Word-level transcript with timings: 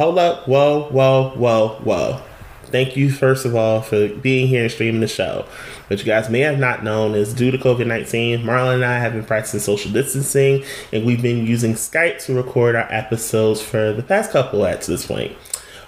hold 0.00 0.18
up, 0.18 0.48
whoa, 0.48 0.84
whoa, 0.84 1.28
whoa, 1.36 1.68
whoa. 1.84 2.22
Thank 2.64 2.96
you, 2.96 3.10
first 3.10 3.44
of 3.44 3.54
all, 3.54 3.82
for 3.82 4.08
being 4.08 4.48
here 4.48 4.62
and 4.62 4.72
streaming 4.72 5.02
the 5.02 5.08
show. 5.08 5.44
What 5.88 5.98
you 5.98 6.06
guys 6.06 6.30
may 6.30 6.40
have 6.40 6.58
not 6.58 6.82
known 6.82 7.14
is 7.14 7.34
due 7.34 7.50
to 7.50 7.58
COVID 7.58 7.86
19, 7.86 8.38
Marlon 8.40 8.76
and 8.76 8.84
I 8.86 8.98
have 8.98 9.12
been 9.12 9.26
practicing 9.26 9.60
social 9.60 9.92
distancing, 9.92 10.64
and 10.90 11.04
we've 11.04 11.20
been 11.20 11.46
using 11.46 11.74
Skype 11.74 12.24
to 12.24 12.34
record 12.34 12.76
our 12.76 12.90
episodes 12.90 13.60
for 13.60 13.92
the 13.92 14.02
past 14.02 14.30
couple 14.30 14.64
at 14.64 14.80
this 14.80 15.04
point. 15.04 15.36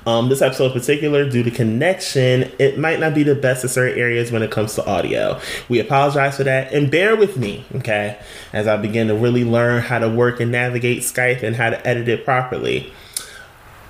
Um, 0.05 0.29
this 0.29 0.43
episode 0.43 0.67
in 0.67 0.73
particular, 0.73 1.27
due 1.31 1.45
to 1.45 1.51
connection, 1.51 2.53
it 2.59 2.79
might 2.79 3.01
not 3.01 3.15
be 3.15 3.23
the 3.23 3.35
best 3.35 3.65
in 3.65 3.71
certain 3.71 3.99
areas 3.99 4.31
when 4.31 4.43
it 4.43 4.51
comes 4.51 4.75
to 4.75 4.85
audio. 4.85 5.41
We 5.71 5.81
apologize 5.81 6.37
for 6.37 6.45
that 6.45 6.75
and 6.75 6.91
bear 6.91 7.17
with 7.17 7.39
me, 7.39 7.65
okay, 7.77 8.19
as 8.53 8.67
I 8.67 8.77
begin 8.77 9.09
to 9.09 9.15
really 9.15 9.45
learn 9.45 9.81
how 9.81 10.01
to 10.01 10.11
work 10.11 10.39
and 10.39 10.53
navigate 10.53 10.99
Skype 10.99 11.43
and 11.43 11.57
how 11.57 11.71
to 11.71 11.87
edit 11.87 12.09
it 12.09 12.27
properly. 12.27 12.93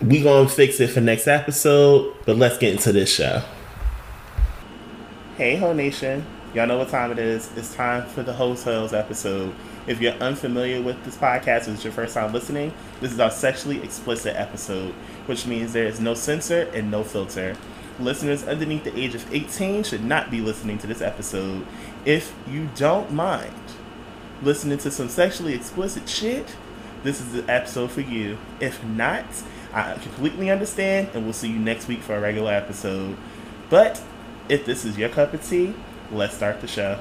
We 0.03 0.23
gonna 0.23 0.48
fix 0.48 0.80
it 0.80 0.89
for 0.89 1.00
next 1.00 1.29
episode, 1.29 2.17
but 2.26 2.36
let's 2.36 2.58
get 2.58 2.72
into 2.72 2.93
this 2.93 3.13
show. 3.14 3.43
Hey, 5.36 5.57
Ho 5.57 5.72
Nation. 5.72 6.25
Y'all 6.54 6.67
know 6.67 6.79
what 6.79 6.89
time 6.89 7.11
it 7.13 7.18
is. 7.18 7.50
It's 7.57 7.75
time 7.75 8.07
for 8.09 8.23
the 8.23 8.32
Heaux 8.32 8.54
Tales 8.54 8.93
episode. 8.93 9.54
If 9.86 10.00
you're 10.00 10.12
unfamiliar 10.14 10.82
with 10.82 11.03
this 11.04 11.17
podcast, 11.17 11.68
it's 11.68 11.82
your 11.82 11.93
first 11.93 12.14
time 12.14 12.32
listening, 12.32 12.75
this 13.00 13.12
is 13.12 13.21
our 13.21 13.31
sexually 13.31 13.82
explicit 13.82 14.36
episode 14.36 14.95
which 15.26 15.46
means 15.46 15.73
there 15.73 15.86
is 15.86 16.00
no 16.00 16.14
censor 16.14 16.62
and 16.75 16.90
no 16.90 17.04
filter. 17.04 17.57
Listeners 17.98 18.45
underneath 18.45 18.84
the 18.84 18.98
age 18.98 19.14
of 19.14 19.32
18 19.32 19.84
should 19.84 20.04
not 20.04 20.31
be 20.31 20.40
listening 20.40 20.79
to 20.79 20.87
this 20.87 21.00
episode. 21.00 21.67
If 22.04 22.34
you 22.48 22.68
don't 22.75 23.12
mind 23.12 23.54
listening 24.43 24.79
to 24.79 24.90
some 24.90 25.09
sexually 25.09 25.54
explicit 25.54 26.09
shit, 26.09 26.57
this 27.04 27.21
is 27.21 27.32
the 27.32 27.53
episode 27.53 27.90
for 27.90 28.00
you. 28.00 28.39
If 28.61 28.82
not, 28.84 29.25
I 29.75 29.94
completely 29.94 30.50
understand, 30.50 31.08
and 31.14 31.25
we'll 31.25 31.32
see 31.32 31.49
you 31.49 31.58
next 31.58 31.89
week 31.89 32.03
for 32.03 32.17
a 32.17 32.20
regular 32.20 32.53
episode. 32.53 33.17
But 33.70 34.03
if 34.48 34.67
this 34.67 34.84
is 34.84 34.98
your 34.98 35.09
cup 35.09 35.33
of 35.33 35.42
tea, 35.48 35.75
let's 36.11 36.34
start 36.34 36.61
the 36.61 36.67
show. 36.69 36.98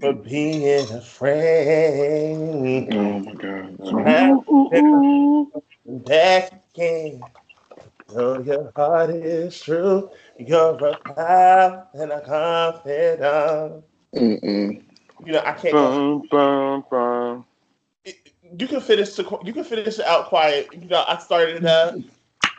For 0.00 0.12
being 0.12 0.90
a 0.90 1.00
friend. 1.00 2.92
Oh 2.92 3.18
my 3.20 3.34
God. 3.34 3.78
Back 6.04 6.62
again. 6.74 7.22
Though 8.08 8.40
your 8.40 8.72
heart 8.76 9.10
is 9.10 9.60
true, 9.60 10.10
you're 10.38 10.86
a 10.86 10.96
pal 10.98 11.88
and 11.94 12.12
a 12.12 12.20
confidant. 12.20 13.84
Mm-mm. 14.14 14.82
You 15.24 15.32
know, 15.32 15.42
I 15.44 15.52
can't. 15.52 15.72
Bum, 15.72 16.22
bum, 16.30 16.84
bum. 16.90 17.46
You 18.58 18.66
can 18.66 18.80
finish. 18.80 19.14
The, 19.14 19.38
you 19.44 19.52
can 19.52 19.64
finish 19.64 19.98
it 19.98 20.04
out 20.04 20.26
quiet. 20.26 20.68
You 20.72 20.88
know, 20.88 21.04
I 21.06 21.16
started 21.18 21.56
it 21.56 21.64
up. 21.64 21.94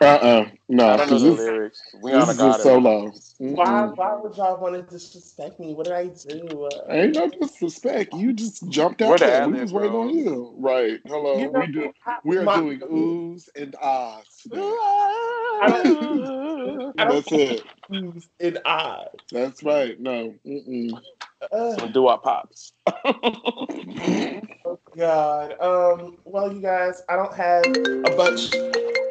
Uh 0.01 0.05
uh 0.05 0.49
No. 0.67 0.89
I 0.89 0.97
don't 0.97 1.11
know 1.11 1.19
the 1.19 1.29
this, 1.29 1.39
lyrics. 1.39 1.81
We 2.01 2.11
this 2.11 2.29
is 2.29 2.37
just 2.37 2.63
solo. 2.63 3.13
Why, 3.37 3.85
why 3.85 4.15
would 4.15 4.35
y'all 4.35 4.59
want 4.59 4.75
to 4.75 4.81
disrespect 4.81 5.59
me? 5.59 5.73
What 5.73 5.85
did 5.85 5.93
I 5.93 6.07
do? 6.07 6.65
Uh, 6.65 6.85
Ain't 6.89 7.15
no 7.15 7.29
disrespect. 7.29 8.13
You 8.13 8.33
just 8.33 8.67
jumped 8.69 9.01
out 9.01 9.19
there. 9.19 9.47
We 9.47 9.61
was 9.61 9.71
waiting 9.71 9.95
on 9.95 10.09
you. 10.09 10.53
Right. 10.57 10.99
Hello. 11.05 11.37
You 11.37 11.51
know, 11.51 11.59
we, 11.59 11.67
do, 11.67 11.93
we 12.23 12.37
are 12.37 12.43
my, 12.43 12.57
doing 12.57 12.79
oohs 12.79 13.47
and 13.55 13.75
ahs 13.81 14.25
today. 14.41 14.59
That's 16.97 17.31
it. 17.31 17.63
Oohs 17.91 18.27
and 18.39 18.59
ahs. 18.65 19.07
That's 19.31 19.63
right. 19.63 19.99
No. 19.99 20.33
Mm-mm. 20.45 20.99
Uh, 21.41 21.75
we'll 21.79 21.89
do 21.89 22.07
our 22.07 22.17
pops. 22.17 22.73
oh 23.05 24.79
God. 24.97 25.61
Um. 25.61 26.17
Well, 26.25 26.53
you 26.53 26.61
guys, 26.61 27.01
I 27.09 27.15
don't 27.15 27.33
have 27.33 27.65
a 27.65 28.15
bunch 28.15 28.51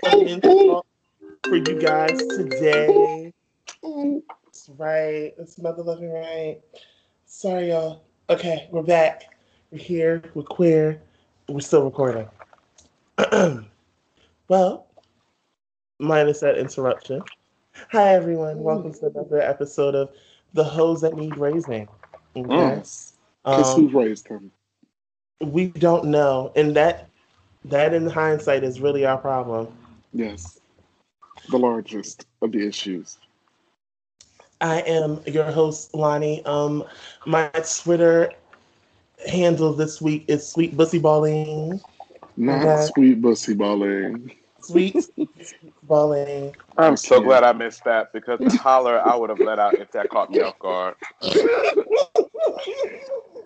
for 0.02 1.56
you 1.56 1.80
guys 1.80 2.18
today. 2.36 3.32
That's 3.82 4.68
right. 4.76 5.32
That's 5.38 5.58
mother 5.58 5.84
loving 5.84 6.12
right. 6.12 6.58
Sorry, 7.26 7.68
y'all. 7.68 8.02
Okay, 8.28 8.68
we're 8.72 8.82
back. 8.82 9.34
We're 9.70 9.78
here. 9.78 10.22
We're 10.34 10.42
queer. 10.42 11.00
We're 11.48 11.60
still 11.60 11.84
recording. 11.84 12.28
well, 14.48 14.86
minus 16.00 16.40
that 16.40 16.58
interruption. 16.58 17.22
Hi, 17.92 18.14
everyone. 18.14 18.58
Welcome 18.58 18.92
to 18.94 19.06
another 19.06 19.40
episode 19.40 19.94
of 19.94 20.10
The 20.52 20.64
Hoes 20.64 21.02
That 21.02 21.14
Need 21.14 21.36
Raising. 21.36 21.88
Yes. 22.34 23.12
Because 23.44 23.74
um, 23.74 23.88
who 23.88 24.00
raised 24.00 24.28
them? 24.28 24.50
We 25.40 25.69
don't 25.69 26.06
know. 26.06 26.50
And 26.56 26.74
that 26.74 27.08
that 27.66 27.94
in 27.94 28.08
hindsight 28.08 28.64
is 28.64 28.80
really 28.80 29.04
our 29.06 29.19
problem. 29.19 29.72
Yes. 30.12 30.60
The 31.50 31.58
largest 31.58 32.26
of 32.40 32.52
the 32.52 32.66
issues. 32.66 33.18
I 34.60 34.80
am 34.82 35.20
your 35.26 35.50
host, 35.50 35.94
Lonnie. 35.94 36.44
Um, 36.44 36.84
my 37.26 37.50
Twitter 37.82 38.32
handle 39.26 39.72
this 39.72 40.00
week 40.00 40.24
is 40.28 40.46
Sweet 40.46 40.76
Bussy 40.76 41.00
Balling. 41.00 41.80
Not 42.36 42.62
okay. 42.64 42.86
Sweet 42.94 43.20
Bussy 43.20 43.54
Balling. 43.54 44.36
Sweet 44.60 44.96
Balling. 45.82 46.54
I'm 46.78 46.96
so 46.96 47.16
yeah. 47.16 47.24
glad 47.24 47.44
I 47.44 47.52
missed 47.52 47.84
that 47.84 48.12
because 48.12 48.38
the 48.38 48.56
holler 48.58 49.00
I 49.00 49.16
would 49.16 49.30
have 49.30 49.40
let 49.40 49.58
out 49.58 49.74
if 49.74 49.90
that 49.92 50.08
caught 50.10 50.30
me 50.30 50.40
off 50.40 50.58
guard. 50.60 50.94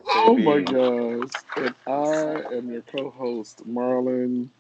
oh 0.09 0.37
my 0.37 0.61
gosh. 0.61 1.31
And 1.57 1.75
I 1.87 2.55
am 2.55 2.71
your 2.71 2.83
co 2.83 3.11
host, 3.11 3.67
Marlon 3.67 4.51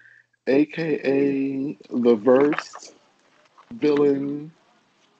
aka 0.47 1.77
the 1.91 2.15
verse 2.17 2.93
villain 3.73 4.53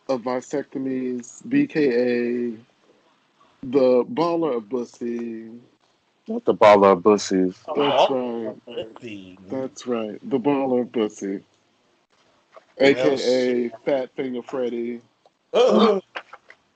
of 0.09 0.23
vasectomies, 0.23 1.43
BKA 1.47 2.59
the 3.63 4.05
baller 4.05 4.57
of 4.57 4.69
bussy. 4.69 5.51
Not 6.29 6.45
the 6.45 6.55
baller 6.55 6.93
of 6.93 7.03
bussies. 7.03 7.57
That's 7.75 8.11
right. 8.11 9.51
That's 9.51 9.87
right. 9.87 10.31
The 10.31 10.39
baller 10.39 10.83
of 10.83 10.93
bussy. 10.93 11.43
AKA 12.79 13.71
Fat 13.85 14.11
Finger 14.15 14.43
Freddy. 14.43 15.01
Uh-huh. 15.53 16.01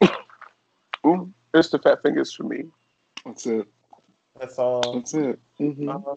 Ooh, 1.07 1.33
it's 1.53 1.69
the 1.71 1.79
fat 1.79 2.03
fingers 2.03 2.33
for 2.33 2.45
me. 2.45 2.65
That's 3.25 3.47
it. 3.47 3.67
That's 4.39 4.59
all. 4.59 4.95
That's 4.95 5.15
it. 5.15 5.39
Mm-hmm. 5.61 5.89
Uh, 5.89 6.15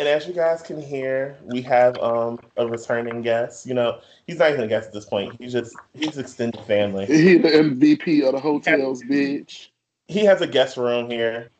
and 0.00 0.08
as 0.08 0.26
you 0.26 0.32
guys 0.32 0.62
can 0.62 0.80
hear, 0.80 1.36
we 1.44 1.60
have 1.60 1.98
um, 1.98 2.40
a 2.56 2.66
returning 2.66 3.20
guest. 3.20 3.66
You 3.66 3.74
know, 3.74 4.00
he's 4.26 4.38
not 4.38 4.50
even 4.50 4.62
a 4.62 4.66
guest 4.66 4.88
at 4.88 4.94
this 4.94 5.04
point. 5.04 5.36
He's 5.38 5.52
just 5.52 5.76
he's 5.92 6.16
extended 6.16 6.64
family. 6.64 7.04
He 7.04 7.36
the 7.36 7.50
MVP 7.50 8.26
of 8.26 8.32
the 8.32 8.40
hotels, 8.40 9.02
bitch. 9.02 9.68
He 10.08 10.24
has 10.24 10.40
a 10.40 10.46
guest 10.46 10.78
room 10.78 11.10
here. 11.10 11.50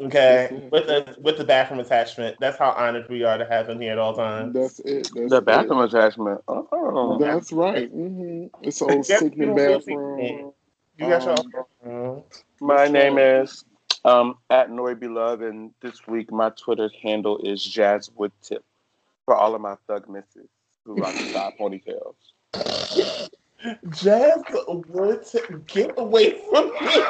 Okay, 0.00 0.68
with 0.70 0.86
the 0.86 1.16
with 1.18 1.38
the 1.38 1.44
bathroom 1.44 1.80
attachment. 1.80 2.36
That's 2.38 2.58
how 2.58 2.72
honored 2.72 3.08
we 3.08 3.24
are 3.24 3.38
to 3.38 3.46
have 3.46 3.70
him 3.70 3.80
here 3.80 3.92
at 3.92 3.98
all 3.98 4.14
times. 4.14 4.52
That's 4.52 4.80
it. 4.80 5.08
That's 5.14 5.30
the 5.30 5.40
bathroom 5.40 5.80
it. 5.80 5.94
attachment. 5.94 6.42
Oh, 6.46 7.16
that's 7.18 7.52
right. 7.52 7.92
Mm-hmm. 7.92 8.48
It's 8.62 8.82
old 8.82 9.06
sickening 9.06 9.54
bathroom. 9.54 10.52
You 10.98 11.08
got 11.08 11.26
um, 11.26 11.50
your. 11.82 12.24
My 12.60 12.86
name 12.86 13.16
is 13.18 13.64
um, 14.04 14.36
at 14.50 14.70
Norry 14.70 14.94
Beloved, 14.94 15.48
and 15.48 15.72
this 15.80 16.06
week 16.06 16.30
my 16.32 16.50
Twitter 16.50 16.90
handle 17.02 17.38
is 17.38 17.62
Jazz 17.62 18.10
Woodtip 18.18 18.62
for 19.24 19.34
all 19.34 19.54
of 19.54 19.60
my 19.60 19.76
thug 19.86 20.08
misses 20.08 20.48
who 20.84 20.94
rock 20.96 21.14
the 21.14 21.32
side 21.32 21.52
ponytails. 21.58 22.14
Jazz 23.90 24.42
Woodtip, 24.68 25.66
get 25.66 25.92
away 25.98 26.40
from 26.48 26.70
me! 26.80 27.04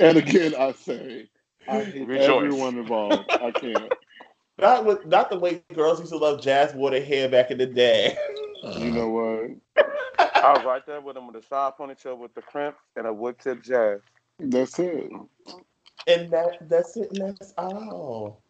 and 0.00 0.18
again, 0.18 0.54
I 0.58 0.72
say, 0.72 1.28
I 1.68 1.82
hate 1.82 2.06
Rejoice. 2.06 2.44
everyone 2.44 2.78
involved. 2.78 3.30
I 3.30 3.50
can't. 3.50 3.92
Not 4.60 4.84
with, 4.84 5.06
not 5.06 5.30
the 5.30 5.38
way 5.38 5.62
girls 5.72 6.00
used 6.00 6.10
to 6.10 6.18
love 6.18 6.40
Jazz 6.40 6.74
Water 6.74 7.00
hair 7.00 7.28
back 7.28 7.52
in 7.52 7.58
the 7.58 7.66
day. 7.66 8.16
You 8.76 8.90
know 8.90 9.08
what? 9.08 9.86
I 10.18 10.52
was 10.52 10.64
right 10.64 10.84
there 10.84 11.00
with 11.00 11.16
him 11.16 11.28
with 11.28 11.36
a 11.36 11.46
side 11.46 11.74
ponytail 11.78 12.18
with 12.18 12.34
the 12.34 12.42
crimp 12.42 12.74
and 12.96 13.06
a 13.06 13.12
wood 13.12 13.38
tip 13.38 13.62
jazz. 13.62 14.00
That's 14.38 14.78
it. 14.78 15.10
And 16.06 16.30
that 16.30 16.68
that's 16.68 16.96
it, 16.96 17.10
and 17.12 17.36
that's 17.36 17.52
all. 17.58 18.40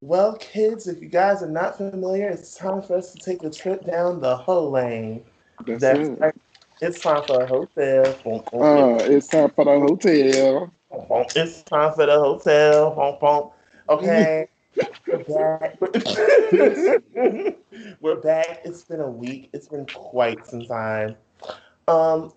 Well, 0.00 0.36
kids, 0.36 0.86
if 0.86 1.02
you 1.02 1.08
guys 1.08 1.42
are 1.42 1.50
not 1.50 1.76
familiar, 1.76 2.28
it's 2.28 2.54
time 2.54 2.82
for 2.82 2.96
us 2.96 3.12
to 3.12 3.18
take 3.18 3.42
a 3.42 3.50
trip 3.50 3.84
down 3.84 4.20
the 4.20 4.36
whole 4.36 4.70
lane. 4.70 5.24
That's, 5.66 5.80
that's 5.80 6.08
it. 6.08 6.20
Right. 6.20 6.34
It's 6.80 7.00
time 7.00 7.24
for 7.26 7.42
a 7.42 7.46
hotel. 7.46 8.04
Uh, 8.52 8.98
it's 9.10 9.26
time 9.26 9.50
for 9.50 9.64
the 9.64 9.80
hotel. 9.80 10.72
It's 11.34 11.62
time 11.62 11.94
for 11.94 12.06
the 12.06 12.16
hotel. 12.16 12.94
Okay. 13.88 14.46
We're 15.08 15.24
back. 15.24 15.80
We're 18.00 18.20
back. 18.20 18.60
It's 18.64 18.82
been 18.82 19.00
a 19.00 19.10
week. 19.10 19.50
It's 19.52 19.66
been 19.66 19.86
quite 19.86 20.46
some 20.46 20.62
time. 20.62 21.16
Um, 21.88 22.32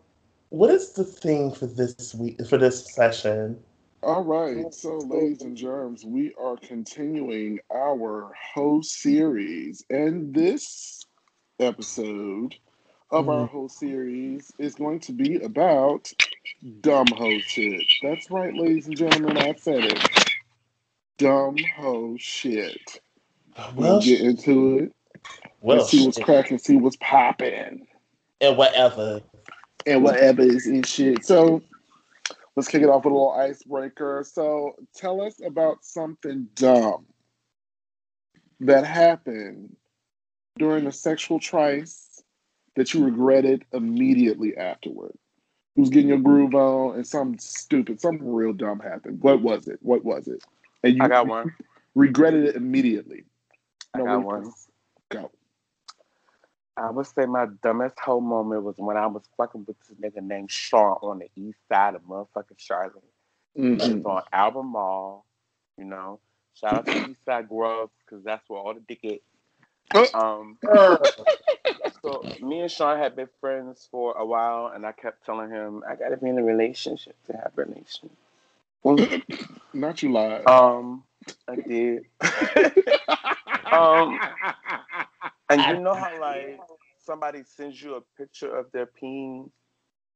what 0.52 0.70
is 0.70 0.92
the 0.92 1.06
theme 1.06 1.50
for 1.50 1.66
this 1.66 2.14
week 2.14 2.46
for 2.46 2.58
this 2.58 2.94
session? 2.94 3.58
All 4.04 4.24
right, 4.24 4.74
so 4.74 4.98
ladies 4.98 5.44
and 5.44 5.56
germs, 5.56 6.04
we 6.04 6.34
are 6.40 6.58
continuing 6.58 7.60
our 7.74 8.34
whole 8.54 8.84
series, 8.84 9.86
and 9.90 10.34
this 10.34 11.06
episode 11.60 12.56
of 13.12 13.30
our 13.30 13.46
mm-hmm. 13.46 13.52
whole 13.56 13.70
series 13.70 14.52
is 14.60 14.76
going 14.76 15.00
to 15.02 15.14
be 15.14 15.42
about 15.42 16.12
dumb 16.82 17.08
hoe 17.16 17.40
shit. 17.40 17.86
That's 18.04 18.30
right, 18.30 18.54
ladies 18.54 18.88
and 18.88 18.98
gentlemen, 18.98 19.38
I 19.38 19.54
said 19.54 19.86
it. 19.86 20.10
Dumb 21.18 21.56
hoe 21.78 22.18
shit. 22.20 23.00
Well, 23.58 23.74
we'll 23.76 24.02
get 24.02 24.20
into 24.20 24.80
it. 24.80 24.96
Well, 25.62 25.86
see 25.86 26.06
what's 26.06 26.20
cracking, 26.20 26.58
see 26.58 26.76
what's 26.76 26.98
popping, 27.00 27.88
and 28.42 28.58
whatever, 28.58 29.22
and 29.86 30.04
whatever 30.04 30.42
is 30.42 30.68
in 30.68 30.84
shit. 30.84 31.26
So 31.26 31.62
let's 32.56 32.68
kick 32.68 32.84
it 32.84 32.90
off 32.90 33.06
with 33.06 33.12
a 33.12 33.16
little 33.16 33.32
icebreaker. 33.32 34.24
So 34.28 34.76
tell 34.96 35.22
us 35.22 35.42
about 35.46 35.84
something 35.84 36.48
dumb 36.56 37.06
that 38.60 38.86
happened 38.86 39.76
during 40.58 40.86
a 40.88 40.92
sexual 40.92 41.40
trice 41.40 42.22
that 42.76 42.94
you 42.94 43.04
regretted 43.04 43.66
immediately 43.74 44.56
afterward. 44.56 45.14
Who's 45.76 45.90
getting 45.90 46.10
your 46.10 46.20
groove 46.20 46.54
on 46.54 46.96
and 46.96 47.08
something 47.08 47.40
stupid, 47.40 48.02
something 48.02 48.32
real 48.32 48.54
dumb 48.54 48.80
happened. 48.80 49.22
What 49.22 49.42
was 49.42 49.68
it? 49.68 49.80
What 49.82 50.04
was 50.04 50.28
it? 50.28 50.44
And 50.84 50.98
you 50.98 51.04
I 51.04 51.08
got 51.08 51.28
one. 51.28 51.54
Regretted 51.96 52.46
it 52.46 52.56
immediately. 52.56 53.24
I 53.94 54.00
got 54.00 54.24
one. 54.24 54.52
Go. 55.10 55.32
I 56.78 56.90
would 56.90 57.06
say 57.06 57.26
my 57.26 57.48
dumbest 57.62 58.00
whole 58.00 58.22
moment 58.22 58.64
was 58.64 58.76
when 58.78 58.98
I 58.98 59.08
was 59.08 59.24
fucking 59.38 59.66
with 59.68 59.78
this 59.80 59.98
nigga 60.00 60.24
named 60.24 60.52
Sean 60.52 60.98
on 61.02 61.20
the 61.20 61.30
east 61.36 61.60
side 61.70 61.96
of 61.96 62.04
motherfucking 62.04 62.58
Charlotte. 62.58 63.04
Mm-hmm. 63.58 63.82
It 63.82 63.96
was 63.98 64.06
on 64.06 64.24
Albemarle, 64.32 65.26
you 65.78 65.86
know. 65.86 66.20
Shout 66.54 66.74
out 66.74 66.86
to 66.86 67.10
East 67.10 67.26
Side 67.26 67.50
Grove 67.50 67.90
because 68.06 68.24
that's 68.24 68.48
where 68.50 68.60
all 68.60 68.74
the 68.74 68.82
dick 68.82 69.00
is. 69.04 69.20
Um, 70.14 70.58
so 72.02 72.24
me 72.42 72.62
and 72.62 72.72
Sean 72.72 72.98
had 72.98 73.16
been 73.16 73.30
friends 73.40 73.88
for 73.92 74.14
a 74.18 74.26
while, 74.26 74.72
and 74.74 74.86
I 74.86 74.92
kept 74.94 75.26
telling 75.26 75.50
him 75.50 75.84
I 75.88 75.96
gotta 75.96 76.18
be 76.18 76.30
in 76.30 76.38
a 76.38 76.44
relationship 76.44 77.16
to 77.28 77.34
have 77.34 77.52
a 77.58 77.62
relationship. 77.62 78.12
Not 79.74 80.02
you 80.02 80.12
lied. 80.12 80.48
Um, 80.48 81.04
I 81.48 81.56
did. 81.56 82.06
um, 83.72 84.20
and 85.52 85.78
you 85.78 85.84
know 85.84 85.94
how 85.94 86.20
like 86.20 86.60
somebody 87.00 87.44
sends 87.44 87.82
you 87.82 87.96
a 87.96 88.02
picture 88.18 88.56
of 88.56 88.72
their 88.72 88.86
peen, 88.86 89.52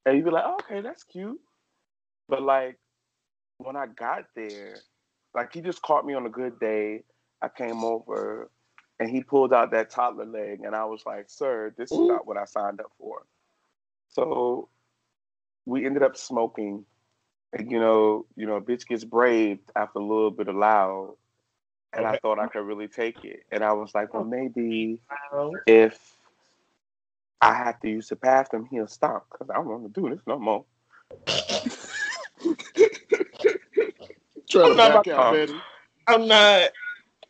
and 0.05 0.17
you 0.17 0.23
be 0.23 0.31
like, 0.31 0.43
oh, 0.45 0.57
okay, 0.61 0.81
that's 0.81 1.03
cute. 1.03 1.39
But 2.27 2.41
like 2.41 2.77
when 3.57 3.75
I 3.75 3.87
got 3.87 4.25
there, 4.35 4.77
like 5.33 5.53
he 5.53 5.61
just 5.61 5.81
caught 5.81 6.05
me 6.05 6.13
on 6.13 6.25
a 6.25 6.29
good 6.29 6.59
day. 6.59 7.03
I 7.41 7.49
came 7.49 7.83
over 7.83 8.49
and 8.99 9.09
he 9.09 9.21
pulled 9.21 9.53
out 9.53 9.71
that 9.71 9.89
toddler 9.89 10.25
leg, 10.25 10.61
and 10.63 10.75
I 10.75 10.85
was 10.85 11.03
like, 11.05 11.29
"Sir, 11.29 11.73
this 11.77 11.91
is 11.91 11.99
not 11.99 12.25
what 12.25 12.37
I 12.37 12.45
signed 12.45 12.79
up 12.79 12.91
for." 12.97 13.23
So 14.09 14.69
we 15.65 15.85
ended 15.85 16.03
up 16.03 16.15
smoking, 16.15 16.85
and 17.51 17.69
you 17.69 17.79
know, 17.79 18.25
you 18.35 18.45
know, 18.45 18.55
a 18.55 18.61
bitch 18.61 18.87
gets 18.87 19.03
braved 19.03 19.69
after 19.75 19.99
a 19.99 20.03
little 20.03 20.31
bit 20.31 20.47
of 20.47 20.55
loud, 20.55 21.15
and 21.95 22.05
okay. 22.05 22.15
I 22.15 22.19
thought 22.19 22.39
I 22.39 22.47
could 22.47 22.65
really 22.65 22.87
take 22.87 23.23
it, 23.23 23.43
and 23.51 23.63
I 23.63 23.73
was 23.73 23.93
like, 23.95 24.13
"Well, 24.13 24.23
oh. 24.23 24.25
maybe 24.25 24.99
if 25.65 26.15
I 27.41 27.53
have 27.53 27.79
to 27.81 27.89
use 27.89 28.09
the 28.09 28.15
bathroom, 28.15 28.67
he'll 28.69 28.87
stop 28.87 29.27
because 29.31 29.49
I 29.49 29.55
don't 29.55 29.67
want 29.67 29.93
to 29.93 30.01
do 30.01 30.09
this 30.09 30.21
no 30.27 30.37
more." 30.37 30.65
Trying 34.49 34.69
to 34.69 34.75
back 34.75 35.07
out, 35.07 35.33
Betty. 35.33 35.53
I'm 36.07 36.27
not. 36.27 36.71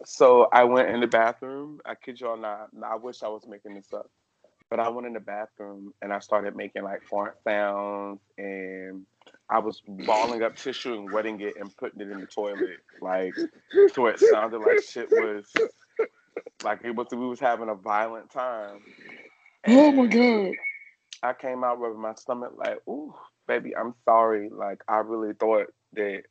So 0.06 0.50
I 0.52 0.64
went 0.66 0.90
in 0.90 1.00
the 1.00 1.08
bathroom. 1.08 1.80
I 1.86 1.96
kid 1.96 2.20
y'all 2.20 2.38
not. 2.38 2.70
I 2.84 2.96
wish 2.96 3.24
I 3.24 3.28
was 3.28 3.48
making 3.48 3.76
this 3.76 3.94
up, 3.94 4.10
but 4.70 4.80
I 4.80 4.90
went 4.90 5.08
in 5.08 5.14
the 5.14 5.20
bathroom 5.20 5.94
and 6.02 6.12
I 6.12 6.20
started 6.20 6.56
making 6.56 6.84
like 6.84 7.04
fart 7.04 7.38
sounds, 7.44 8.20
and 8.38 9.06
I 9.50 9.60
was 9.60 9.82
balling 9.88 10.44
up 10.44 10.56
tissue 10.56 10.94
and 10.94 11.12
wetting 11.12 11.40
it 11.42 11.56
and 11.60 11.76
putting 11.78 12.02
it 12.02 12.12
in 12.12 12.20
the 12.20 12.28
toilet, 12.28 12.80
like 13.02 13.36
so 13.94 14.08
it 14.08 14.20
sounded 14.32 14.60
like 14.60 14.80
shit 14.82 15.12
was 15.12 15.52
like 16.64 16.82
it 16.84 16.96
was. 16.96 17.08
We 17.12 17.28
was 17.28 17.40
having 17.40 17.70
a 17.70 17.76
violent 17.76 18.32
time. 18.32 18.80
And 19.64 19.78
oh 19.78 19.92
my 19.92 20.08
god! 20.08 20.56
I 21.24 21.34
came 21.34 21.64
out 21.64 21.80
with 21.80 21.96
my 21.98 22.14
stomach 22.16 22.54
like, 22.56 22.80
"Ooh, 22.88 23.14
baby, 23.48 23.76
I'm 23.76 23.94
sorry. 24.06 24.50
Like 24.50 24.82
I 24.88 24.98
really 24.98 25.34
thought 25.34 25.68
that." 25.94 26.24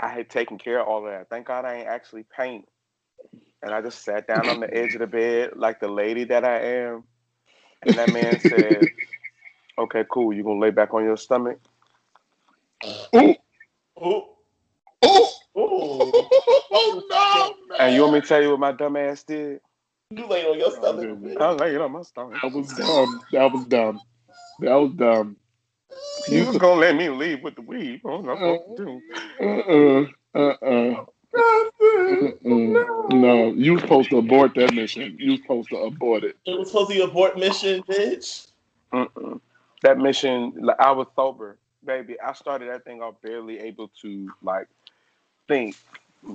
I 0.00 0.08
had 0.08 0.30
taken 0.30 0.58
care 0.58 0.80
of 0.80 0.88
all 0.88 1.06
of 1.06 1.12
that. 1.12 1.28
Thank 1.30 1.46
God 1.46 1.64
I 1.64 1.76
ain't 1.76 1.88
actually 1.88 2.24
paint 2.36 2.66
and 3.62 3.72
I 3.72 3.80
just 3.80 4.04
sat 4.04 4.26
down 4.26 4.48
on 4.48 4.60
the 4.60 4.72
edge 4.74 4.94
of 4.94 5.00
the 5.00 5.06
bed 5.06 5.50
like 5.56 5.80
the 5.80 5.88
lady 5.88 6.24
that 6.24 6.44
I 6.44 6.58
am. 6.60 7.04
And 7.86 7.98
that 7.98 8.10
man 8.10 8.40
said, 8.40 8.88
Okay, 9.78 10.04
cool. 10.10 10.32
You 10.32 10.42
gonna 10.44 10.60
lay 10.60 10.70
back 10.70 10.92
on 10.94 11.04
your 11.04 11.16
stomach? 11.16 11.58
Ooh. 12.84 13.34
Ooh. 14.04 14.22
Ooh. 15.04 15.26
Ooh. 15.58 16.28
Oh 16.74 17.02
no, 17.10 17.54
man. 17.68 17.78
And 17.80 17.94
you 17.94 18.02
want 18.02 18.14
me 18.14 18.20
to 18.20 18.26
tell 18.26 18.42
you 18.42 18.50
what 18.50 18.60
my 18.60 18.72
dumb 18.72 18.96
ass 18.96 19.22
did? 19.22 19.60
You 20.10 20.26
laid 20.26 20.46
on 20.46 20.58
your 20.58 20.70
stomach. 20.70 21.38
I 21.40 21.48
was 21.48 21.60
laying 21.60 21.80
on 21.80 21.92
my 21.92 22.02
stomach. 22.02 22.40
That 22.42 22.52
was 22.52 22.72
dumb. 22.74 23.22
That 23.32 23.52
was 23.52 23.64
dumb. 23.66 24.00
That 24.60 24.74
was 24.74 24.92
dumb. 24.94 25.36
You 26.28 26.46
was 26.46 26.58
gonna 26.58 26.80
let 26.80 26.94
me 26.96 27.08
leave 27.08 27.42
with 27.42 27.56
the 27.56 27.62
weed. 27.62 28.00
Oh, 28.04 28.20
no, 28.20 28.32
uh, 29.40 29.44
uh, 29.44 30.06
uh, 30.34 30.56
uh. 30.64 31.04
No, 33.10 33.52
you 33.52 33.72
was 33.74 33.82
supposed 33.82 34.10
to 34.10 34.18
abort 34.18 34.54
that 34.54 34.74
mission. 34.74 35.16
You 35.18 35.32
was 35.32 35.40
supposed 35.40 35.68
to 35.70 35.76
abort 35.78 36.24
it. 36.24 36.36
It 36.46 36.58
was 36.58 36.68
supposed 36.68 36.90
to 36.90 36.96
be 36.96 37.02
abort 37.02 37.38
mission, 37.38 37.82
bitch. 37.84 38.48
Mm-mm. 38.92 39.40
That 39.82 39.98
mission, 39.98 40.52
like, 40.60 40.78
I 40.78 40.92
was 40.92 41.06
sober, 41.16 41.58
baby. 41.84 42.16
I 42.20 42.32
started 42.32 42.70
that 42.70 42.84
thing 42.84 43.02
off 43.02 43.14
barely 43.22 43.58
able 43.60 43.88
to 44.02 44.30
like 44.42 44.68
think 45.48 45.76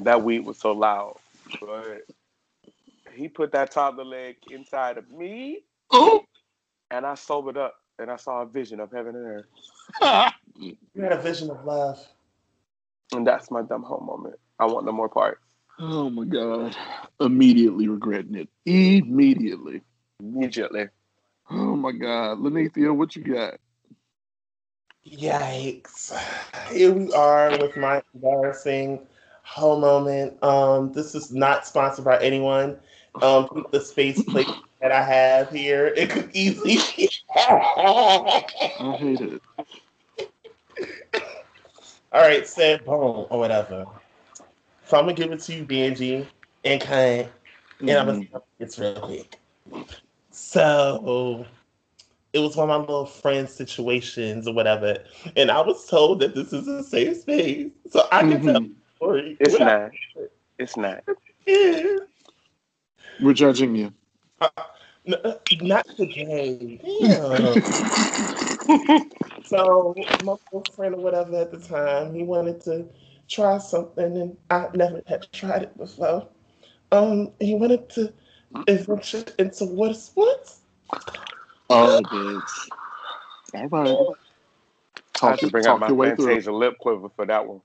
that 0.04 0.24
weed 0.24 0.46
was 0.46 0.58
so 0.58 0.72
loud, 0.74 1.18
but 1.60 2.04
he 3.14 3.28
put 3.28 3.52
that 3.54 3.72
toddler 3.72 4.06
leg 4.06 4.38
inside 4.52 4.98
of 4.98 5.10
me, 5.12 5.64
oh. 5.92 6.24
and 6.92 7.06
I 7.06 7.16
sobered 7.16 7.58
up, 7.58 7.76
and 8.00 8.12
I 8.12 8.16
saw 8.18 8.42
a 8.42 8.46
vision 8.46 8.80
of 8.80 8.92
heaven 8.92 9.16
and 9.16 9.26
earth. 9.26 9.46
you 10.60 10.76
had 11.02 11.14
a 11.14 11.22
vision 11.22 11.50
of 11.50 11.64
love, 11.66 12.06
and 13.14 13.26
that's 13.26 13.50
my 13.50 13.62
dumb 13.62 13.84
home 13.84 14.06
moment. 14.06 14.36
I 14.60 14.66
want 14.66 14.86
no 14.86 14.92
more 14.92 15.10
parts. 15.10 15.42
Oh 15.80 16.10
my 16.10 16.26
god! 16.26 16.76
Immediately 17.20 17.88
regretting 17.88 18.36
it. 18.36 18.50
Immediately. 18.66 19.82
Immediately. 20.20 20.88
Oh 21.50 21.76
my 21.76 21.92
god, 21.92 22.40
Lanithia, 22.40 22.94
what 22.94 23.16
you 23.16 23.24
got? 23.24 23.60
Yikes! 25.12 26.18
Here 26.70 26.92
we 26.92 27.14
are 27.14 27.52
with 27.58 27.78
my 27.78 28.02
embarrassing 28.14 29.00
whole 29.44 29.80
moment. 29.80 30.42
Um, 30.44 30.92
this 30.92 31.16
is 31.16 31.32
not 31.32 31.66
sponsored 31.66 32.04
by 32.04 32.22
anyone. 32.22 32.78
Um, 33.22 33.66
the 33.72 33.80
space 33.80 34.22
plate 34.24 34.50
that 34.82 34.92
I 34.92 35.02
have 35.02 35.50
here, 35.50 35.88
it 35.96 36.10
could 36.10 36.30
easily. 36.34 36.78
I 37.36 38.44
hate 39.00 39.22
it. 39.22 39.42
All 42.12 42.22
right, 42.22 42.46
said 42.46 42.84
boom 42.86 43.28
or 43.30 43.40
whatever. 43.40 43.86
So 44.86 44.98
I'm 44.98 45.06
gonna 45.06 45.14
give 45.14 45.32
it 45.32 45.40
to 45.42 45.54
you, 45.56 45.66
Benji 45.66 46.26
and 46.66 46.82
Kane, 46.82 47.30
and 47.80 47.90
mm-hmm. 47.90 48.10
I'm 48.10 48.22
gonna 48.32 48.44
it's 48.60 48.78
real 48.78 49.00
quick. 49.00 49.40
So 50.32 51.46
it 52.38 52.42
was 52.42 52.56
one 52.56 52.70
of 52.70 52.82
my 52.82 52.86
little 52.86 53.06
friend 53.06 53.50
situations 53.50 54.48
or 54.48 54.54
whatever, 54.54 54.98
and 55.36 55.50
I 55.50 55.60
was 55.62 55.88
told 55.88 56.20
that 56.20 56.36
this 56.36 56.54
is 56.54 56.68
a 56.68 56.84
safe 56.84 57.18
space, 57.18 57.72
so 57.90 58.08
I 58.12 58.22
can 58.22 58.34
mm-hmm. 58.34 58.46
tell 58.46 58.62
the 58.62 58.72
story. 58.96 59.38
It's 59.40 59.60
not. 59.60 59.92
It's 60.60 60.78
not. 60.78 61.04
Yeah. 61.46 61.98
We're 63.22 63.34
judging 63.34 63.76
you. 63.76 63.94
Uh, 64.40 64.50
n- 65.08 65.16
not 65.62 65.88
today. 65.96 66.80
so 69.46 69.96
my 70.24 70.36
friend 70.76 70.94
or 70.96 71.02
whatever 71.02 71.42
at 71.42 71.52
the 71.52 71.60
time, 71.60 72.14
he 72.14 72.24
wanted 72.24 72.62
to 72.62 72.86
try 73.28 73.58
something, 73.58 74.18
and 74.18 74.38
I 74.52 74.68
never 74.76 75.02
had 75.08 75.26
tried 75.32 75.64
it 75.64 75.78
before. 75.78 76.28
Um, 76.92 77.32
he 77.40 77.56
wanted 77.56 77.90
to 77.92 78.14
adventure 78.68 79.26
into 79.40 79.66
water 79.66 79.96
sports. 79.96 80.62
Oh, 81.70 82.02
bitch. 82.04 82.70
All 83.54 83.68
right. 83.68 83.90
I 83.90 84.16
Talk, 85.14 85.30
have 85.32 85.40
to 85.40 85.46
your- 85.46 85.52
bring 85.52 85.66
out 85.68 85.80
my 85.80 85.88
your 85.88 85.96
way. 85.96 86.10
Fantasia 86.16 86.52
lip 86.52 86.78
quiver 86.80 87.10
for 87.10 87.26
that 87.26 87.46
one. 87.48 87.62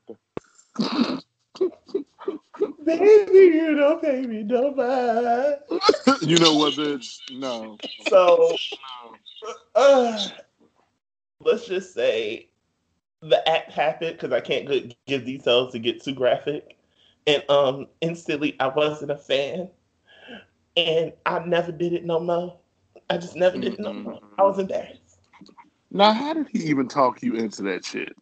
Baby, 2.85 3.57
you 3.57 3.75
don't 3.77 4.03
pay 4.03 4.23
me 4.23 4.43
no 4.43 4.73
mind. 4.75 5.57
you 6.23 6.39
know 6.39 6.55
what, 6.55 6.75
bitch? 6.75 7.21
No. 7.31 7.79
So, 8.07 8.57
uh, 9.75 10.29
let's 11.41 11.67
just 11.67 11.95
say 11.95 12.49
the 13.21 13.47
act 13.49 13.71
happened 13.73 14.17
because 14.17 14.33
I 14.33 14.41
can't 14.41 14.67
good, 14.67 14.95
give 15.07 15.25
details 15.25 15.73
to 15.73 15.79
get 15.79 16.03
too 16.03 16.15
graphic, 16.15 16.77
and 17.27 17.43
um, 17.49 17.87
instantly 18.01 18.57
I 18.61 18.69
wasn't 18.69 19.11
a 19.13 19.17
fan, 19.17 19.69
and 20.77 21.13
I 21.27 21.39
never 21.41 21.73
did 21.73 21.93
it 21.93 22.05
no 22.05 22.19
more. 22.21 22.59
I 23.13 23.19
just 23.19 23.37
never 23.37 23.59
did 23.59 23.75
it 23.75 23.81
no 23.81 23.93
more. 23.93 24.21
I 24.39 24.43
was 24.43 24.59
embarrassed. 24.59 25.19
Now, 25.91 26.15
how 26.15 26.33
did 26.33 26.49
he 26.49 26.61
even 26.71 26.89
talk 26.89 27.23
you 27.23 27.35
into 27.35 27.61
that 27.65 27.85
shit? 27.85 28.17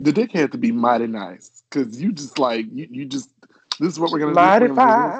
The 0.00 0.12
dick 0.12 0.32
had 0.32 0.50
to 0.50 0.58
be 0.58 0.72
mighty 0.72 1.06
nice 1.06 1.62
because 1.70 2.02
you 2.02 2.10
just 2.10 2.40
like 2.40 2.66
you, 2.72 2.88
you 2.90 3.04
just 3.04 3.30
this 3.78 3.92
is 3.92 4.00
what 4.00 4.10
we're 4.10 4.18
gonna 4.18 4.32
Mighty 4.34 4.66
do. 4.66 4.74
We're 4.74 4.76
gonna 4.80 4.92
do 4.92 5.02
this. 5.04 5.16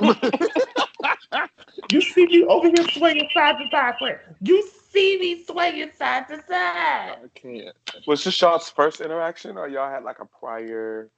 fine. 0.00 0.30
You 1.90 2.02
see 2.02 2.26
me 2.26 2.44
over 2.44 2.68
here 2.68 2.86
swinging 2.92 3.28
side 3.32 3.56
to 3.58 3.68
side, 3.70 3.94
friend. 3.98 4.18
You 4.42 4.68
see 4.90 5.18
me 5.18 5.44
swinging 5.44 5.90
side 5.96 6.28
to 6.28 6.36
side. 6.36 6.46
I 6.50 7.28
can't. 7.34 7.74
Was 8.06 8.24
this 8.24 8.38
y'all's 8.40 8.68
first 8.68 9.00
interaction, 9.00 9.56
or 9.56 9.68
y'all 9.68 9.90
had 9.90 10.04
like 10.04 10.18
a 10.18 10.26
prior 10.26 11.10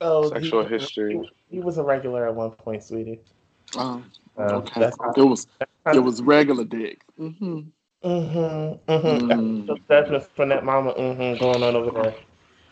Oh, 0.00 0.28
sexual 0.30 0.64
he, 0.64 0.70
history? 0.70 1.30
He 1.48 1.60
was 1.60 1.78
a 1.78 1.82
regular 1.84 2.26
at 2.26 2.34
one 2.34 2.52
point, 2.52 2.82
sweetie. 2.82 3.20
Um, 3.76 4.10
Uh, 4.38 4.56
okay. 4.56 4.80
That's 4.80 4.96
how, 5.00 5.12
It 5.16 5.22
was 5.22 5.46
it 5.92 5.98
was 5.98 6.22
regular 6.22 6.64
dick. 6.64 7.02
Mm-hmm. 7.18 7.60
Mm-hmm. 8.04 8.92
Mm-hmm. 8.92 9.30
Mm. 9.30 9.66
That's 9.66 9.80
judgments 9.88 10.28
from 10.34 10.48
that 10.50 10.64
mama 10.64 10.92
mm-hmm, 10.92 11.38
going 11.40 11.62
on 11.62 11.76
over 11.76 11.90
there. 12.02 12.14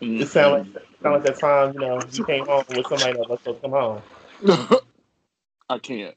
Mm-hmm. 0.03 0.23
It 0.23 0.29
sound 0.29 0.53
like 0.75 0.85
sound 1.03 1.15
like 1.15 1.23
that 1.25 1.39
time, 1.39 1.75
you 1.75 1.81
know, 1.81 2.01
you 2.13 2.25
came 2.25 2.47
home 2.47 2.65
with 2.69 2.87
somebody 2.87 3.13
that 3.15 3.29
was 3.29 3.39
supposed 3.41 3.63
to 3.63 3.69
come 3.69 3.71
home. 3.71 4.03
I 5.71 5.79
can't. 5.79 6.17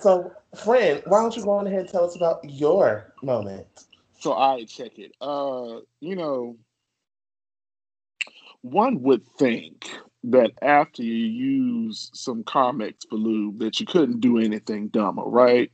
So, 0.00 0.32
friend, 0.56 1.02
why 1.06 1.20
don't 1.20 1.36
you 1.36 1.42
go 1.42 1.50
on 1.50 1.66
ahead 1.66 1.80
and 1.80 1.88
tell 1.88 2.04
us 2.04 2.16
about 2.16 2.40
your 2.44 3.12
moment? 3.22 3.66
So 4.20 4.32
I 4.34 4.64
check 4.64 4.98
it. 4.98 5.12
Uh, 5.20 5.80
you 6.00 6.16
know, 6.16 6.56
one 8.62 9.02
would 9.02 9.26
think 9.38 9.90
that 10.30 10.52
after 10.62 11.02
you 11.02 11.14
use 11.14 12.10
some 12.14 12.44
for 12.44 13.16
lube, 13.16 13.58
that 13.58 13.80
you 13.80 13.86
couldn't 13.86 14.20
do 14.20 14.38
anything 14.38 14.88
dumber, 14.88 15.22
right? 15.22 15.70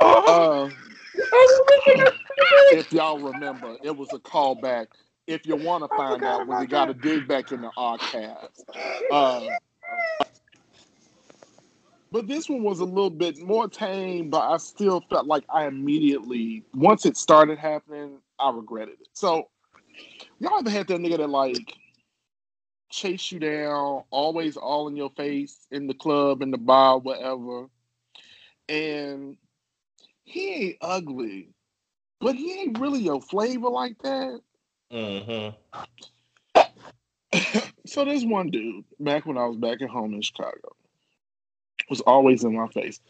Uh, 0.00 0.70
if 2.72 2.92
y'all 2.92 3.18
remember, 3.18 3.76
it 3.82 3.96
was 3.96 4.12
a 4.12 4.18
callback. 4.18 4.86
If 5.26 5.46
you 5.46 5.56
want 5.56 5.84
to 5.84 5.96
find 5.96 6.22
out, 6.24 6.46
when 6.46 6.60
you 6.60 6.66
got 6.66 6.86
to 6.86 6.94
dig 6.94 7.26
back 7.26 7.50
in 7.50 7.62
the 7.62 7.70
archives. 7.76 8.64
Uh, 9.10 9.48
but 12.12 12.28
this 12.28 12.48
one 12.48 12.62
was 12.62 12.80
a 12.80 12.84
little 12.84 13.10
bit 13.10 13.38
more 13.38 13.68
tame, 13.68 14.30
but 14.30 14.42
I 14.48 14.58
still 14.58 15.00
felt 15.10 15.26
like 15.26 15.44
I 15.48 15.66
immediately, 15.66 16.62
once 16.74 17.06
it 17.06 17.16
started 17.16 17.58
happening, 17.58 18.18
I 18.38 18.50
regretted 18.50 19.00
it. 19.00 19.08
So, 19.14 19.48
y'all 20.38 20.58
ever 20.58 20.70
had 20.70 20.86
that 20.88 21.00
nigga 21.00 21.16
that 21.18 21.30
like 21.30 21.74
chase 22.94 23.32
you 23.32 23.40
down, 23.40 24.04
always 24.10 24.56
all 24.56 24.88
in 24.88 24.96
your 24.96 25.10
face 25.10 25.66
in 25.70 25.86
the 25.86 25.94
club, 25.94 26.42
in 26.42 26.50
the 26.50 26.58
bar, 26.58 26.98
whatever, 26.98 27.66
and 28.68 29.36
he 30.24 30.50
ain't 30.50 30.76
ugly, 30.80 31.48
but 32.20 32.36
he 32.36 32.60
ain't 32.60 32.78
really 32.78 33.02
your 33.02 33.20
flavor 33.20 33.68
like 33.68 33.98
that. 34.02 34.40
Mm-hmm. 34.92 35.56
so 37.86 38.04
there's 38.04 38.24
one 38.24 38.50
dude 38.50 38.84
back 39.00 39.26
when 39.26 39.38
I 39.38 39.46
was 39.46 39.56
back 39.56 39.82
at 39.82 39.90
home 39.90 40.14
in 40.14 40.22
Chicago 40.22 40.74
was 41.88 42.00
always 42.02 42.44
in 42.44 42.54
my 42.54 42.68
face. 42.68 43.00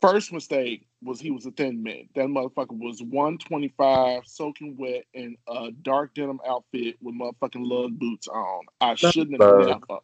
First 0.00 0.32
mistake 0.32 0.87
was 1.02 1.20
he 1.20 1.30
was 1.30 1.46
a 1.46 1.50
thin 1.52 1.82
man. 1.82 2.08
That 2.14 2.26
motherfucker 2.26 2.78
was 2.78 3.00
125, 3.02 4.22
soaking 4.26 4.76
wet 4.78 5.04
in 5.14 5.36
a 5.48 5.70
dark 5.82 6.14
denim 6.14 6.40
outfit 6.46 6.96
with 7.00 7.14
motherfucking 7.14 7.66
lug 7.66 7.98
boots 7.98 8.28
on. 8.28 8.64
I 8.80 8.94
shouldn't 8.96 9.34
have 9.34 9.40
Lug. 9.40 9.84
never. 9.88 10.00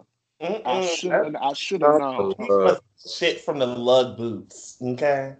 I 0.65 0.81
shouldn't. 0.87 1.37
I 1.41 1.53
should 1.55 1.83
have 1.83 1.95
known. 1.95 2.35
Uh, 2.39 2.77
shit 3.09 3.41
from 3.41 3.59
the 3.59 3.67
lug 3.67 4.17
boots. 4.17 4.77
Okay. 4.83 5.35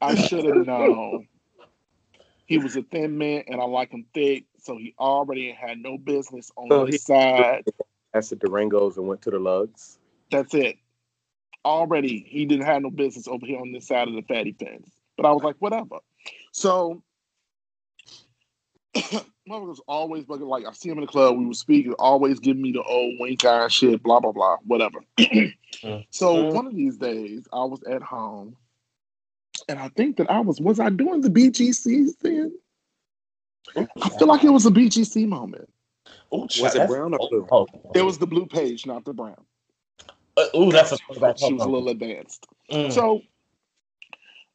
I 0.00 0.14
should 0.14 0.44
have 0.44 0.66
known. 0.66 1.28
He 2.46 2.58
was 2.58 2.76
a 2.76 2.82
thin 2.82 3.18
man, 3.18 3.44
and 3.48 3.60
I 3.60 3.64
like 3.64 3.90
him 3.92 4.06
thick, 4.14 4.44
so 4.58 4.78
he 4.78 4.94
already 4.98 5.52
had 5.52 5.78
no 5.78 5.98
business 5.98 6.50
on 6.56 6.68
So 6.70 6.84
this 6.86 6.94
he- 6.94 6.98
side. 6.98 7.64
That's 8.14 8.30
the 8.30 8.36
Durangos 8.36 8.96
and 8.96 9.06
went 9.06 9.20
to 9.22 9.30
the 9.30 9.38
lugs. 9.38 9.98
That's 10.30 10.54
it. 10.54 10.76
Already, 11.64 12.24
he 12.26 12.46
didn't 12.46 12.64
have 12.64 12.80
no 12.82 12.90
business 12.90 13.28
over 13.28 13.44
here 13.44 13.60
on 13.60 13.72
this 13.72 13.86
side 13.86 14.08
of 14.08 14.14
the 14.14 14.22
fatty 14.22 14.52
fence. 14.58 14.90
But 15.18 15.26
I 15.26 15.32
was 15.32 15.42
like, 15.42 15.56
whatever. 15.58 15.98
So, 16.52 17.02
motherfucker 18.96 19.66
was 19.66 19.82
always 19.88 20.24
bugging. 20.24 20.48
Like 20.48 20.64
I 20.64 20.72
see 20.72 20.88
him 20.88 20.98
in 20.98 21.02
the 21.02 21.10
club, 21.10 21.36
we 21.36 21.44
would 21.44 21.56
speak, 21.56 21.88
always 21.98 22.38
give 22.38 22.56
me 22.56 22.72
the 22.72 22.82
old 22.82 23.16
wink 23.18 23.44
eye 23.44 23.68
shit, 23.68 24.02
blah 24.02 24.20
blah 24.20 24.32
blah, 24.32 24.56
whatever. 24.64 25.00
so 26.10 26.36
Mm. 26.36 26.54
one 26.54 26.66
of 26.66 26.74
these 26.74 26.96
days, 26.96 27.46
I 27.52 27.64
was 27.64 27.82
at 27.82 28.02
home, 28.02 28.56
and 29.68 29.78
I 29.78 29.88
think 29.88 30.16
that 30.18 30.30
I 30.30 30.40
was 30.40 30.60
was 30.60 30.78
I 30.80 30.88
doing 30.88 31.20
the 31.20 31.30
BGC 31.30 32.16
then? 32.20 32.56
I 33.76 34.08
feel 34.08 34.28
like 34.28 34.44
it 34.44 34.50
was 34.50 34.66
a 34.66 34.70
BGC 34.70 35.26
moment. 35.26 35.68
Ooh, 36.32 36.48
Was 36.60 36.74
it 36.74 36.86
brown 36.86 37.14
or 37.14 37.28
blue? 37.28 37.48
Oh, 37.50 37.66
It 37.94 38.02
was 38.02 38.18
the 38.18 38.26
blue 38.26 38.46
page, 38.46 38.86
not 38.86 39.04
the 39.04 39.12
brown. 39.12 39.44
Uh, 40.36 40.44
ooh, 40.56 40.70
that's 40.70 40.92
a. 40.92 40.96
She 41.36 41.52
was 41.52 41.64
a 41.64 41.68
little 41.68 41.88
advanced. 41.88 42.46
Mm. 42.70 42.92
So, 42.92 43.22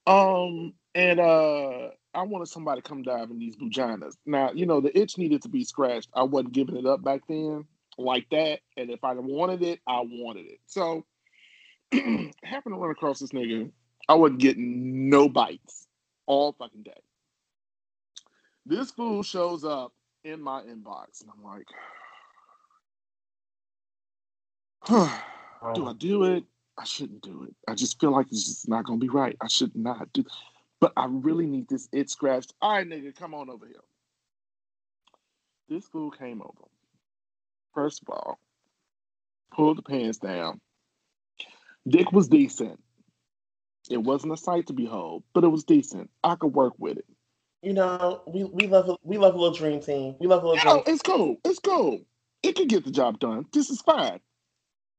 um, 0.05 0.73
and 0.95 1.19
uh, 1.19 1.89
I 2.13 2.23
wanted 2.23 2.47
somebody 2.47 2.81
to 2.81 2.87
come 2.87 3.03
dive 3.03 3.31
in 3.31 3.39
these 3.39 3.55
vaginas. 3.55 4.13
Now, 4.25 4.51
you 4.53 4.65
know, 4.65 4.81
the 4.81 4.97
itch 4.97 5.17
needed 5.17 5.41
to 5.43 5.49
be 5.49 5.63
scratched. 5.63 6.09
I 6.13 6.23
wasn't 6.23 6.53
giving 6.53 6.77
it 6.77 6.85
up 6.85 7.03
back 7.03 7.21
then 7.27 7.65
like 7.97 8.27
that. 8.31 8.59
And 8.77 8.89
if 8.89 9.03
I 9.03 9.13
wanted 9.13 9.61
it, 9.61 9.79
I 9.87 10.01
wanted 10.01 10.45
it. 10.47 10.59
So, 10.65 11.05
happened 11.91 12.75
to 12.75 12.79
run 12.79 12.91
across 12.91 13.19
this 13.19 13.31
nigga. 13.31 13.71
I 14.09 14.15
wasn't 14.15 14.39
getting 14.39 15.09
no 15.09 15.29
bites 15.29 15.87
all 16.25 16.53
fucking 16.53 16.83
day. 16.83 16.91
This 18.65 18.91
fool 18.91 19.23
shows 19.23 19.63
up 19.63 19.93
in 20.23 20.41
my 20.41 20.61
inbox, 20.61 21.21
and 21.21 21.29
I'm 21.35 21.43
like, 21.43 21.67
do 25.75 25.85
I 25.87 25.93
do 25.93 26.23
it? 26.23 26.43
I 26.77 26.83
shouldn't 26.85 27.21
do 27.21 27.43
it. 27.43 27.55
I 27.67 27.75
just 27.75 27.99
feel 27.99 28.11
like 28.11 28.27
it's 28.31 28.45
just 28.45 28.67
not 28.67 28.85
gonna 28.85 28.99
be 28.99 29.09
right. 29.09 29.37
I 29.41 29.47
should 29.47 29.75
not 29.75 30.11
do. 30.13 30.25
But 30.79 30.93
I 30.97 31.05
really 31.07 31.45
need 31.45 31.67
this 31.69 31.87
it 31.91 32.09
scratched. 32.09 32.53
All 32.61 32.71
right, 32.73 32.87
nigga, 32.87 33.15
come 33.15 33.33
on 33.33 33.49
over 33.49 33.65
here. 33.67 33.75
This 35.69 35.85
fool 35.87 36.11
came 36.11 36.41
over. 36.41 36.67
First 37.73 38.01
of 38.01 38.09
all, 38.09 38.39
pulled 39.53 39.77
the 39.77 39.81
pants 39.81 40.17
down. 40.17 40.59
Dick 41.87 42.11
was 42.11 42.27
decent. 42.27 42.79
It 43.89 43.97
wasn't 43.97 44.33
a 44.33 44.37
sight 44.37 44.67
to 44.67 44.73
behold, 44.73 45.23
but 45.33 45.43
it 45.43 45.49
was 45.49 45.63
decent. 45.63 46.09
I 46.23 46.35
could 46.35 46.53
work 46.53 46.73
with 46.77 46.97
it. 46.97 47.05
You 47.61 47.73
know, 47.73 48.21
we, 48.27 48.43
we 48.43 48.67
love 48.67 48.89
a- 48.89 48.97
we 49.03 49.17
love 49.17 49.35
a 49.35 49.37
little 49.37 49.55
dream 49.55 49.79
team. 49.81 50.15
We 50.19 50.27
love 50.27 50.43
a 50.43 50.47
little 50.49 50.77
No, 50.77 50.83
it's 50.85 51.01
cool. 51.01 51.37
It's 51.45 51.59
cool. 51.59 52.01
It 52.41 52.55
could 52.55 52.67
get 52.67 52.83
the 52.83 52.91
job 52.91 53.19
done. 53.19 53.45
This 53.53 53.69
is 53.69 53.81
fine. 53.81 54.19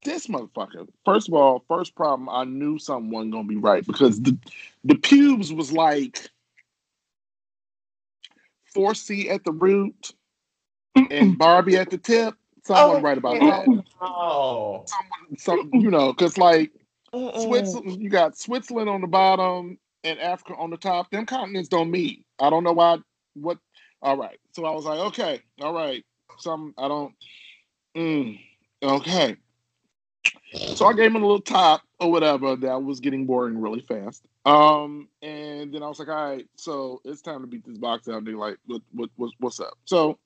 This 0.04 0.26
motherfucker. 0.26 0.88
First 1.04 1.28
of 1.28 1.34
all, 1.34 1.64
first 1.68 1.94
problem, 1.96 2.28
I 2.28 2.44
knew 2.44 2.78
something 2.78 3.10
wasn't 3.10 3.32
gonna 3.32 3.48
be 3.48 3.56
right 3.56 3.86
because 3.86 4.20
the 4.20 4.38
the 4.84 4.96
pubes 4.96 5.52
was 5.52 5.72
like 5.72 6.30
four 8.74 8.94
C 8.94 9.30
at 9.30 9.44
the 9.44 9.52
root 9.52 10.12
and 11.10 11.38
Barbie 11.38 11.76
at 11.76 11.90
the 11.90 11.98
tip. 11.98 12.34
Something 12.64 13.02
right 13.02 13.18
about 13.18 13.40
that. 13.40 13.84
Oh, 14.00 14.84
Some, 15.36 15.70
you 15.74 15.90
know, 15.90 16.12
because 16.12 16.38
like 16.38 16.72
Mm-mm. 17.14 17.42
Switzerland, 17.42 18.02
you 18.02 18.10
got 18.10 18.36
Switzerland 18.38 18.90
on 18.90 19.00
the 19.00 19.06
bottom 19.06 19.78
and 20.04 20.18
Africa 20.20 20.54
on 20.58 20.70
the 20.70 20.76
top. 20.76 21.10
Them 21.10 21.26
continents 21.26 21.68
don't 21.68 21.90
meet. 21.90 22.24
I 22.40 22.50
don't 22.50 22.64
know 22.64 22.72
why. 22.72 22.98
What? 23.34 23.58
All 24.02 24.16
right. 24.16 24.38
So 24.52 24.64
I 24.64 24.70
was 24.72 24.84
like, 24.84 24.98
okay, 25.00 25.40
all 25.62 25.74
right. 25.74 26.04
Some 26.38 26.74
I 26.78 26.88
don't. 26.88 27.14
Mm, 27.96 28.40
okay. 28.82 29.36
So 30.74 30.86
I 30.86 30.92
gave 30.92 31.06
him 31.06 31.16
a 31.16 31.26
little 31.26 31.40
top 31.40 31.82
or 32.00 32.10
whatever. 32.10 32.56
That 32.56 32.82
was 32.82 33.00
getting 33.00 33.26
boring 33.26 33.60
really 33.60 33.80
fast. 33.80 34.24
Um, 34.44 35.08
and 35.22 35.72
then 35.72 35.82
I 35.82 35.88
was 35.88 35.98
like, 35.98 36.08
all 36.08 36.30
right, 36.30 36.46
so 36.56 37.00
it's 37.04 37.22
time 37.22 37.40
to 37.40 37.46
beat 37.46 37.64
this 37.66 37.78
box 37.78 38.08
out. 38.08 38.18
And 38.18 38.26
they're 38.26 38.36
like, 38.36 38.58
what, 38.66 38.82
what, 38.92 39.10
what, 39.16 39.32
what's 39.38 39.60
up? 39.60 39.74
So, 39.84 40.18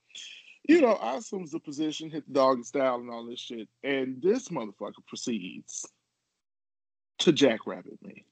you 0.69 0.81
know, 0.81 0.93
I 0.95 1.17
assumes 1.17 1.53
the 1.53 1.61
position, 1.61 2.11
hit 2.11 2.27
the 2.27 2.35
dog 2.35 2.65
style, 2.65 2.97
and 2.97 3.11
all 3.11 3.25
this 3.25 3.41
shit. 3.41 3.69
And 3.85 4.21
this 4.21 4.49
motherfucker 4.49 5.05
proceeds 5.07 5.87
to 7.19 7.33
jackrabbit 7.33 7.99
me. 8.03 8.25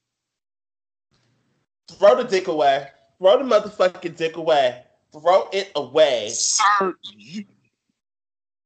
Throw 1.89 2.15
the 2.15 2.23
dick 2.23 2.47
away. 2.47 2.87
Throw 3.17 3.37
the 3.37 3.43
motherfucking 3.43 4.15
dick 4.17 4.37
away. 4.37 4.83
Throw 5.11 5.49
it 5.51 5.71
away. 5.75 6.29
Sir, 6.29 6.93
you, 7.15 7.45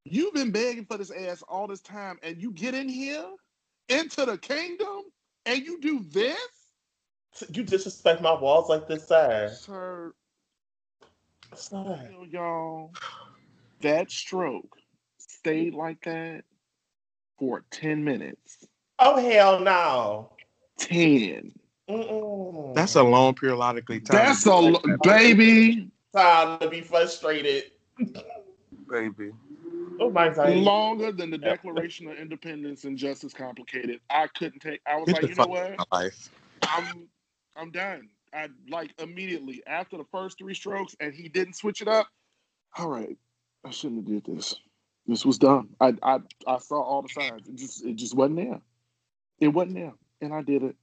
you've 0.04 0.34
been 0.34 0.50
begging 0.50 0.84
for 0.84 0.98
this 0.98 1.10
ass 1.10 1.42
all 1.48 1.66
this 1.66 1.80
time, 1.80 2.18
and 2.22 2.40
you 2.40 2.52
get 2.52 2.74
in 2.74 2.88
here 2.88 3.26
into 3.88 4.24
the 4.24 4.38
kingdom 4.38 5.02
and 5.46 5.64
you 5.64 5.80
do 5.80 6.04
this? 6.10 6.36
You 7.50 7.62
disrespect 7.62 8.20
my 8.20 8.38
walls 8.38 8.68
like 8.68 8.86
this, 8.86 9.08
sir. 9.08 9.50
Sir, 9.58 10.12
sir. 11.54 12.10
y'all, 12.28 12.92
that 13.80 14.10
stroke 14.10 14.76
stayed 15.16 15.74
like 15.74 16.04
that 16.04 16.44
for 17.38 17.64
10 17.70 18.04
minutes. 18.04 18.66
Oh, 18.98 19.16
hell 19.16 19.60
no. 19.60 20.32
10. 20.78 21.52
Mm-mm. 21.88 22.74
That's 22.74 22.94
a 22.94 23.02
long 23.02 23.34
periodically 23.34 24.00
time. 24.00 24.18
That's 24.18 24.46
a 24.46 24.54
like 24.54 25.02
baby. 25.02 25.90
Time 26.14 26.58
to 26.60 26.68
be 26.68 26.82
frustrated. 26.82 27.64
baby. 28.88 29.32
Oh 30.00 30.10
my 30.10 30.28
God. 30.28 30.50
Longer 30.56 31.12
than 31.12 31.30
the 31.30 31.38
Declaration 31.38 32.08
of 32.08 32.16
Independence 32.16 32.84
and 32.84 32.96
Justice 32.96 33.32
Complicated. 33.32 34.00
I 34.10 34.26
couldn't 34.38 34.60
take. 34.60 34.80
I 34.86 34.96
was 34.96 35.06
Get 35.06 35.22
like, 35.22 35.30
you 35.30 35.36
know 35.36 35.46
what? 35.46 35.86
Life. 35.92 36.30
I'm, 36.62 37.08
I'm 37.56 37.70
done. 37.70 38.08
I 38.34 38.48
like 38.68 38.94
immediately 38.98 39.62
after 39.66 39.96
the 39.98 40.06
first 40.10 40.38
three 40.38 40.54
strokes, 40.54 40.96
and 41.00 41.14
he 41.14 41.28
didn't 41.28 41.54
switch 41.54 41.82
it 41.82 41.88
up. 41.88 42.06
All 42.78 42.88
right, 42.88 43.16
I 43.64 43.70
shouldn't 43.70 44.08
have 44.08 44.24
did 44.24 44.36
this. 44.36 44.54
This 45.06 45.26
was 45.26 45.36
dumb. 45.36 45.70
I, 45.80 45.94
I, 46.02 46.20
I 46.46 46.58
saw 46.58 46.80
all 46.80 47.02
the 47.02 47.08
signs. 47.08 47.48
It 47.48 47.56
just, 47.56 47.84
it 47.84 47.96
just 47.96 48.14
wasn't 48.14 48.36
there. 48.36 48.60
It 49.40 49.48
wasn't 49.48 49.74
there, 49.74 49.92
and 50.20 50.32
I 50.32 50.42
did 50.42 50.62
it. 50.62 50.76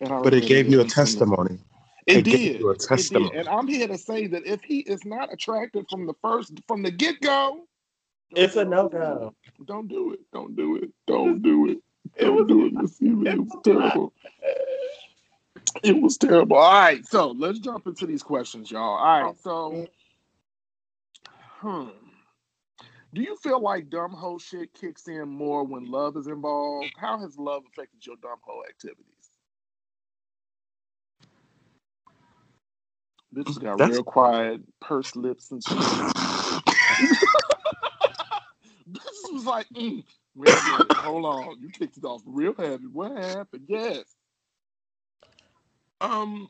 And 0.00 0.12
I 0.12 0.20
but 0.20 0.34
it 0.34 0.46
gave 0.46 0.70
you 0.70 0.80
a 0.80 0.84
testimony. 0.84 1.58
It, 2.06 2.18
it 2.18 2.24
did. 2.24 2.62
a 2.62 2.74
testimony. 2.74 3.26
It 3.26 3.32
did. 3.32 3.38
And 3.40 3.48
I'm 3.48 3.66
here 3.66 3.88
to 3.88 3.96
say 3.96 4.26
that 4.26 4.44
if 4.44 4.62
he 4.62 4.80
is 4.80 5.04
not 5.04 5.32
attracted 5.32 5.86
from 5.88 6.06
the 6.06 6.14
first, 6.20 6.52
from 6.66 6.82
the 6.82 6.90
get 6.90 7.20
go, 7.20 7.62
it's 8.36 8.56
a 8.56 8.64
no 8.64 8.88
go. 8.88 9.34
Don't 9.64 9.88
do 9.88 10.12
it. 10.12 10.20
Don't 10.32 10.56
do 10.56 10.76
it. 10.76 10.90
Don't 11.06 11.42
do 11.42 11.70
it. 11.70 11.78
Don't 12.18 12.46
do 12.48 12.66
it, 12.66 12.72
Miss 12.72 12.98
It 13.00 13.38
was 13.38 13.56
terrible. 13.64 14.12
It 15.82 16.00
was 16.00 16.16
terrible. 16.16 16.56
All 16.56 16.72
right, 16.72 17.04
so 17.06 17.30
let's 17.32 17.58
jump 17.58 17.86
into 17.86 18.06
these 18.06 18.22
questions, 18.22 18.70
y'all. 18.70 18.96
All 18.96 19.22
right, 19.22 19.38
so, 19.40 19.86
hmm. 21.58 21.88
Do 23.12 23.22
you 23.22 23.36
feel 23.42 23.60
like 23.60 23.90
dumb 23.90 24.10
hoe 24.10 24.38
shit 24.38 24.74
kicks 24.74 25.06
in 25.06 25.28
more 25.28 25.64
when 25.64 25.84
love 25.84 26.16
is 26.16 26.26
involved? 26.26 26.90
How 26.96 27.18
has 27.20 27.38
love 27.38 27.62
affected 27.72 28.04
your 28.04 28.16
dumb 28.20 28.38
hoe 28.42 28.62
activities? 28.68 29.04
Bitches 33.34 33.60
got 33.60 33.78
That's... 33.78 33.92
real 33.92 34.02
quiet, 34.04 34.60
pursed 34.80 35.16
lips 35.16 35.50
and 35.50 35.62
shit. 35.62 35.78
Bitches 39.34 39.38
was 39.38 39.46
like, 39.46 39.68
mm, 39.70 40.04
wait, 40.34 40.54
wait, 40.54 40.92
hold 40.96 41.24
on, 41.24 41.60
you 41.60 41.68
kicked 41.70 41.96
it 41.96 42.04
off 42.04 42.22
real 42.26 42.54
heavy. 42.54 42.86
What 42.86 43.16
happened? 43.16 43.64
Yes. 43.68 44.04
Um, 46.00 46.48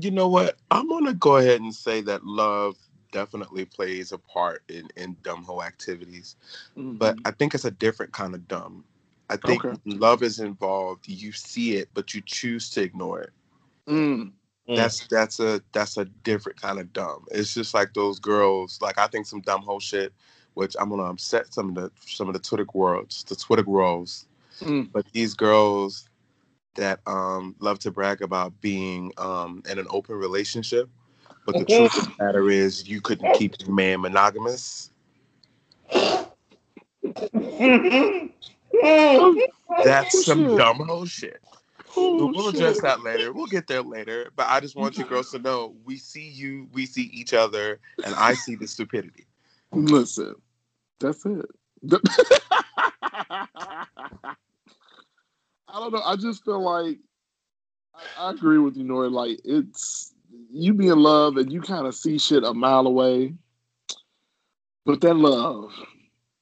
you 0.00 0.10
know 0.10 0.28
what? 0.28 0.56
I'm 0.70 0.88
gonna 0.88 1.14
go 1.14 1.36
ahead 1.36 1.60
and 1.60 1.74
say 1.74 2.00
that 2.02 2.24
love 2.24 2.76
definitely 3.10 3.64
plays 3.64 4.12
a 4.12 4.18
part 4.18 4.62
in 4.68 4.88
in 4.96 5.16
dumb 5.22 5.44
hoe 5.44 5.62
activities, 5.62 6.36
mm-hmm. 6.76 6.96
but 6.96 7.18
I 7.24 7.30
think 7.30 7.54
it's 7.54 7.64
a 7.64 7.70
different 7.70 8.12
kind 8.12 8.34
of 8.34 8.46
dumb. 8.48 8.84
I 9.30 9.36
think 9.36 9.64
okay. 9.64 9.78
love 9.84 10.22
is 10.22 10.40
involved. 10.40 11.06
You 11.06 11.32
see 11.32 11.76
it, 11.76 11.88
but 11.94 12.14
you 12.14 12.22
choose 12.24 12.70
to 12.70 12.82
ignore 12.82 13.20
it. 13.20 13.30
Mm. 13.86 14.32
That's 14.76 15.06
that's 15.06 15.40
a 15.40 15.62
that's 15.72 15.96
a 15.96 16.04
different 16.04 16.60
kind 16.60 16.78
of 16.78 16.92
dumb. 16.92 17.24
It's 17.30 17.54
just 17.54 17.72
like 17.72 17.94
those 17.94 18.18
girls. 18.18 18.78
Like 18.82 18.98
I 18.98 19.06
think 19.06 19.26
some 19.26 19.40
dumb 19.40 19.62
hoe 19.62 19.78
shit, 19.78 20.12
which 20.58 20.74
I'm 20.80 20.90
gonna 20.90 21.04
upset 21.04 21.54
some 21.54 21.68
of 21.68 21.76
the 21.76 21.92
some 22.04 22.26
of 22.26 22.34
the 22.34 22.40
Twitter 22.40 22.66
worlds, 22.74 23.22
the 23.22 23.36
Twitter 23.36 23.62
girls. 23.62 24.26
Mm. 24.60 24.90
But 24.92 25.06
these 25.12 25.34
girls 25.34 26.08
that 26.74 26.98
um, 27.06 27.54
love 27.60 27.78
to 27.80 27.92
brag 27.92 28.22
about 28.22 28.60
being 28.60 29.12
um, 29.18 29.62
in 29.70 29.78
an 29.78 29.86
open 29.90 30.16
relationship, 30.16 30.90
but 31.46 31.56
the 31.56 31.64
truth 31.64 31.96
of 31.96 32.06
the 32.06 32.24
matter 32.24 32.50
is 32.50 32.88
you 32.88 33.00
couldn't 33.00 33.32
keep 33.34 33.54
your 33.60 33.72
man 33.72 34.00
monogamous. 34.00 34.90
That's 39.84 40.24
some 40.24 40.56
dumb 40.56 40.78
hoe 40.88 41.04
shit. 41.04 41.40
Oh, 41.96 42.32
we'll 42.34 42.48
address 42.48 42.80
that 42.80 43.02
later. 43.04 43.32
We'll 43.32 43.46
get 43.46 43.68
there 43.68 43.82
later. 43.82 44.32
But 44.34 44.48
I 44.48 44.58
just 44.58 44.74
want 44.74 44.98
you 44.98 45.04
girls 45.04 45.30
to 45.30 45.38
know 45.38 45.76
we 45.84 45.98
see 45.98 46.28
you, 46.28 46.68
we 46.72 46.84
see 46.84 47.10
each 47.12 47.32
other, 47.32 47.78
and 48.04 48.12
I 48.16 48.34
see 48.34 48.56
the 48.56 48.66
stupidity. 48.66 49.26
Listen, 49.72 50.34
that's 51.00 51.24
it. 51.26 51.46
I 55.68 55.80
don't 55.80 55.92
know. 55.92 56.02
I 56.04 56.16
just 56.16 56.44
feel 56.44 56.62
like 56.62 56.98
I, 57.94 58.28
I 58.28 58.30
agree 58.30 58.58
with 58.58 58.76
you, 58.76 58.84
Norry. 58.84 59.10
Like 59.10 59.40
it's 59.44 60.14
you 60.50 60.74
be 60.74 60.88
in 60.88 60.98
love 60.98 61.36
and 61.36 61.52
you 61.52 61.60
kind 61.60 61.86
of 61.86 61.94
see 61.94 62.18
shit 62.18 62.44
a 62.44 62.54
mile 62.54 62.86
away, 62.86 63.34
but 64.84 65.00
that 65.02 65.14
love 65.14 65.72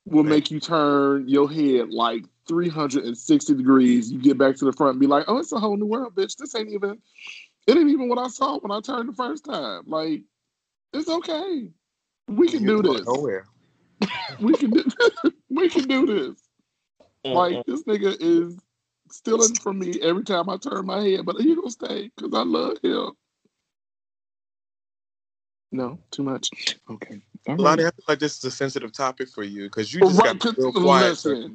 will 0.04 0.24
make 0.24 0.50
you 0.50 0.60
turn 0.60 1.28
your 1.28 1.50
head 1.50 1.90
like 1.90 2.24
360 2.48 3.54
degrees. 3.54 4.10
You 4.10 4.20
get 4.20 4.38
back 4.38 4.56
to 4.56 4.64
the 4.64 4.72
front 4.72 4.92
and 4.92 5.00
be 5.00 5.06
like, 5.06 5.24
"Oh, 5.28 5.38
it's 5.38 5.52
a 5.52 5.58
whole 5.58 5.76
new 5.76 5.86
world, 5.86 6.14
bitch. 6.14 6.36
This 6.36 6.54
ain't 6.54 6.70
even. 6.70 6.98
It 7.66 7.76
ain't 7.76 7.90
even 7.90 8.08
what 8.08 8.18
I 8.18 8.28
saw 8.28 8.58
when 8.58 8.70
I 8.70 8.80
turned 8.80 9.08
the 9.08 9.12
first 9.12 9.44
time. 9.44 9.82
Like, 9.86 10.22
it's 10.92 11.08
okay. 11.08 11.68
We 12.28 12.48
can 12.48 12.64
do 12.64 12.80
this. 12.80 13.04
Nowhere. 13.06 13.46
we 14.40 14.54
can 14.54 14.70
do. 14.70 14.84
we 15.50 15.68
can 15.68 15.88
do 15.88 16.06
this. 16.06 16.42
Like 17.24 17.64
this 17.66 17.82
nigga 17.84 18.16
is 18.20 18.58
stealing 19.10 19.54
from 19.54 19.78
me 19.78 20.00
every 20.00 20.24
time 20.24 20.48
I 20.48 20.56
turn 20.56 20.86
my 20.86 21.02
head, 21.02 21.24
but 21.24 21.40
he 21.40 21.54
gonna 21.54 21.70
stay 21.70 22.10
because 22.14 22.32
I 22.34 22.42
love 22.42 22.78
him. 22.82 23.12
No, 25.72 25.98
too 26.10 26.22
much. 26.22 26.48
Okay. 26.88 27.20
All 27.48 27.56
Lonnie, 27.56 27.84
I 27.84 27.90
feel 27.90 28.04
like 28.08 28.18
this 28.18 28.38
is 28.38 28.44
a 28.44 28.50
sensitive 28.50 28.92
topic 28.92 29.28
for 29.28 29.42
you 29.42 29.64
because 29.64 29.92
you 29.92 30.00
just 30.00 30.20
right, 30.20 30.38
got 30.38 30.56
real 30.56 30.72
quiet. 30.72 31.08
Listen, 31.08 31.54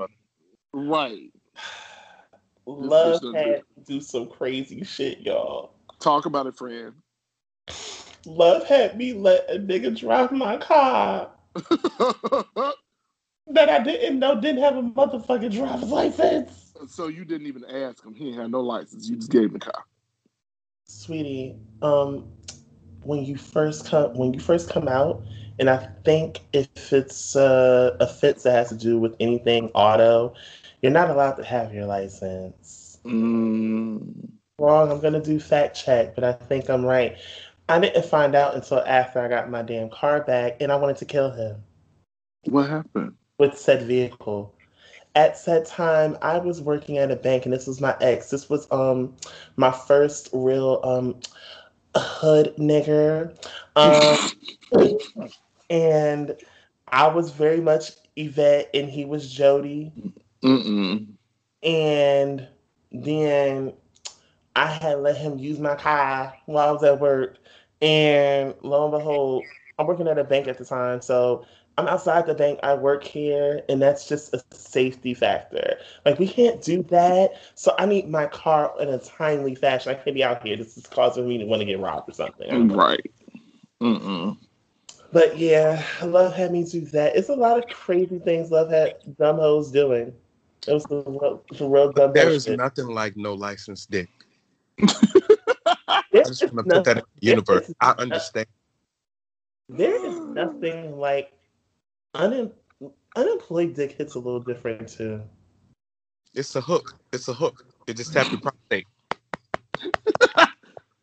right. 0.74 1.32
Love 2.68 3.22
had 3.34 3.64
to 3.76 3.84
do 3.86 4.00
some 4.00 4.28
crazy 4.28 4.84
shit, 4.84 5.20
y'all. 5.22 5.74
Talk 6.00 6.26
about 6.26 6.46
it, 6.46 6.56
friend. 6.56 6.94
Love 8.26 8.66
had 8.68 8.98
me 8.98 9.14
let 9.14 9.50
a 9.50 9.58
nigga 9.58 9.98
drive 9.98 10.32
my 10.32 10.58
car 10.58 11.32
that 13.48 13.70
I 13.70 13.84
didn't 13.84 14.20
know 14.20 14.40
didn't 14.40 14.62
have 14.64 14.78
a 14.78 14.84
motherfucking 14.84 15.52
driver's 15.52 15.90
license. 15.90 16.74
So 16.88 17.08
you 17.08 17.26
didn't 17.26 17.48
even 17.48 17.66
ask 17.66 18.04
him. 18.04 18.14
He 18.14 18.34
had 18.34 18.52
no 18.52 18.62
license. 18.62 19.10
You 19.10 19.18
just 19.18 19.32
gave 19.32 19.46
him 19.46 19.54
the 19.54 19.60
car. 19.60 19.86
Sweetie, 20.86 21.56
um, 21.82 22.28
when 23.04 23.24
you 23.26 23.36
first 23.36 23.88
come 23.88 24.14
when 24.14 24.34
you 24.34 24.40
first 24.40 24.70
come 24.70 24.88
out, 24.88 25.24
and 25.60 25.70
I 25.70 25.90
think 26.06 26.40
if 26.54 26.94
it's 26.94 27.36
uh, 27.36 27.96
offense 28.00 28.44
that 28.44 28.52
has 28.52 28.70
to 28.70 28.76
do 28.76 29.00
with 29.00 29.16
anything 29.20 29.70
auto, 29.74 30.34
you're 30.82 30.92
not 30.92 31.10
allowed 31.10 31.34
to 31.34 31.44
have 31.44 31.74
your 31.74 31.86
license. 31.86 33.00
Mm. 33.06 34.30
Wrong. 34.60 34.92
I'm 34.92 35.00
gonna 35.02 35.22
do 35.22 35.40
fact 35.40 35.76
check, 35.76 36.16
but 36.16 36.24
I 36.24 36.34
think 36.34 36.70
I'm 36.70 36.86
right. 36.86 37.18
I 37.70 37.80
didn't 37.80 38.06
find 38.06 38.36
out 38.36 38.56
until 38.56 38.80
after 38.80 39.20
I 39.20 39.28
got 39.28 39.50
my 39.50 39.62
damn 39.62 39.90
car 39.90 40.22
back, 40.24 40.58
and 40.62 40.72
I 40.72 40.76
wanted 40.76 40.98
to 40.98 41.06
kill 41.06 41.32
him. 41.32 41.64
What 42.46 42.70
happened 42.70 43.16
with 43.38 43.58
said 43.58 43.84
vehicle? 43.84 44.54
at 45.16 45.38
said 45.38 45.66
time 45.66 46.18
i 46.22 46.38
was 46.38 46.62
working 46.62 46.98
at 46.98 47.12
a 47.12 47.16
bank 47.16 47.46
and 47.46 47.54
this 47.54 47.68
was 47.68 47.82
my 47.82 47.96
ex 48.02 48.30
this 48.30 48.50
was 48.50 48.68
um 48.72 49.14
my 49.58 49.72
first 49.72 50.30
real 50.32 50.80
um 50.84 51.20
hood 51.96 52.54
nigger 52.58 53.36
um 53.76 54.18
and 55.70 56.36
i 56.88 57.08
was 57.08 57.32
very 57.32 57.60
much 57.60 57.92
yvette 58.16 58.70
and 58.74 58.90
he 58.90 59.04
was 59.06 59.32
jody 59.32 59.92
Mm-mm. 60.44 61.08
and 61.64 62.48
then 62.92 63.74
i 64.56 64.68
had 64.68 65.00
let 65.00 65.18
him 65.18 65.38
use 65.38 65.60
my 65.60 65.76
car 65.76 66.34
while 66.46 66.70
i 66.70 66.72
was 66.72 66.84
at 66.84 67.00
work 67.00 67.38
and 67.82 68.54
lo 68.62 68.84
and 68.84 68.92
behold 68.92 69.44
i'm 69.80 69.88
working 69.88 70.08
at 70.08 70.18
a 70.18 70.24
bank 70.24 70.48
at 70.48 70.58
the 70.58 70.66
time 70.66 71.02
so 71.02 71.46
I'm 71.78 71.88
outside 71.88 72.28
the 72.28 72.34
bank. 72.34 72.60
I 72.64 72.74
work 72.74 73.04
here, 73.04 73.64
and 73.70 73.82
that's 73.82 74.08
just 74.08 74.34
a 74.34 74.44
safety 74.52 75.14
factor. 75.14 75.78
Like 76.06 76.20
we 76.20 76.28
can't 76.28 76.62
do 76.62 76.84
that. 76.84 77.32
So 77.56 77.74
I 77.80 77.86
need 77.86 78.10
my 78.10 78.28
car 78.28 78.74
in 78.80 78.90
a 78.90 79.00
timely 79.00 79.56
fashion. 79.56 79.92
I 79.92 79.96
can't 79.96 80.16
be 80.16 80.24
out 80.24 80.46
here. 80.46 80.58
This 80.58 80.78
is 80.78 80.86
causing 80.86 81.28
me 81.28 81.38
to 81.38 81.46
want 81.46 81.62
to 81.62 81.66
get 81.66 81.80
robbed 81.80 82.10
or 82.10 82.14
something. 82.14 82.68
Right. 82.70 83.12
Mm-mm. 83.82 84.38
But 85.14 85.38
yeah, 85.38 85.84
love 86.04 86.36
had 86.36 86.52
me 86.52 86.64
do 86.64 86.82
that. 86.82 87.16
It's 87.16 87.30
a 87.30 87.34
lot 87.34 87.58
of 87.58 87.68
crazy 87.68 88.20
things 88.20 88.52
love 88.52 88.70
had 88.70 88.96
dumb 89.18 89.38
hoes 89.38 89.72
doing. 89.72 90.14
It 90.68 90.74
was 90.74 90.84
the 90.84 91.04
real, 91.08 91.44
the 91.52 91.68
real 91.68 91.92
dumb. 91.92 92.14
There 92.14 92.30
is 92.30 92.48
nothing 92.48 92.88
like 92.88 93.18
no 93.18 93.34
licensed 93.34 93.90
dick. 93.90 94.10
I 95.88 96.04
just 96.14 96.44
want 96.44 96.58
to 96.58 96.64
put 96.64 96.84
that 96.86 96.98
in 96.98 97.04
the 97.22 97.28
universe. 97.28 97.72
I 97.80 97.92
understand. 97.98 98.48
There 99.70 100.06
is 100.06 100.20
nothing 100.20 100.98
like 100.98 101.32
unem- 102.16 102.52
unemployed 103.16 103.76
dick 103.76 103.94
hits 103.94 104.16
a 104.16 104.20
little 104.20 104.40
different 104.42 104.90
too. 104.90 105.22
It's 106.34 106.56
a 106.56 106.62
hook. 106.62 106.96
It's 107.14 107.28
a 107.28 107.34
hook. 107.34 107.66
It 107.88 107.98
just 107.98 108.14
tapped 108.14 108.32
your 108.32 108.42
prostate. 108.70 108.88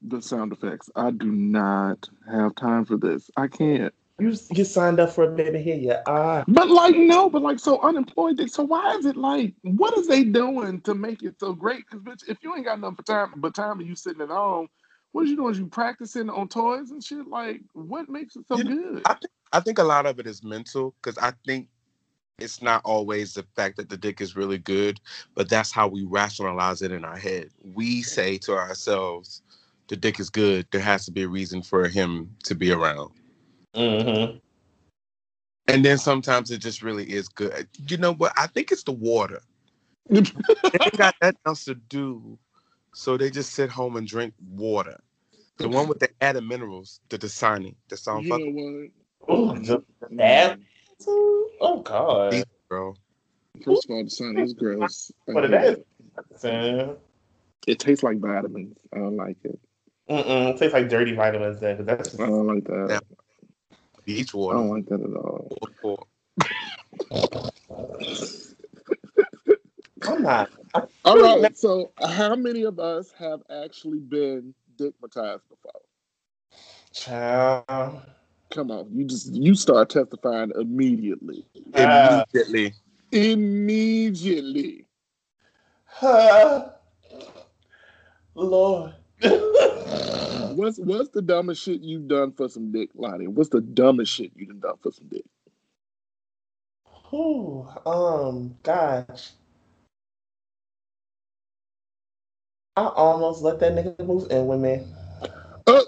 the 0.02 0.22
sound 0.22 0.52
effects. 0.52 0.90
I 0.94 1.10
do 1.10 1.30
not 1.30 2.08
have 2.30 2.54
time 2.54 2.84
for 2.84 2.96
this. 2.96 3.30
I 3.36 3.48
can't. 3.48 3.94
You 4.20 4.34
you 4.52 4.64
signed 4.64 5.00
up 5.00 5.12
for 5.12 5.24
a 5.24 5.30
baby 5.30 5.62
here, 5.62 5.76
yeah. 5.76 6.02
Ah, 6.06 6.44
But 6.48 6.70
like 6.70 6.96
no, 6.96 7.30
but 7.30 7.42
like 7.42 7.60
so 7.60 7.80
unemployed. 7.82 8.38
dick, 8.38 8.50
So 8.50 8.64
why 8.64 8.94
is 8.96 9.06
it 9.06 9.16
like? 9.16 9.54
What 9.62 9.96
is 9.98 10.08
they 10.08 10.24
doing 10.24 10.80
to 10.82 10.94
make 10.94 11.22
it 11.22 11.40
so 11.40 11.52
great? 11.54 11.84
Because 11.90 12.04
bitch, 12.04 12.28
if 12.28 12.38
you 12.42 12.54
ain't 12.56 12.66
got 12.66 12.80
nothing 12.80 12.96
for 12.96 13.02
time, 13.04 13.34
but 13.36 13.54
time 13.54 13.80
and 13.80 13.88
you 13.88 13.96
sitting 13.96 14.22
at 14.22 14.30
home, 14.30 14.68
what 15.12 15.24
is 15.24 15.30
you 15.30 15.36
doing? 15.36 15.52
Is 15.52 15.58
you 15.60 15.66
practicing 15.68 16.30
on 16.30 16.48
toys 16.48 16.90
and 16.92 17.04
shit? 17.04 17.28
Like 17.28 17.60
what 17.74 18.08
makes 18.08 18.36
it 18.36 18.46
so 18.48 18.58
You 18.58 18.64
good? 18.64 19.02
I 19.06 19.14
think 19.14 19.32
I 19.52 19.60
think 19.60 19.78
a 19.78 19.84
lot 19.84 20.06
of 20.06 20.18
it 20.18 20.26
is 20.26 20.42
mental 20.44 20.94
because 21.02 21.18
I 21.18 21.32
think 21.46 21.68
it's 22.38 22.62
not 22.62 22.82
always 22.84 23.34
the 23.34 23.44
fact 23.56 23.76
that 23.78 23.90
the 23.90 23.96
dick 23.96 24.20
is 24.20 24.36
really 24.36 24.58
good, 24.58 25.00
but 25.34 25.48
that's 25.48 25.72
how 25.72 25.88
we 25.88 26.04
rationalize 26.04 26.82
it 26.82 26.92
in 26.92 27.04
our 27.04 27.16
head. 27.18 27.50
We 27.74 28.02
say 28.02 28.38
to 28.40 28.54
ourselves, 28.56 29.42
the 29.88 29.96
dick 29.96 30.20
is 30.20 30.30
good. 30.30 30.66
There 30.72 30.80
has 30.82 31.06
to 31.06 31.12
be 31.12 31.22
a 31.24 31.28
reason 31.28 31.62
for 31.62 31.88
him 31.88 32.36
to 32.44 32.54
be 32.54 32.72
around. 32.72 33.12
Mm-hmm. 33.78 34.38
And 35.68 35.84
then 35.84 35.98
sometimes 35.98 36.50
it 36.50 36.58
just 36.58 36.82
really 36.82 37.04
is 37.04 37.28
good. 37.28 37.68
You 37.86 37.98
know 37.98 38.14
what? 38.14 38.32
I 38.36 38.46
think 38.46 38.72
it's 38.72 38.84
the 38.84 38.92
water. 38.92 39.42
They 40.08 40.22
got 40.96 41.14
nothing 41.20 41.38
else 41.46 41.64
to 41.66 41.74
do. 41.74 42.38
So 42.94 43.16
they 43.16 43.30
just 43.30 43.52
sit 43.52 43.70
home 43.70 43.96
and 43.96 44.06
drink 44.06 44.34
water. 44.50 44.98
The 45.58 45.68
one 45.68 45.88
with 45.88 45.98
the 45.98 46.08
added 46.20 46.42
minerals, 46.44 47.00
the 47.08 47.18
Dasani. 47.18 47.74
The 47.88 47.96
sound 47.96 48.24
you 48.24 48.30
fuck 48.30 48.40
know 48.40 48.88
Oh, 49.28 49.46
what? 49.48 49.62
the, 49.64 49.84
that. 50.12 50.58
Oh 51.60 51.80
God. 51.82 52.32
these, 52.32 52.44
bro. 52.68 52.94
First 53.64 53.84
of 53.86 53.90
all, 53.90 54.04
the 54.04 54.10
sun 54.10 54.38
is 54.38 54.54
gross. 54.54 55.12
I 55.28 55.32
What 55.32 55.44
it 55.44 55.50
hate 55.50 55.78
is? 55.78 55.78
Mm-mm. 56.44 56.96
It 57.66 57.78
tastes 57.78 58.02
like 58.02 58.18
vitamins. 58.18 58.78
I 58.92 58.98
don't 58.98 59.16
like 59.16 59.36
it. 59.44 59.58
It 60.08 60.56
tastes 60.58 60.72
like 60.72 60.88
dirty 60.88 61.14
vitamins 61.14 61.60
then, 61.60 61.76
'cause 61.76 61.86
that's 61.86 62.14
I 62.18 62.26
don't 62.26 62.46
like 62.46 62.64
that. 62.64 63.02
Beach 64.08 64.34
I 64.34 64.38
don't 64.38 64.70
like 64.70 64.86
that 64.86 65.02
at 65.02 65.12
all. 65.16 65.58
Or- 65.82 66.06
I'm 70.08 70.22
not. 70.22 70.48
I, 70.72 70.82
All 71.04 71.20
right. 71.20 71.54
So, 71.54 71.92
how 72.00 72.34
many 72.34 72.62
of 72.62 72.78
us 72.80 73.12
have 73.18 73.40
actually 73.50 73.98
been 73.98 74.54
dickmatized 74.78 75.42
before? 75.50 75.82
child. 76.94 78.00
Come 78.50 78.70
on, 78.70 78.88
you 78.94 79.04
just 79.04 79.30
you 79.34 79.54
start 79.54 79.90
testifying 79.90 80.52
immediately. 80.58 81.44
Ah. 81.74 82.24
Immediately. 82.32 82.74
Immediately. 83.12 84.86
Ah. 86.00 86.72
Lord. 88.34 88.94
What's 89.22 90.78
what's 90.78 91.10
the 91.10 91.22
dumbest 91.22 91.62
shit 91.62 91.82
you've 91.82 92.08
done 92.08 92.32
for 92.32 92.48
some 92.48 92.72
dick, 92.72 92.90
Lonnie? 92.94 93.28
What's 93.28 93.50
the 93.50 93.60
dumbest 93.60 94.12
shit 94.12 94.32
you've 94.36 94.60
done 94.60 94.76
for 94.82 94.92
some 94.92 95.08
dick? 95.08 95.24
Ooh, 97.14 97.68
um, 97.86 98.56
gosh. 98.62 99.30
I 102.76 102.86
almost 102.88 103.42
let 103.42 103.60
that 103.60 103.74
nigga 103.74 104.06
move 104.06 104.30
in 104.30 104.46
with 104.48 104.60
me. 104.60 104.82
Oh. 105.66 105.84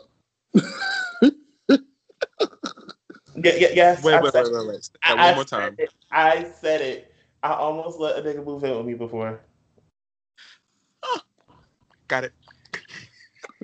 Yeah, 3.37 3.55
yeah, 3.57 3.69
yes. 3.75 4.05
Wait, 4.05 4.15
I 4.15 4.23
wait, 4.23 4.35
wait, 4.37 4.53
wait, 4.53 4.69
wait. 4.69 4.91
I- 5.03 5.09
that 5.09 5.19
I 5.19 5.29
one 5.29 5.35
more 5.35 5.45
said 5.55 5.73
time. 5.73 5.79
it. 5.79 5.95
I 6.11 6.45
said 6.61 6.81
it. 6.83 7.15
I 7.43 7.55
almost 7.55 8.01
let 8.01 8.19
a 8.19 8.23
nigga 8.23 8.45
move 8.45 8.65
in 8.65 8.77
with 8.77 8.87
me 8.87 8.95
before. 8.95 9.41
Got 12.09 12.25
it. 12.25 12.33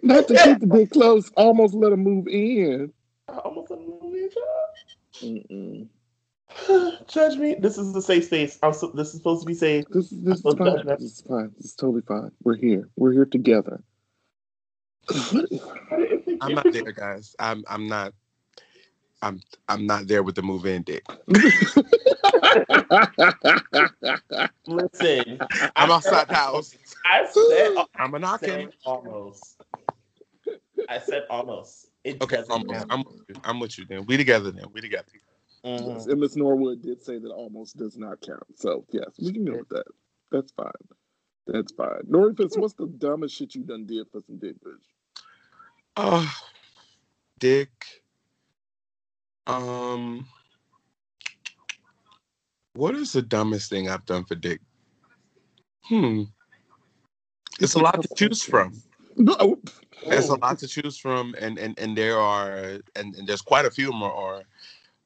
Not 0.03 0.29
to 0.29 0.35
keep 0.35 0.61
the 0.61 0.67
dick 0.73 0.91
close, 0.91 1.31
almost 1.37 1.75
let 1.75 1.93
him 1.93 2.01
move 2.01 2.29
in. 2.29 2.93
I 3.29 3.39
almost 3.39 3.71
let 3.71 3.81
him 3.81 3.89
move 4.03 4.15
in, 4.15 4.31
Mm-mm. 5.23 5.89
Judge 7.09 7.39
me. 7.39 7.57
This 7.59 7.79
is 7.79 7.95
a 7.95 8.03
safe 8.03 8.27
space. 8.27 8.59
I'm 8.63 8.73
so, 8.73 8.89
this 8.89 9.09
is 9.09 9.15
supposed 9.15 9.43
to 9.43 9.47
be 9.47 9.55
safe. 9.55 9.85
This 9.91 10.13
is 10.13 10.23
this 10.23 10.39
is 10.39 10.43
fine. 10.43 10.57
judging. 10.59 10.87
This 10.87 11.01
is 11.01 11.21
fine. 11.23 11.53
This 11.57 11.67
is 11.67 11.75
totally 11.75 12.03
fine. 12.03 12.31
We're 12.43 12.57
here. 12.57 12.89
We're 12.97 13.13
here 13.13 13.25
together. 13.25 13.83
I'm 16.41 16.55
not 16.55 16.71
there, 16.73 16.93
guys. 16.93 17.35
I'm 17.39 17.65
I'm 17.69 17.89
not 17.89 18.13
I'm 19.23 19.41
I'm 19.69 19.87
not 19.87 20.07
there 20.07 20.23
with 20.23 20.35
the 20.35 20.43
move 20.43 20.67
in 20.67 20.83
dick. 20.83 21.05
Listen, 24.67 25.41
I'm 25.77 25.91
outside 25.91 26.29
the 26.29 26.35
house. 26.35 26.77
I 27.05 27.27
said, 27.27 27.77
I'm 27.99 28.15
a 28.15 28.19
knocking. 28.19 28.49
said 28.49 28.73
almost. 28.85 29.57
I 30.89 30.99
said 30.99 31.25
almost. 31.31 31.89
It 32.05 32.23
Okay, 32.23 32.43
almost. 32.51 32.87
I'm 32.91 33.05
with 33.05 33.17
you. 33.29 33.37
I'm 33.45 33.61
with 33.61 33.79
you 33.79 33.87
then. 33.87 34.07
We 34.07 34.17
together 34.17 34.51
then. 34.51 34.67
We 34.73 34.81
together. 34.81 35.07
Mhm. 35.65 35.87
Yes, 35.87 36.07
and 36.07 36.21
Miss 36.21 36.37
Norwood 36.37 36.83
did 36.83 37.03
say 37.03 37.19
that 37.19 37.31
almost 37.31 37.77
does 37.77 37.97
not 37.99 38.21
count. 38.21 38.45
So 38.57 38.87
yes, 38.93 39.11
we 39.21 39.33
can 39.33 39.45
go 39.45 39.57
with 39.59 39.69
that. 39.71 39.87
That's 40.31 40.53
fine. 40.53 40.73
That's 41.47 41.73
fine. 41.73 42.03
Norry 42.09 42.35
Fitz, 42.35 42.57
what's 42.57 42.75
the 42.75 42.87
dumbest 42.87 43.37
shit 43.37 43.55
you 43.55 43.63
done 43.65 43.87
did 43.87 44.07
for 44.13 44.21
some 44.23 44.39
dick, 44.39 44.57
bitch? 44.65 44.83
Oh, 45.97 46.35
dick. 47.39 47.71
Um, 49.47 50.27
what 52.75 52.95
is 52.97 53.13
the 53.13 53.23
dumbest 53.23 53.71
thing 53.71 53.89
I've 53.89 54.07
done 54.07 54.25
for 54.25 54.35
dick? 54.37 54.61
Hmm. 55.85 56.25
It's 57.61 57.75
a 57.75 57.79
lot 57.81 58.03
to 58.03 58.09
choose 58.17 58.43
from. 58.43 58.75
No. 59.17 59.61
There's 60.05 60.29
a 60.29 60.37
lot 60.37 60.59
to 60.61 60.69
choose 60.69 60.99
from, 60.99 61.35
and 61.39 61.59
and 61.59 61.79
and 61.79 61.97
there 61.97 62.19
are, 62.19 62.81
and, 62.95 63.15
and 63.15 63.27
there's 63.27 63.43
quite 63.43 63.65
a 63.65 63.71
few 63.71 63.93
more 63.93 64.13
are 64.13 64.43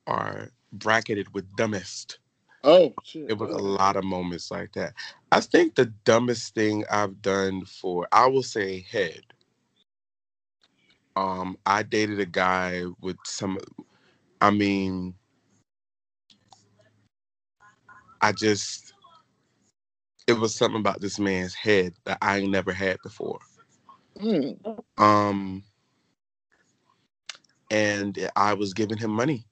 are 0.07 0.50
bracketed 0.72 1.33
with 1.35 1.44
dumbest. 1.57 2.18
Oh 2.62 2.92
shit. 3.05 3.31
It 3.31 3.38
was 3.38 3.50
a 3.50 3.59
lot 3.59 3.96
of 3.96 4.05
moments 4.05 4.50
like 4.50 4.72
that. 4.72 4.94
I 5.33 5.40
think 5.40 5.74
the 5.74 5.87
dumbest 6.05 6.55
thing 6.55 6.85
I've 6.90 7.22
done 7.22 7.64
for, 7.64 8.07
I 8.12 8.26
will 8.26 8.42
say, 8.42 8.81
head. 8.81 9.22
Um, 11.16 11.57
I 11.66 11.83
dated 11.83 12.20
a 12.20 12.26
guy 12.26 12.83
with 13.00 13.16
some. 13.24 13.59
I 14.40 14.50
mean, 14.50 15.14
I 18.20 18.33
just. 18.33 18.92
It 20.26 20.35
was 20.35 20.55
something 20.55 20.79
about 20.79 21.00
this 21.00 21.18
man's 21.18 21.55
head 21.55 21.94
that 22.05 22.18
I 22.22 22.38
ain't 22.38 22.50
never 22.50 22.72
had 22.72 22.98
before. 23.03 23.40
Mm. 24.22 24.59
Um, 24.98 25.64
and 27.70 28.30
I 28.37 28.54
was 28.54 28.74
giving 28.74 28.98
him 28.98 29.12
money, 29.12 29.46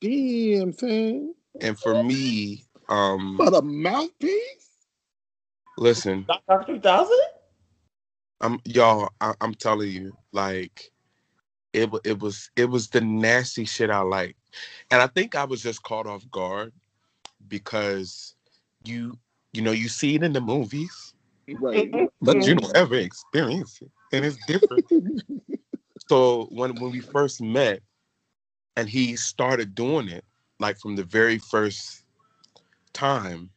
Damn 0.00 0.72
thing. 0.72 1.34
and 1.60 1.78
for 1.78 1.94
me, 1.94 2.64
um, 2.88 3.38
But 3.38 3.54
a 3.54 3.62
mouthpiece? 3.62 4.70
listen, 5.78 6.28
Doctor 6.28 6.64
3000? 6.66 7.18
I'm 8.40 8.60
y'all. 8.66 9.10
I, 9.20 9.34
I'm 9.40 9.54
telling 9.54 9.90
you, 9.90 10.12
like, 10.32 10.92
it 11.72 11.90
it 12.04 12.20
was 12.20 12.50
it 12.56 12.66
was 12.70 12.88
the 12.90 13.00
nasty 13.02 13.64
shit 13.66 13.90
I 13.90 14.00
like, 14.00 14.36
and 14.90 15.02
I 15.02 15.08
think 15.08 15.34
I 15.36 15.44
was 15.44 15.62
just 15.62 15.82
caught 15.84 16.06
off 16.06 16.30
guard 16.30 16.72
because 17.48 18.36
you 18.84 19.18
you 19.52 19.62
know 19.62 19.72
you 19.72 19.88
see 19.88 20.14
it 20.16 20.22
in 20.24 20.32
the 20.34 20.40
movies, 20.42 21.14
Right. 21.58 21.90
but 22.22 22.46
you 22.46 22.56
don't 22.56 22.76
ever 22.76 22.96
experience 22.96 23.80
it, 23.82 23.90
and 24.12 24.24
it's 24.24 24.38
different. 24.46 24.86
so 26.08 26.46
when 26.52 26.78
when 26.78 26.92
we 26.92 27.00
first 27.00 27.40
met, 27.42 27.82
and 28.76 28.88
he 28.88 29.16
started 29.16 29.74
doing 29.74 30.08
it, 30.08 30.24
like 30.60 30.78
from 30.78 30.96
the 30.96 31.04
very 31.04 31.38
first 31.38 32.04
time, 32.94 33.50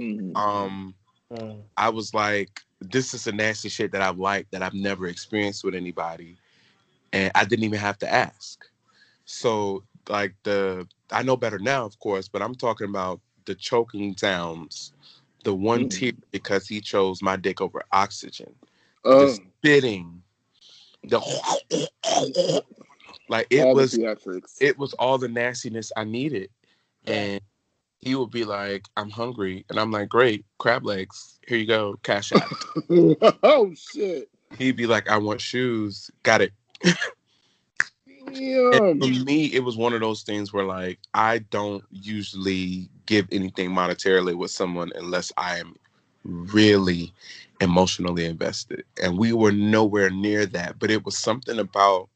Mhm. 0.00 0.32
um. 0.36 0.94
Mm. 1.32 1.62
I 1.78 1.90
was 1.90 2.14
like, 2.14 2.62
this 2.80 3.14
is 3.14 3.26
a 3.28 3.32
nasty 3.32 3.70
shit 3.70 3.92
that 3.92 4.02
I've 4.02 4.20
liked 4.20 4.52
that 4.52 4.62
I've 4.62 4.74
never 4.74 5.08
experienced 5.08 5.64
with 5.64 5.74
anybody. 5.76 6.38
And 7.12 7.30
I 7.34 7.44
didn't 7.46 7.64
even 7.66 7.80
have 7.80 7.98
to 8.00 8.12
ask. 8.12 8.64
So 9.26 9.84
like 10.08 10.34
the 10.44 10.88
I 11.12 11.22
know 11.22 11.36
better 11.36 11.58
now, 11.58 11.84
of 11.86 11.98
course, 12.00 12.28
but 12.28 12.42
I'm 12.42 12.54
talking 12.54 12.88
about 12.88 13.20
the 13.46 13.54
choking 13.54 14.16
sounds, 14.16 14.92
the 15.44 15.54
one 15.54 15.86
Mm. 15.86 15.90
tear 15.90 16.12
because 16.30 16.66
he 16.68 16.80
chose 16.80 17.22
my 17.22 17.36
dick 17.36 17.60
over 17.60 17.82
oxygen, 17.92 18.54
Oh, 19.04 19.20
the 19.20 19.28
spitting, 19.28 20.22
the 21.04 21.20
like 23.28 23.46
it 23.50 23.64
all 23.64 23.74
was 23.74 23.98
it 24.60 24.78
was 24.78 24.92
all 24.94 25.18
the 25.18 25.28
nastiness 25.28 25.92
I 25.96 26.04
needed. 26.04 26.50
And 27.06 27.40
he 27.98 28.14
would 28.14 28.30
be 28.30 28.44
like, 28.44 28.84
I'm 28.96 29.10
hungry. 29.10 29.64
And 29.68 29.78
I'm 29.78 29.90
like, 29.90 30.08
great, 30.08 30.44
crab 30.58 30.84
legs. 30.84 31.38
Here 31.46 31.58
you 31.58 31.66
go, 31.66 31.96
cash 32.02 32.32
out. 32.32 32.52
oh 33.42 33.72
shit. 33.74 34.28
he'd 34.58 34.76
be 34.76 34.86
like, 34.86 35.08
"I 35.08 35.16
want 35.16 35.40
shoes." 35.40 36.10
Got 36.22 36.42
it. 36.42 36.52
For 38.72 38.96
me, 39.24 39.46
it 39.46 39.64
was 39.64 39.76
one 39.76 39.92
of 39.94 40.00
those 40.00 40.22
things 40.22 40.52
where 40.52 40.64
like 40.64 40.98
I 41.14 41.38
don't 41.38 41.84
usually 41.90 42.88
give 43.10 43.28
anything 43.32 43.72
monetarily 43.72 44.36
with 44.38 44.52
someone 44.52 44.92
unless 44.96 45.32
I 45.38 45.60
am 45.60 45.76
really 46.24 47.14
emotionally 47.60 48.26
invested. 48.26 48.84
And 49.02 49.18
we 49.18 49.34
were 49.34 49.52
nowhere 49.52 50.10
near 50.10 50.46
that. 50.48 50.80
But 50.80 50.92
it 50.92 51.04
was 51.06 51.18
something 51.18 51.60
about 51.60 52.10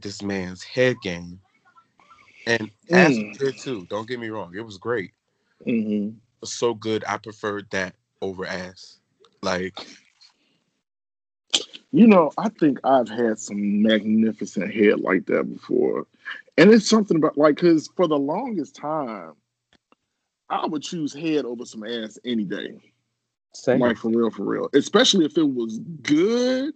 this 0.00 0.22
man's 0.22 0.64
head 0.64 0.96
game. 1.02 1.40
And 2.46 2.70
ass 2.92 3.20
Mm. 3.20 3.32
was 3.32 3.38
good 3.38 3.58
too. 3.58 3.86
Don't 3.90 4.08
get 4.08 4.20
me 4.20 4.30
wrong. 4.30 4.54
It 4.56 4.66
was 4.66 4.78
great. 4.78 5.12
hmm 5.66 6.10
It 6.26 6.42
was 6.42 6.54
so 6.54 6.74
good. 6.74 7.04
I 7.08 7.18
preferred 7.18 7.68
that 7.72 7.96
over 8.22 8.46
ass. 8.46 9.00
Like 9.42 9.74
You 11.92 12.06
know, 12.06 12.32
I 12.38 12.50
think 12.50 12.80
I've 12.84 13.08
had 13.08 13.38
some 13.40 13.82
magnificent 13.82 14.74
head 14.74 15.00
like 15.00 15.26
that 15.26 15.44
before. 15.44 16.06
And 16.58 16.70
it's 16.72 16.88
something 16.88 17.18
about 17.18 17.38
like 17.38 17.56
because 17.56 17.88
for 17.96 18.08
the 18.08 18.18
longest 18.18 18.76
time, 18.76 19.34
I 20.50 20.66
would 20.66 20.82
choose 20.82 21.12
head 21.12 21.44
over 21.44 21.64
some 21.64 21.84
ass 21.84 22.18
any 22.24 22.44
day. 22.44 22.92
Same. 23.54 23.80
Like 23.80 23.96
for 23.96 24.08
real, 24.08 24.30
for 24.30 24.44
real. 24.44 24.68
Especially 24.74 25.24
if 25.24 25.36
it 25.36 25.48
was 25.48 25.78
good. 26.02 26.74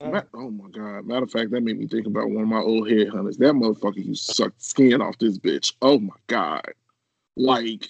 Uh, 0.00 0.10
Ma- 0.10 0.22
oh 0.34 0.50
my 0.50 0.68
god. 0.70 1.06
Matter 1.06 1.24
of 1.24 1.30
fact, 1.30 1.50
that 1.50 1.62
made 1.62 1.78
me 1.78 1.86
think 1.86 2.06
about 2.06 2.30
one 2.30 2.42
of 2.42 2.48
my 2.48 2.60
old 2.60 2.88
headhunters. 2.88 3.38
That 3.38 3.54
motherfucker 3.54 4.04
you 4.04 4.14
sucked 4.14 4.62
skin 4.62 5.00
off 5.00 5.18
this 5.18 5.38
bitch. 5.38 5.72
Oh 5.82 5.98
my 5.98 6.14
god. 6.26 6.72
Like, 7.36 7.88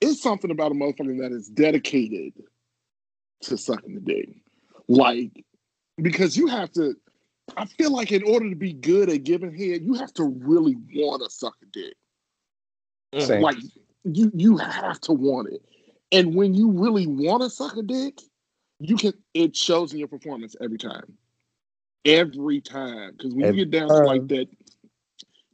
it's 0.00 0.22
something 0.22 0.50
about 0.50 0.72
a 0.72 0.74
motherfucker 0.74 1.18
that 1.20 1.32
is 1.32 1.48
dedicated 1.48 2.32
to 3.42 3.56
sucking 3.56 3.94
the 3.94 4.00
dick. 4.00 4.28
Like, 4.88 5.44
because 6.00 6.36
you 6.36 6.46
have 6.46 6.72
to 6.72 6.96
I 7.56 7.66
feel 7.66 7.92
like 7.92 8.10
in 8.10 8.22
order 8.24 8.48
to 8.48 8.56
be 8.56 8.72
good 8.72 9.10
at 9.10 9.24
giving 9.24 9.54
head, 9.54 9.82
you 9.82 9.94
have 9.94 10.12
to 10.14 10.24
really 10.24 10.76
want 10.94 11.22
to 11.22 11.30
suck 11.30 11.54
a 11.62 11.66
dick. 11.66 11.94
Same. 13.18 13.42
Like 13.42 13.56
you 14.04 14.30
you 14.34 14.56
have 14.56 15.00
to 15.02 15.12
want 15.12 15.48
it. 15.52 15.62
And 16.12 16.34
when 16.34 16.54
you 16.54 16.70
really 16.70 17.06
want 17.06 17.42
to 17.42 17.50
suck 17.50 17.76
a 17.76 17.82
dick, 17.82 18.20
you 18.78 18.96
can 18.96 19.14
it 19.32 19.56
shows 19.56 19.92
in 19.92 19.98
your 19.98 20.08
performance 20.08 20.54
every 20.60 20.78
time. 20.78 21.16
Every 22.04 22.60
time. 22.60 23.12
Because 23.16 23.34
when 23.34 23.46
Every 23.46 23.60
you 23.60 23.64
get 23.66 23.78
down 23.78 23.88
to 23.88 24.04
like 24.04 24.28
that 24.28 24.48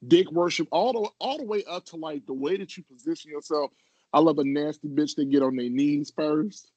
dick 0.07 0.31
worship, 0.33 0.69
all 0.71 0.93
the 0.93 1.09
all 1.19 1.39
the 1.39 1.45
way 1.45 1.65
up 1.65 1.85
to 1.87 1.97
like 1.97 2.27
the 2.27 2.35
way 2.35 2.57
that 2.57 2.77
you 2.77 2.83
position 2.83 3.31
yourself. 3.31 3.71
I 4.13 4.19
love 4.19 4.39
a 4.39 4.45
nasty 4.45 4.89
bitch 4.89 5.15
that 5.17 5.31
get 5.31 5.43
on 5.43 5.55
their 5.55 5.71
knees 5.71 6.13
first. 6.15 6.73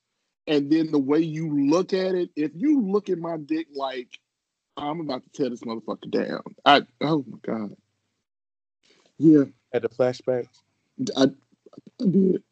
And 0.45 0.71
then 0.71 0.91
the 0.91 0.99
way 0.99 1.19
you 1.19 1.67
look 1.67 1.93
at 1.93 2.13
it, 2.13 2.29
if 2.35 2.51
you 2.53 2.81
look 2.81 3.09
at 3.09 3.17
my 3.17 3.37
dick 3.37 3.67
like 3.75 4.19
I'm 4.77 4.99
about 4.99 5.23
to 5.23 5.29
tear 5.29 5.49
this 5.49 5.61
motherfucker 5.61 6.09
down. 6.09 6.41
I 6.65 6.81
oh 7.01 7.25
my 7.27 7.37
god. 7.41 7.75
Yeah, 9.17 9.43
At 9.71 9.83
the 9.83 9.89
flashback, 9.89 10.47
I, 11.15 11.27
I 12.01 12.05
did. 12.07 12.43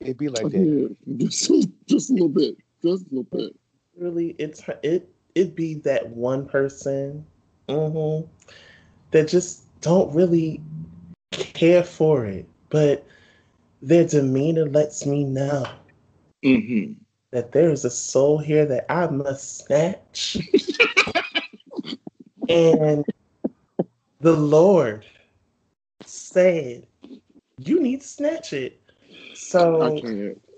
it'd 0.00 0.18
be 0.18 0.28
I 0.42 0.48
like 0.48 0.50
that. 0.52 0.68
did. 0.68 0.96
Just, 1.18 1.50
just 1.86 2.10
a 2.10 2.12
little 2.12 2.28
bit. 2.28 2.56
Just 2.82 3.06
a 3.06 3.08
little 3.10 3.24
bit. 3.24 3.56
really 3.96 4.34
it's 4.38 4.62
it 4.82 5.08
it 5.34 5.54
be 5.54 5.74
that 5.74 6.08
one 6.10 6.46
person 6.46 7.24
mhm, 7.68 8.28
that 9.10 9.28
just 9.28 9.64
don't 9.80 10.12
really 10.14 10.60
care 11.32 11.82
for 11.84 12.24
it 12.26 12.46
but 12.70 13.04
their 13.82 14.04
demeanor 14.04 14.66
lets 14.66 15.06
me 15.06 15.24
know 15.24 15.64
Mm-hmm. 16.44 16.92
that 17.32 17.52
there 17.52 17.70
is 17.70 17.84
a 17.84 17.90
soul 17.90 18.38
here 18.38 18.64
that 18.66 18.84
i 18.90 19.06
must 19.06 19.58
snatch 19.64 20.38
and 22.48 23.04
the 24.20 24.32
lord 24.32 25.04
said 26.04 26.86
you 27.66 27.80
need 27.80 28.00
to 28.02 28.06
snatch 28.08 28.52
it 28.52 28.80
so 29.34 29.82
I 29.82 30.02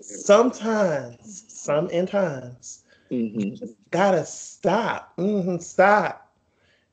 sometimes 0.01 1.45
some 1.47 1.89
in 1.89 2.05
times 2.05 2.83
Mm-hmm. 3.11 3.55
just 3.55 3.75
gotta 3.91 4.25
stop. 4.25 5.13
hmm 5.17 5.57
stop. 5.57 6.31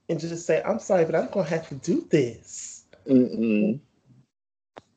And 0.09 0.19
just 0.21 0.47
say, 0.47 0.63
I'm 0.65 0.79
sorry, 0.79 1.05
but 1.05 1.15
I'm 1.15 1.29
gonna 1.31 1.49
have 1.49 1.69
to 1.69 1.75
do 1.77 2.07
this. 2.11 2.85
Mm-mm. 3.09 3.81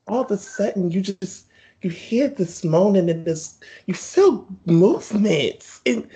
All 0.08 0.24
of 0.24 0.32
a 0.32 0.38
sudden 0.38 0.92
you 0.92 1.02
just 1.02 1.48
you 1.82 1.90
hear 1.90 2.28
this 2.28 2.64
moaning 2.64 3.10
and 3.10 3.26
this 3.26 3.60
you 3.86 3.94
feel 3.94 4.48
movements. 4.66 5.82
And 5.86 6.08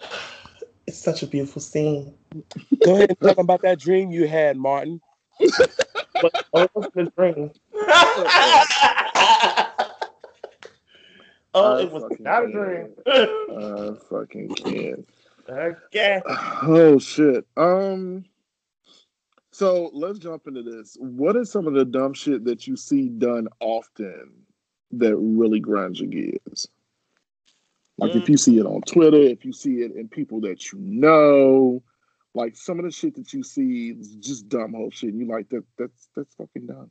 it's 0.86 0.98
such 0.98 1.22
a 1.22 1.26
beautiful 1.26 1.60
scene. 1.62 2.14
Go 2.84 2.94
ahead 2.94 3.10
and 3.10 3.20
talk 3.20 3.38
about 3.38 3.62
that 3.62 3.78
dream 3.78 4.10
you 4.10 4.26
had, 4.26 4.56
Martin. 4.56 5.00
But 6.22 6.46
oh, 6.54 6.62
it 6.62 6.70
was 6.74 6.86
a 6.96 7.04
dream. 7.10 7.50
oh, 11.52 11.76
it 11.78 11.90
was 11.90 12.16
not 12.20 12.44
a 12.44 12.52
dream. 12.52 12.94
I 13.06 13.90
fucking 14.08 14.48
can't. 14.54 15.08
okay. 15.48 16.22
Oh 16.62 16.98
shit. 16.98 17.44
Um. 17.56 18.24
So 19.50 19.90
let's 19.92 20.18
jump 20.18 20.46
into 20.46 20.62
this. 20.62 20.96
What 20.98 21.36
is 21.36 21.50
some 21.50 21.66
of 21.66 21.74
the 21.74 21.84
dumb 21.84 22.14
shit 22.14 22.44
that 22.44 22.66
you 22.66 22.76
see 22.76 23.08
done 23.08 23.48
often 23.60 24.32
that 24.92 25.14
really 25.16 25.60
grinds 25.60 26.00
your 26.00 26.08
gears? 26.08 26.68
Like 27.98 28.14
if 28.14 28.28
you 28.28 28.36
see 28.38 28.58
it 28.58 28.64
on 28.64 28.80
Twitter, 28.82 29.18
if 29.18 29.44
you 29.44 29.52
see 29.52 29.82
it 29.82 29.94
in 29.94 30.08
people 30.08 30.40
that 30.42 30.72
you 30.72 30.78
know, 30.78 31.82
like 32.34 32.56
some 32.56 32.78
of 32.78 32.84
the 32.84 32.90
shit 32.90 33.14
that 33.16 33.32
you 33.32 33.42
see 33.42 33.90
is 33.90 34.16
just 34.16 34.48
dumb 34.48 34.72
whole 34.72 34.90
shit. 34.90 35.10
And 35.10 35.20
you 35.20 35.26
like 35.26 35.48
that 35.50 35.64
that's 35.78 36.08
that's 36.16 36.34
fucking 36.34 36.66
dumb. 36.66 36.90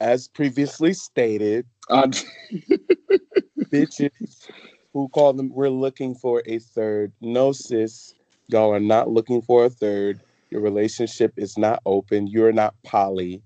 As 0.00 0.28
previously 0.28 0.94
stated, 0.94 1.66
I, 1.90 2.06
bitches 3.70 4.48
who 4.92 5.08
call 5.08 5.34
them, 5.34 5.50
we're 5.52 5.68
looking 5.68 6.14
for 6.14 6.42
a 6.46 6.58
third. 6.58 7.12
No, 7.20 7.52
sis, 7.52 8.14
y'all 8.48 8.72
are 8.72 8.80
not 8.80 9.10
looking 9.10 9.42
for 9.42 9.66
a 9.66 9.70
third. 9.70 10.20
Your 10.50 10.62
relationship 10.62 11.32
is 11.36 11.56
not 11.58 11.80
open. 11.86 12.26
You're 12.26 12.52
not 12.52 12.74
poly. 12.82 13.42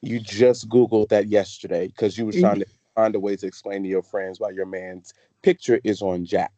You 0.00 0.20
just 0.20 0.68
Googled 0.68 1.08
that 1.08 1.28
yesterday 1.28 1.88
because 1.88 2.16
you 2.16 2.26
were 2.26 2.32
mm-hmm. 2.32 2.40
trying 2.40 2.60
to 2.60 2.66
find 2.94 3.14
a 3.14 3.20
way 3.20 3.36
to 3.36 3.46
explain 3.46 3.82
to 3.82 3.88
your 3.88 4.02
friends 4.02 4.40
why 4.40 4.50
your 4.50 4.66
man's 4.66 5.12
picture 5.42 5.80
is 5.84 6.00
on 6.00 6.24
Jack'd. 6.24 6.54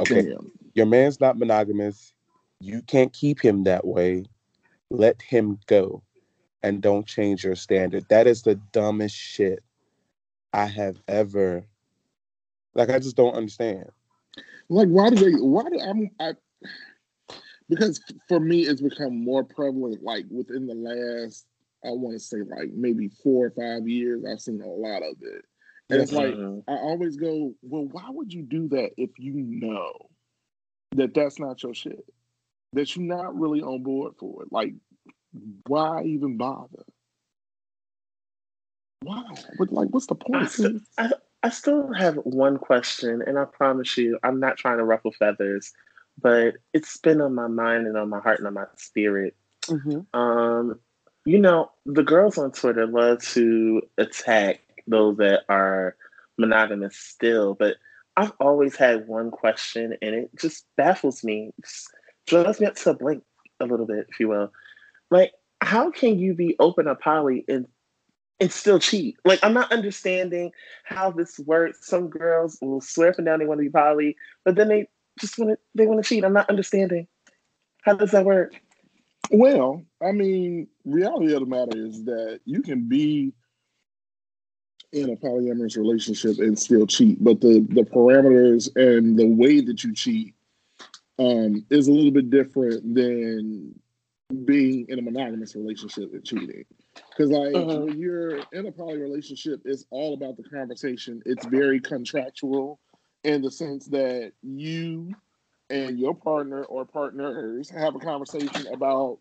Okay. 0.00 0.22
Damn. 0.22 0.52
Your 0.74 0.86
man's 0.86 1.20
not 1.20 1.38
monogamous. 1.38 2.14
You 2.60 2.82
can't 2.82 3.12
keep 3.12 3.40
him 3.40 3.64
that 3.64 3.86
way. 3.86 4.24
Let 4.90 5.20
him 5.22 5.58
go 5.66 6.02
and 6.62 6.80
don't 6.80 7.06
change 7.06 7.44
your 7.44 7.56
standard. 7.56 8.06
That 8.08 8.26
is 8.26 8.42
the 8.42 8.56
dumbest 8.72 9.14
shit 9.14 9.62
I 10.52 10.66
have 10.66 11.00
ever. 11.06 11.64
Like, 12.74 12.90
I 12.90 12.98
just 12.98 13.16
don't 13.16 13.34
understand. 13.34 13.90
Like, 14.68 14.88
why 14.88 15.10
do 15.10 15.16
they? 15.16 15.36
Why 15.38 15.64
do 15.64 15.78
I'm? 15.80 16.10
I, 16.18 16.32
because 17.68 18.00
for 18.28 18.40
me, 18.40 18.62
it's 18.62 18.80
become 18.80 19.22
more 19.22 19.44
prevalent. 19.44 20.02
Like 20.02 20.24
within 20.30 20.66
the 20.66 20.74
last, 20.74 21.46
I 21.84 21.90
want 21.90 22.14
to 22.14 22.20
say, 22.20 22.38
like 22.38 22.70
maybe 22.72 23.10
four 23.22 23.46
or 23.46 23.50
five 23.50 23.88
years, 23.88 24.24
I've 24.24 24.40
seen 24.40 24.60
a 24.60 24.66
lot 24.66 25.02
of 25.02 25.16
it. 25.20 25.44
And 25.90 26.00
it's 26.00 26.12
like 26.12 26.34
Mhm. 26.34 26.64
I 26.66 26.72
always 26.72 27.16
go, 27.16 27.54
well, 27.62 27.84
why 27.84 28.08
would 28.08 28.32
you 28.32 28.42
do 28.42 28.68
that 28.68 28.92
if 28.96 29.10
you 29.18 29.34
know 29.34 29.92
that 30.92 31.14
that's 31.14 31.38
not 31.38 31.62
your 31.62 31.74
shit? 31.74 32.04
That 32.72 32.96
you're 32.96 33.04
not 33.04 33.38
really 33.38 33.62
on 33.62 33.82
board 33.82 34.14
for 34.18 34.42
it. 34.42 34.52
Like, 34.52 34.74
why 35.66 36.02
even 36.04 36.36
bother? 36.36 36.84
Why? 39.02 39.22
But 39.58 39.72
like, 39.72 39.88
what's 39.90 40.06
the 40.06 40.16
I, 40.16 40.26
point? 40.26 40.50
st- 40.50 40.82
I, 40.98 41.12
I 41.42 41.50
still 41.50 41.92
have 41.92 42.16
one 42.16 42.56
question, 42.56 43.22
and 43.26 43.38
I 43.38 43.44
promise 43.44 43.98
you, 43.98 44.18
I'm 44.22 44.40
not 44.40 44.56
trying 44.56 44.78
to 44.78 44.84
ruffle 44.84 45.12
feathers, 45.12 45.72
but 46.20 46.54
it's 46.72 46.96
been 46.96 47.20
on 47.20 47.34
my 47.34 47.48
mind 47.48 47.86
and 47.86 47.98
on 47.98 48.08
my 48.08 48.20
heart 48.20 48.38
and 48.38 48.46
on 48.46 48.54
my 48.54 48.64
spirit. 48.76 49.36
Um, 50.14 50.80
you 51.26 51.38
know, 51.38 51.70
the 51.86 52.02
girls 52.02 52.38
on 52.38 52.52
Twitter 52.52 52.86
love 52.86 53.22
to 53.34 53.82
attack 53.98 54.60
those 54.86 55.16
that 55.18 55.42
are 55.48 55.96
monogamous 56.38 56.96
still, 56.96 57.54
but 57.54 57.76
I've 58.16 58.32
always 58.38 58.76
had 58.76 59.08
one 59.08 59.30
question, 59.30 59.96
and 60.00 60.14
it 60.14 60.30
just 60.40 60.66
baffles 60.76 61.24
me, 61.24 61.52
just 61.62 61.88
drives 62.26 62.60
me 62.60 62.66
up 62.66 62.76
to 62.76 62.90
a 62.90 62.94
blink 62.94 63.24
a 63.60 63.66
little 63.66 63.86
bit, 63.86 64.06
if 64.08 64.20
you 64.20 64.28
will. 64.28 64.52
Like, 65.10 65.32
how 65.60 65.90
can 65.90 66.18
you 66.18 66.34
be 66.34 66.56
open 66.58 66.86
to 66.86 66.94
poly 66.94 67.44
and 67.48 67.66
and 68.40 68.52
still 68.52 68.78
cheat? 68.78 69.16
Like, 69.24 69.40
I'm 69.42 69.54
not 69.54 69.72
understanding 69.72 70.52
how 70.84 71.10
this 71.10 71.38
works. 71.40 71.86
Some 71.86 72.08
girls 72.08 72.58
will 72.60 72.80
swear 72.80 73.10
up 73.10 73.18
and 73.18 73.26
down 73.26 73.38
they 73.38 73.46
want 73.46 73.58
to 73.58 73.64
be 73.64 73.70
poly, 73.70 74.16
but 74.44 74.56
then 74.56 74.68
they 74.68 74.88
just 75.20 75.38
want 75.38 75.52
to 75.52 75.58
they 75.74 75.86
want 75.86 76.02
to 76.02 76.08
cheat. 76.08 76.24
I'm 76.24 76.32
not 76.32 76.50
understanding. 76.50 77.06
How 77.82 77.94
does 77.94 78.12
that 78.12 78.24
work? 78.24 78.54
Well, 79.30 79.84
I 80.02 80.12
mean, 80.12 80.68
reality 80.84 81.32
of 81.32 81.40
the 81.40 81.46
matter 81.46 81.76
is 81.76 82.04
that 82.04 82.40
you 82.44 82.62
can 82.62 82.88
be 82.88 83.32
in 84.94 85.10
a 85.10 85.16
polyamorous 85.16 85.76
relationship 85.76 86.38
and 86.38 86.58
still 86.58 86.86
cheat, 86.86 87.22
but 87.22 87.40
the 87.40 87.66
the 87.70 87.82
parameters 87.82 88.74
and 88.76 89.18
the 89.18 89.26
way 89.26 89.60
that 89.60 89.82
you 89.82 89.92
cheat 89.92 90.34
um, 91.18 91.64
is 91.70 91.88
a 91.88 91.92
little 91.92 92.12
bit 92.12 92.30
different 92.30 92.94
than 92.94 93.74
being 94.44 94.86
in 94.88 94.98
a 94.98 95.02
monogamous 95.02 95.54
relationship 95.54 96.12
and 96.12 96.24
cheating. 96.24 96.64
Because 97.10 97.30
like 97.30 97.54
uh-huh. 97.54 97.80
when 97.80 97.98
you're 97.98 98.38
in 98.52 98.66
a 98.66 98.72
poly 98.72 98.98
relationship, 98.98 99.60
it's 99.64 99.84
all 99.90 100.14
about 100.14 100.36
the 100.36 100.44
conversation. 100.44 101.20
It's 101.26 101.44
very 101.46 101.80
contractual 101.80 102.78
in 103.24 103.42
the 103.42 103.50
sense 103.50 103.86
that 103.86 104.32
you 104.42 105.12
and 105.70 105.98
your 105.98 106.14
partner 106.14 106.64
or 106.64 106.84
partners 106.84 107.68
have 107.70 107.96
a 107.96 107.98
conversation 107.98 108.66
about 108.72 109.18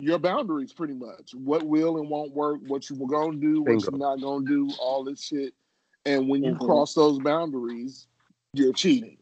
your 0.00 0.18
boundaries 0.18 0.72
pretty 0.72 0.94
much. 0.94 1.34
What 1.34 1.62
will 1.62 1.98
and 1.98 2.08
won't 2.08 2.32
work, 2.32 2.60
what 2.66 2.88
you 2.88 2.96
were 2.96 3.08
gonna 3.08 3.36
do, 3.36 3.62
what 3.62 3.82
you're 3.82 3.98
not 3.98 4.20
gonna 4.20 4.46
do, 4.46 4.70
all 4.80 5.04
this 5.04 5.22
shit. 5.22 5.54
And 6.06 6.28
when 6.28 6.42
you 6.42 6.52
mm-hmm. 6.52 6.64
cross 6.64 6.94
those 6.94 7.18
boundaries, 7.18 8.06
you're 8.52 8.72
cheating. 8.72 9.18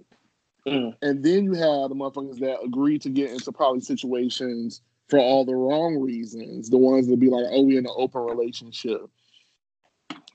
Mm. 0.66 0.94
And 1.02 1.24
then 1.24 1.44
you 1.44 1.54
have 1.54 1.88
the 1.88 1.94
motherfuckers 1.94 2.38
that 2.40 2.62
agree 2.62 2.98
to 3.00 3.08
get 3.08 3.30
into 3.30 3.52
probably 3.52 3.80
situations 3.80 4.82
for 5.08 5.18
all 5.18 5.44
the 5.44 5.54
wrong 5.54 5.98
reasons. 5.98 6.68
The 6.68 6.78
ones 6.78 7.06
that 7.08 7.18
be 7.18 7.30
like, 7.30 7.46
oh, 7.50 7.62
we 7.62 7.76
in 7.76 7.86
an 7.86 7.92
open 7.96 8.22
relationship. 8.22 9.08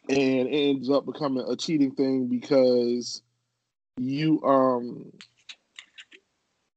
And 0.09 0.47
it 0.47 0.51
ends 0.51 0.89
up 0.89 1.05
becoming 1.05 1.45
a 1.47 1.55
cheating 1.55 1.91
thing 1.91 2.27
because 2.27 3.21
you 3.97 4.41
um 4.43 5.11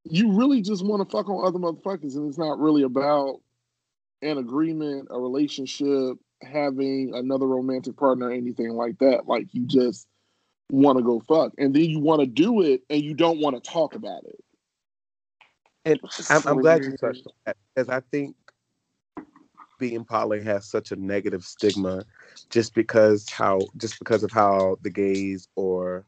you 0.04 0.32
really 0.32 0.62
just 0.62 0.84
want 0.84 1.02
to 1.02 1.10
fuck 1.10 1.28
on 1.28 1.46
other 1.46 1.58
motherfuckers 1.58 2.14
and 2.14 2.28
it's 2.28 2.38
not 2.38 2.58
really 2.58 2.82
about 2.82 3.40
an 4.26 4.38
agreement, 4.38 5.08
a 5.10 5.18
relationship, 5.18 6.18
having 6.42 7.14
another 7.14 7.46
romantic 7.46 7.96
partner, 7.96 8.30
anything 8.30 8.70
like 8.70 8.98
that. 8.98 9.26
Like 9.26 9.46
you 9.52 9.66
just 9.66 10.06
want 10.70 10.98
to 10.98 11.04
go 11.04 11.20
fuck, 11.20 11.52
and 11.58 11.74
then 11.74 11.84
you 11.84 12.00
want 12.00 12.20
to 12.20 12.26
do 12.26 12.62
it, 12.62 12.82
and 12.90 13.02
you 13.02 13.14
don't 13.14 13.40
want 13.40 13.62
to 13.62 13.70
talk 13.70 13.94
about 13.94 14.24
it. 14.24 14.42
And 15.84 16.00
I'm, 16.30 16.42
I'm 16.46 16.60
glad 16.60 16.84
you 16.84 16.96
touched 16.96 17.26
on 17.26 17.32
that 17.46 17.56
because 17.74 17.88
I 17.88 18.00
think 18.10 18.34
being 19.78 20.04
poly 20.04 20.42
has 20.42 20.66
such 20.66 20.90
a 20.90 20.96
negative 20.96 21.44
stigma, 21.44 22.04
just 22.50 22.74
because 22.74 23.28
how 23.30 23.60
just 23.76 23.98
because 23.98 24.22
of 24.22 24.32
how 24.32 24.78
the 24.82 24.90
gays 24.90 25.48
or 25.54 26.04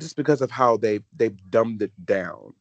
just 0.00 0.16
because 0.16 0.42
of 0.42 0.50
how 0.50 0.76
they 0.76 1.00
they've 1.16 1.38
dumbed 1.50 1.82
it 1.82 1.92
down. 2.04 2.54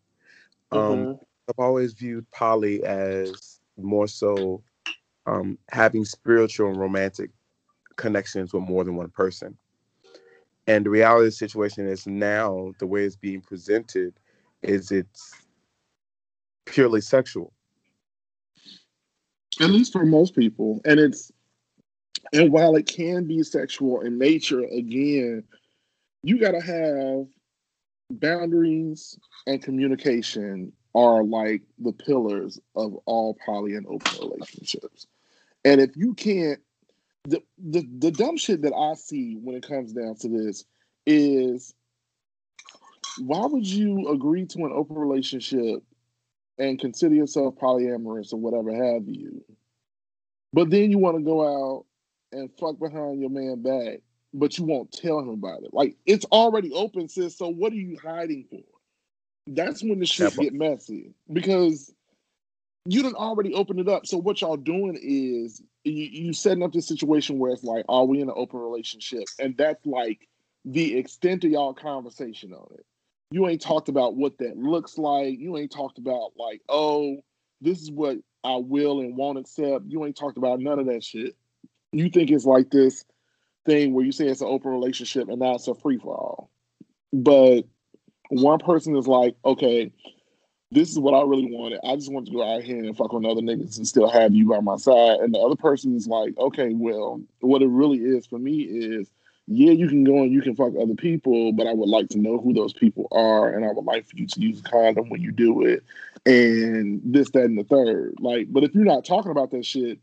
Um, 0.72 0.80
mm-hmm. 0.80 1.10
Um, 1.10 1.20
I've 1.50 1.60
always 1.60 1.94
viewed 1.94 2.30
poly 2.32 2.84
as 2.84 3.55
more 3.78 4.08
so 4.08 4.64
um, 5.26 5.58
having 5.72 6.06
spiritual 6.06 6.70
and 6.70 6.80
romantic 6.80 7.32
connections 7.96 8.54
with 8.54 8.64
more 8.64 8.84
than 8.84 8.96
one 8.96 9.10
person. 9.10 9.58
And 10.68 10.86
the 10.86 10.90
reality 10.90 11.28
of 11.28 11.32
the 11.32 11.32
situation 11.32 11.88
is 11.88 12.08
now 12.08 12.74
the 12.80 12.88
way 12.88 13.04
it's 13.04 13.16
being 13.16 13.42
presented 13.42 14.14
is 14.64 14.92
it's 14.92 15.32
purely 16.66 17.02
sexual. 17.02 17.54
At 19.62 19.70
least 19.70 19.94
for 19.94 20.06
most 20.06 20.36
people. 20.36 20.82
And 20.86 21.00
it's 21.00 21.32
and 22.34 22.52
while 22.52 22.76
it 22.76 22.88
can 22.88 23.26
be 23.28 23.44
sexual 23.44 24.02
in 24.02 24.18
nature, 24.18 24.62
again, 24.62 25.44
you 26.24 26.40
gotta 26.40 26.60
have 26.60 27.28
boundaries 28.10 29.18
and 29.48 29.62
communication 29.62 30.72
are 30.96 31.24
like 31.24 31.62
the 31.78 31.92
pillars 31.92 32.60
of 32.76 32.96
all 33.06 33.38
poly 33.46 33.76
and 33.76 33.86
open 33.86 34.30
relationships. 34.30 35.06
And 35.66 35.82
if 35.82 35.92
you 35.96 36.14
can't 36.14 36.60
the, 37.26 37.42
the 37.58 37.88
the 37.98 38.12
dumb 38.12 38.38
shit 38.38 38.62
that 38.62 38.74
I 38.74 38.94
see 38.94 39.36
when 39.36 39.56
it 39.56 39.68
comes 39.68 39.94
down 39.94 40.16
to 40.18 40.30
this 40.30 40.64
is 41.06 41.74
why 43.20 43.46
would 43.46 43.66
you 43.66 44.10
agree 44.10 44.46
to 44.46 44.66
an 44.66 44.72
open 44.74 44.96
relationship 44.96 45.84
and 46.58 46.80
consider 46.80 47.16
yourself 47.16 47.56
polyamorous 47.56 48.34
or 48.34 48.38
whatever 48.38 48.74
have 48.74 49.08
you, 49.08 49.44
but 50.54 50.70
then 50.70 50.92
you 50.92 50.98
want 50.98 51.18
to 51.18 51.24
go 51.24 51.42
out 51.44 51.86
and 52.32 52.50
fuck 52.60 52.80
behind 52.80 53.20
your 53.20 53.30
man 53.30 53.62
back, 53.62 54.02
but 54.34 54.58
you 54.58 54.66
won't 54.66 54.92
tell 54.92 55.20
him 55.20 55.30
about 55.30 55.64
it. 55.64 55.74
Like 55.74 55.96
it's 56.06 56.26
already 56.26 56.72
open, 56.74 57.10
sis. 57.10 57.38
So 57.38 57.50
what 57.50 57.74
are 57.74 57.78
you 57.78 57.98
hiding 58.02 58.46
for? 58.50 58.62
That's 59.48 59.84
when 59.84 60.00
the 60.00 60.06
shit 60.06 60.36
get 60.36 60.54
messy 60.54 61.14
because 61.32 61.94
you 62.88 63.02
didn't 63.02 63.16
already 63.16 63.54
open 63.54 63.80
it 63.80 63.88
up. 63.88 64.06
So 64.06 64.18
what 64.18 64.42
y'all 64.42 64.58
doing 64.58 64.98
is 65.02 65.62
you, 65.84 65.94
you 65.94 66.34
setting 66.34 66.64
up 66.64 66.72
this 66.72 66.88
situation 66.88 67.40
where 67.40 67.52
it's 67.52 67.64
like, 67.64 67.86
are 67.90 68.06
we 68.06 68.22
in 68.22 68.30
an 68.30 68.36
open 68.38 68.60
relationship? 68.60 69.24
And 69.40 69.58
that's 69.58 69.86
like 69.86 70.28
the 70.66 70.98
extent 70.98 71.44
of 71.44 71.52
y'all 71.52 71.74
conversation 71.74 72.54
on 72.54 72.68
it. 72.76 72.86
You 73.32 73.48
ain't 73.48 73.62
talked 73.62 73.90
about 73.90 74.16
what 74.16 74.38
that 74.38 74.58
looks 74.58 74.98
like. 74.98 75.40
You 75.40 75.58
ain't 75.58 75.72
talked 75.72 75.98
about 75.98 76.34
like, 76.38 76.62
oh, 76.70 77.18
this 77.62 77.82
is 77.82 77.92
what 77.92 78.18
I 78.44 78.58
will 78.58 79.00
and 79.00 79.18
won't 79.18 79.40
accept. 79.40 79.86
You 79.88 80.06
ain't 80.06 80.16
talked 80.16 80.38
about 80.38 80.60
none 80.60 80.80
of 80.80 80.86
that 80.86 81.04
shit. 81.04 81.36
You 81.92 82.10
think 82.10 82.30
it's 82.30 82.46
like 82.46 82.70
this 82.70 83.04
thing 83.66 83.94
where 83.94 84.06
you 84.06 84.12
say 84.12 84.28
it's 84.28 84.42
an 84.42 84.48
open 84.48 84.72
relationship 84.72 85.28
and 85.28 85.40
now 85.40 85.56
it's 85.56 85.68
a 85.68 85.74
free 85.74 85.98
for 85.98 86.16
all. 86.16 86.52
But 87.12 87.64
one 88.30 88.60
person 88.60 88.96
is 88.96 89.08
like, 89.08 89.36
okay, 89.44 89.92
this 90.72 90.90
is 90.90 91.00
what 91.00 91.14
I 91.14 91.22
really 91.22 91.50
wanted. 91.52 91.80
I 91.84 91.96
just 91.96 92.12
want 92.12 92.26
to 92.28 92.34
go 92.34 92.44
out 92.44 92.64
here 92.64 92.84
and 92.84 92.98
fuck 92.98 93.14
on 93.14 93.26
other 93.26 93.42
niggas 93.42 93.78
and 93.78 93.88
still 93.88 94.10
have 94.10 94.34
you 94.34 94.50
by 94.50 94.60
my 94.60 94.78
side. 94.78 95.20
And 95.20 95.34
the 95.34 95.40
other 95.40 95.56
person 95.56 95.96
is 95.96 96.08
like, 96.08 96.38
okay, 96.38 96.74
well, 96.74 97.22
what 97.40 97.62
it 97.62 97.70
really 97.70 98.00
is 98.00 98.26
for 98.26 98.40
me 98.40 98.62
is, 98.62 99.10
yeah, 99.48 99.72
you 99.72 99.88
can 99.88 100.04
go 100.04 100.24
and 100.24 100.34
you 100.34 100.42
can 100.42 100.56
fuck 100.56 100.74
other 100.76 100.96
people, 100.96 101.54
but 101.54 101.68
I 101.68 101.74
would 101.74 101.88
like 101.88 102.10
to 102.10 102.18
know 102.18 102.40
who 102.40 102.52
those 102.52 102.74
people 102.74 103.08
are, 103.12 103.54
and 103.54 103.64
I 103.64 103.72
would 103.72 103.86
like 103.86 104.08
for 104.08 104.18
you 104.18 104.26
to 104.26 104.42
use 104.42 104.60
a 104.60 104.64
condom 104.64 105.10
when 105.10 105.22
you 105.22 105.32
do 105.32 105.64
it, 105.64 105.84
and 106.26 107.00
this, 107.06 107.30
that, 107.32 107.44
and 107.44 107.58
the 107.58 107.64
third. 107.64 108.16
Like, 108.20 108.48
but 108.52 108.64
if 108.64 108.74
you're 108.74 108.84
not 108.84 109.06
talking 109.06 109.30
about 109.30 109.52
that 109.52 109.64
shit, 109.64 110.00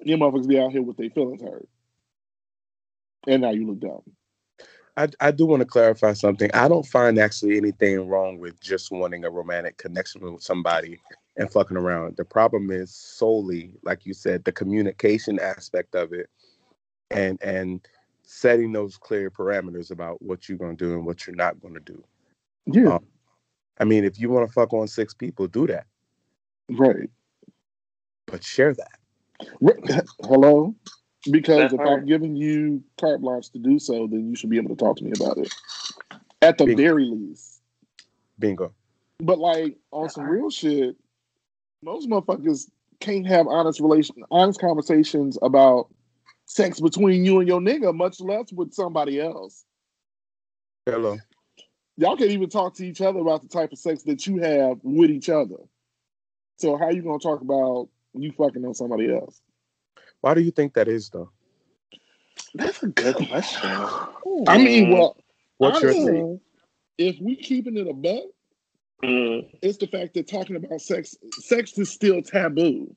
your 0.00 0.18
motherfuckers 0.18 0.48
be 0.48 0.58
out 0.58 0.72
here 0.72 0.82
with 0.82 0.96
their 0.96 1.10
feelings 1.10 1.40
hurt, 1.40 1.68
and 3.28 3.42
now 3.42 3.50
you 3.50 3.68
look 3.68 3.78
dumb. 3.78 4.02
I, 4.98 5.08
I 5.20 5.30
do 5.30 5.46
want 5.46 5.60
to 5.60 5.66
clarify 5.66 6.12
something. 6.12 6.50
I 6.52 6.66
don't 6.66 6.84
find 6.84 7.18
actually 7.18 7.56
anything 7.56 8.08
wrong 8.08 8.38
with 8.38 8.60
just 8.60 8.90
wanting 8.90 9.24
a 9.24 9.30
romantic 9.30 9.76
connection 9.76 10.20
with 10.20 10.42
somebody 10.42 10.98
and 11.36 11.48
fucking 11.48 11.76
around. 11.76 12.16
The 12.16 12.24
problem 12.24 12.72
is 12.72 12.92
solely, 12.92 13.74
like 13.84 14.04
you 14.04 14.12
said, 14.12 14.42
the 14.42 14.50
communication 14.50 15.38
aspect 15.38 15.94
of 15.94 16.12
it 16.12 16.28
and 17.12 17.40
and 17.42 17.86
setting 18.22 18.72
those 18.72 18.96
clear 18.96 19.30
parameters 19.30 19.92
about 19.92 20.20
what 20.20 20.48
you're 20.48 20.58
gonna 20.58 20.74
do 20.74 20.94
and 20.94 21.06
what 21.06 21.26
you're 21.26 21.36
not 21.36 21.60
gonna 21.60 21.78
do. 21.78 22.02
Yeah. 22.66 22.94
Um, 22.94 23.06
I 23.78 23.84
mean, 23.84 24.04
if 24.04 24.18
you 24.18 24.30
want 24.30 24.48
to 24.48 24.52
fuck 24.52 24.72
on 24.74 24.88
six 24.88 25.14
people, 25.14 25.46
do 25.46 25.68
that. 25.68 25.86
Right. 26.68 27.08
But 28.26 28.42
share 28.42 28.74
that. 28.74 28.98
Hello? 30.24 30.74
Because 31.30 31.72
if 31.72 31.80
I'm 31.80 32.06
giving 32.06 32.36
you 32.36 32.82
carte 32.98 33.20
blanche 33.20 33.50
to 33.50 33.58
do 33.58 33.78
so, 33.78 34.06
then 34.06 34.28
you 34.28 34.36
should 34.36 34.50
be 34.50 34.56
able 34.56 34.70
to 34.70 34.76
talk 34.76 34.96
to 34.98 35.04
me 35.04 35.12
about 35.18 35.38
it. 35.38 35.52
At 36.40 36.58
the 36.58 36.66
Bingo. 36.66 36.82
very 36.82 37.04
least. 37.06 37.60
Bingo. 38.38 38.72
But 39.18 39.38
like 39.38 39.76
on 39.90 40.08
some 40.08 40.24
real 40.24 40.50
shit, 40.50 40.96
most 41.82 42.08
motherfuckers 42.08 42.70
can't 43.00 43.26
have 43.26 43.46
honest 43.46 43.80
relation 43.80 44.16
honest 44.30 44.60
conversations 44.60 45.38
about 45.42 45.88
sex 46.46 46.80
between 46.80 47.24
you 47.24 47.40
and 47.40 47.48
your 47.48 47.60
nigga, 47.60 47.94
much 47.94 48.20
less 48.20 48.52
with 48.52 48.72
somebody 48.72 49.20
else. 49.20 49.64
Hello. 50.86 51.18
Y'all 51.96 52.16
can't 52.16 52.30
even 52.30 52.48
talk 52.48 52.74
to 52.76 52.86
each 52.86 53.00
other 53.00 53.18
about 53.18 53.42
the 53.42 53.48
type 53.48 53.72
of 53.72 53.78
sex 53.78 54.04
that 54.04 54.26
you 54.26 54.38
have 54.38 54.78
with 54.82 55.10
each 55.10 55.28
other. 55.28 55.56
So 56.56 56.76
how 56.76 56.90
you 56.90 57.02
gonna 57.02 57.18
talk 57.18 57.40
about 57.40 57.88
you 58.14 58.32
fucking 58.32 58.64
on 58.64 58.74
somebody 58.74 59.12
else? 59.12 59.40
Why 60.20 60.34
do 60.34 60.40
you 60.40 60.50
think 60.50 60.74
that 60.74 60.88
is, 60.88 61.08
though? 61.10 61.30
That's 62.54 62.82
a 62.82 62.88
good 62.88 63.16
question. 63.28 63.70
I 64.46 64.58
mean, 64.58 64.90
well, 64.90 65.16
what's 65.58 65.82
honestly, 65.82 66.04
your 66.04 66.32
take? 66.32 66.40
If 66.98 67.20
we 67.20 67.36
keeping 67.36 67.76
it 67.76 67.86
above, 67.88 68.24
mm. 69.04 69.48
it's 69.62 69.78
the 69.78 69.86
fact 69.86 70.14
that 70.14 70.28
talking 70.28 70.56
about 70.56 70.80
sex, 70.80 71.16
sex 71.40 71.76
is 71.78 71.90
still 71.90 72.22
taboo. 72.22 72.94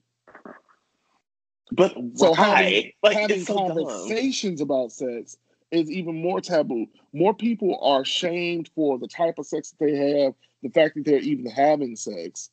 But 1.72 1.94
so 2.16 2.32
why? 2.32 2.36
having, 2.36 2.92
like, 3.04 3.18
having 3.18 3.46
so 3.46 3.56
conversations 3.56 4.60
dumb. 4.60 4.70
about 4.70 4.92
sex 4.92 5.38
is 5.72 5.90
even 5.90 6.22
more 6.22 6.42
taboo. 6.42 6.88
More 7.14 7.34
people 7.34 7.80
are 7.82 8.04
shamed 8.04 8.70
for 8.76 9.00
the 9.00 9.08
type 9.08 9.38
of 9.38 9.46
sex 9.46 9.72
that 9.72 9.86
they 9.86 9.96
have, 9.96 10.34
the 10.64 10.70
fact 10.70 10.96
that 10.96 11.06
they're 11.06 11.20
even 11.20 11.46
having 11.46 11.96
sex, 11.96 12.50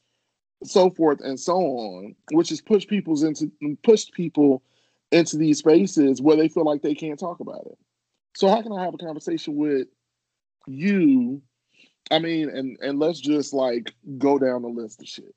so 0.65 0.91
forth 0.91 1.21
and 1.21 1.39
so 1.39 1.57
on, 1.57 2.15
which 2.33 2.49
has 2.51 2.61
pushed 2.61 2.89
people's 2.89 3.23
into 3.23 3.51
pushed 3.83 4.13
people 4.13 4.63
into 5.11 5.37
these 5.37 5.59
spaces 5.59 6.21
where 6.21 6.37
they 6.37 6.49
feel 6.49 6.65
like 6.65 6.83
they 6.83 6.95
can't 6.95 7.19
talk 7.19 7.41
about 7.41 7.67
it. 7.67 7.79
So 8.37 8.49
how 8.49 8.63
can 8.63 8.73
I 8.73 8.85
have 8.85 8.95
a 8.95 8.99
conversation 8.99 9.57
with 9.57 9.89
you? 10.67 11.43
I 12.11 12.19
mean, 12.19 12.51
and 12.51 12.79
and 12.81 12.99
let's 12.99 13.21
just 13.21 13.53
like 13.53 13.95
go 14.19 14.39
down 14.39 14.63
the 14.63 14.69
list 14.69 15.01
of 15.01 15.09
shit. 15.09 15.35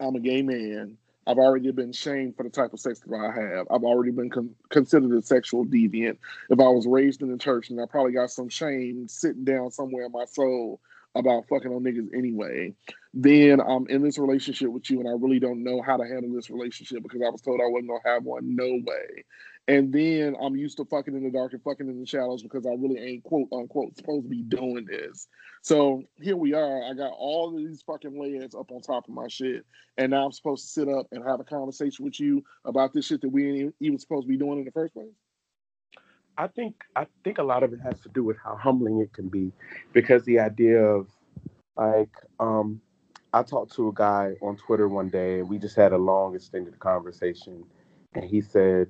I'm 0.00 0.16
a 0.16 0.20
gay 0.20 0.42
man. 0.42 0.96
I've 1.26 1.38
already 1.38 1.70
been 1.72 1.92
shamed 1.92 2.36
for 2.36 2.42
the 2.42 2.48
type 2.48 2.72
of 2.72 2.80
sex 2.80 3.00
that 3.00 3.14
I 3.14 3.30
have. 3.38 3.66
I've 3.70 3.84
already 3.84 4.12
been 4.12 4.30
con- 4.30 4.54
considered 4.70 5.12
a 5.12 5.20
sexual 5.20 5.66
deviant. 5.66 6.16
If 6.48 6.58
I 6.58 6.68
was 6.68 6.86
raised 6.86 7.20
in 7.20 7.30
the 7.30 7.36
church, 7.36 7.68
and 7.68 7.78
I 7.78 7.84
probably 7.84 8.12
got 8.12 8.30
some 8.30 8.48
shame 8.48 9.08
sitting 9.08 9.44
down 9.44 9.70
somewhere 9.70 10.06
in 10.06 10.12
my 10.12 10.24
soul 10.24 10.80
about 11.18 11.48
fucking 11.48 11.70
on 11.70 11.82
niggas 11.82 12.16
anyway. 12.16 12.74
Then 13.12 13.60
I'm 13.60 13.86
in 13.88 14.02
this 14.02 14.18
relationship 14.18 14.68
with 14.68 14.88
you, 14.88 15.00
and 15.00 15.08
I 15.08 15.12
really 15.12 15.40
don't 15.40 15.64
know 15.64 15.82
how 15.82 15.96
to 15.96 16.04
handle 16.04 16.32
this 16.32 16.50
relationship 16.50 17.02
because 17.02 17.20
I 17.20 17.30
was 17.30 17.40
told 17.40 17.60
I 17.60 17.66
wasn't 17.66 17.88
gonna 17.88 18.14
have 18.14 18.22
one. 18.22 18.54
No 18.54 18.66
way. 18.66 19.24
And 19.66 19.92
then 19.92 20.34
I'm 20.40 20.56
used 20.56 20.78
to 20.78 20.86
fucking 20.86 21.14
in 21.14 21.24
the 21.24 21.30
dark 21.30 21.52
and 21.52 21.62
fucking 21.62 21.88
in 21.88 22.00
the 22.00 22.06
shadows 22.06 22.42
because 22.42 22.64
I 22.64 22.70
really 22.70 22.98
ain't 22.98 23.24
quote 23.24 23.48
unquote 23.52 23.96
supposed 23.96 24.24
to 24.24 24.30
be 24.30 24.42
doing 24.42 24.86
this. 24.86 25.28
So 25.62 26.04
here 26.20 26.36
we 26.36 26.54
are. 26.54 26.84
I 26.84 26.94
got 26.94 27.12
all 27.12 27.50
of 27.50 27.56
these 27.58 27.82
fucking 27.82 28.18
layers 28.18 28.54
up 28.54 28.70
on 28.70 28.80
top 28.80 29.08
of 29.08 29.14
my 29.14 29.28
shit. 29.28 29.66
And 29.98 30.12
now 30.12 30.24
I'm 30.24 30.32
supposed 30.32 30.64
to 30.64 30.70
sit 30.70 30.88
up 30.88 31.08
and 31.12 31.22
have 31.22 31.40
a 31.40 31.44
conversation 31.44 32.04
with 32.04 32.18
you 32.18 32.42
about 32.64 32.94
this 32.94 33.06
shit 33.06 33.20
that 33.20 33.28
we 33.28 33.62
ain't 33.62 33.74
even 33.80 33.98
supposed 33.98 34.24
to 34.24 34.28
be 34.28 34.38
doing 34.38 34.60
in 34.60 34.64
the 34.64 34.70
first 34.70 34.94
place. 34.94 35.12
I 36.38 36.46
think 36.46 36.76
I 36.96 37.06
think 37.24 37.38
a 37.38 37.42
lot 37.42 37.64
of 37.64 37.72
it 37.72 37.80
has 37.80 38.00
to 38.00 38.08
do 38.08 38.22
with 38.24 38.36
how 38.42 38.56
humbling 38.56 39.00
it 39.00 39.12
can 39.12 39.28
be, 39.28 39.52
because 39.92 40.24
the 40.24 40.38
idea 40.38 40.80
of 40.82 41.08
like 41.76 42.14
um, 42.38 42.80
I 43.32 43.42
talked 43.42 43.74
to 43.74 43.88
a 43.88 43.92
guy 43.92 44.34
on 44.40 44.56
Twitter 44.56 44.88
one 44.88 45.08
day 45.08 45.40
and 45.40 45.48
we 45.48 45.58
just 45.58 45.76
had 45.76 45.92
a 45.92 45.98
long 45.98 46.36
extended 46.36 46.78
conversation, 46.78 47.64
and 48.14 48.24
he 48.24 48.40
said 48.40 48.88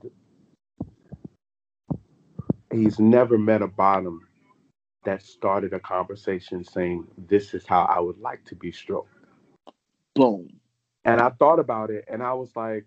he's 2.70 2.98
never 2.98 3.38
met 3.38 3.62
a 3.62 3.66
bottom 3.66 4.28
that 5.04 5.22
started 5.22 5.72
a 5.72 5.80
conversation 5.80 6.62
saying, 6.64 7.06
This 7.16 7.54
is 7.54 7.66
how 7.66 7.82
I 7.84 7.98
would 7.98 8.18
like 8.18 8.44
to 8.46 8.54
be 8.54 8.72
stroked. 8.72 9.14
Boom. 10.14 10.48
And 11.04 11.20
I 11.20 11.30
thought 11.30 11.58
about 11.58 11.90
it 11.90 12.04
and 12.08 12.22
I 12.22 12.34
was 12.34 12.54
like, 12.54 12.84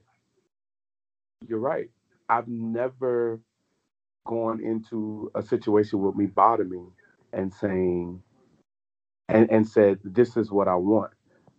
You're 1.47 1.59
right. 1.59 1.89
I've 2.29 2.47
never 2.47 3.39
gone 4.25 4.63
into 4.63 5.31
a 5.35 5.41
situation 5.41 5.99
with 5.99 6.15
me 6.15 6.25
bottoming 6.25 6.91
and 7.33 7.53
saying, 7.53 8.21
and, 9.29 9.49
and 9.51 9.67
said, 9.67 9.99
This 10.03 10.37
is 10.37 10.51
what 10.51 10.67
I 10.67 10.75
want. 10.75 11.11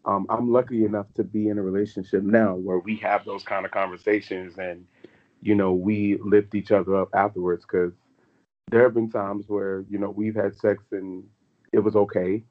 Um, 0.05 0.27
I'm 0.29 0.53
lucky 0.53 0.85
enough 0.85 1.07
to 1.15 1.25
be 1.25 1.49
in 1.49 1.59
a 1.59 1.63
relationship 1.63 2.23
now 2.23 2.55
where 2.55 2.81
we 2.81 2.97
have 2.97 3.25
those 3.25 3.45
kind 3.45 3.65
of 3.65 3.71
conversations 3.71 4.59
and, 4.59 4.85
you 5.41 5.55
know, 5.55 5.73
we 5.73 6.19
lift 6.25 6.55
each 6.55 6.73
other 6.73 6.97
up 6.97 7.09
afterwards 7.15 7.65
because 7.65 7.93
there 8.73 8.83
have 8.83 8.95
been 8.95 9.11
times 9.11 9.45
where 9.49 9.85
you 9.89 9.99
know 9.99 10.11
we've 10.11 10.35
had 10.35 10.57
sex 10.57 10.83
and 10.93 11.25
it 11.73 11.81
was 11.81 11.95
okay, 11.95 12.43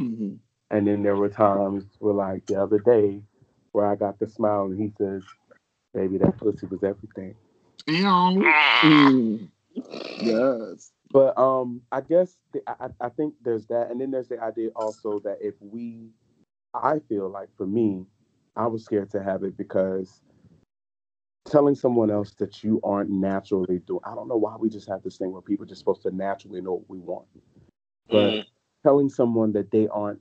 mm-hmm. 0.00 0.34
and 0.70 0.86
then 0.86 1.02
there 1.02 1.16
were 1.16 1.28
times 1.28 1.84
where 1.98 2.14
like 2.14 2.46
the 2.46 2.60
other 2.60 2.78
day 2.78 3.20
where 3.72 3.86
I 3.86 3.96
got 3.96 4.18
the 4.18 4.28
smile 4.28 4.64
and 4.64 4.80
he 4.80 4.92
says, 4.96 5.22
"Baby, 5.92 6.18
that 6.18 6.38
pussy 6.38 6.66
was 6.66 6.84
everything." 6.84 7.34
Mm. 7.88 9.48
Yes. 10.20 10.92
But 11.10 11.38
um, 11.38 11.80
I 11.90 12.02
guess 12.02 12.36
the, 12.52 12.60
I 12.66 12.88
I 13.00 13.08
think 13.08 13.34
there's 13.42 13.66
that, 13.66 13.90
and 13.90 14.00
then 14.00 14.10
there's 14.10 14.28
the 14.28 14.40
idea 14.40 14.70
also 14.76 15.20
that 15.20 15.38
if 15.40 15.54
we, 15.60 16.10
I 16.74 16.98
feel 17.08 17.30
like 17.30 17.48
for 17.56 17.66
me, 17.66 18.04
I 18.56 18.66
was 18.66 18.84
scared 18.84 19.10
to 19.12 19.22
have 19.22 19.42
it 19.42 19.56
because 19.56 20.20
telling 21.46 21.74
someone 21.74 22.10
else 22.10 22.32
that 22.34 22.62
you 22.62 22.80
aren't 22.84 23.10
naturally 23.10 23.78
doing. 23.86 24.00
I 24.04 24.14
don't 24.14 24.28
know 24.28 24.36
why 24.36 24.56
we 24.56 24.68
just 24.68 24.88
have 24.88 25.02
this 25.02 25.16
thing 25.16 25.32
where 25.32 25.42
people 25.42 25.64
are 25.64 25.68
just 25.68 25.80
supposed 25.80 26.02
to 26.02 26.10
naturally 26.10 26.60
know 26.60 26.74
what 26.74 26.90
we 26.90 26.98
want. 26.98 27.26
But 28.10 28.30
mm. 28.30 28.44
telling 28.82 29.08
someone 29.08 29.52
that 29.52 29.70
they 29.70 29.88
aren't 29.88 30.20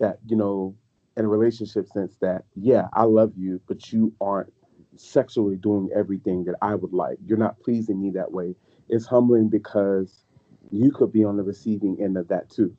that, 0.00 0.18
you 0.26 0.36
know, 0.36 0.74
in 1.16 1.24
a 1.24 1.28
relationship 1.28 1.86
sense 1.88 2.16
that, 2.20 2.44
yeah, 2.54 2.88
I 2.92 3.04
love 3.04 3.32
you, 3.36 3.60
but 3.66 3.92
you 3.92 4.14
aren't 4.20 4.52
sexually 4.96 5.56
doing 5.56 5.90
everything 5.94 6.44
that 6.44 6.56
I 6.62 6.74
would 6.74 6.92
like. 6.92 7.18
You're 7.24 7.38
not 7.38 7.60
pleasing 7.60 8.00
me 8.00 8.10
that 8.10 8.32
way. 8.32 8.54
It's 8.88 9.06
humbling 9.06 9.48
because 9.48 10.24
you 10.70 10.90
could 10.90 11.12
be 11.12 11.24
on 11.24 11.36
the 11.36 11.42
receiving 11.42 11.98
end 12.00 12.16
of 12.16 12.28
that 12.28 12.50
too. 12.50 12.76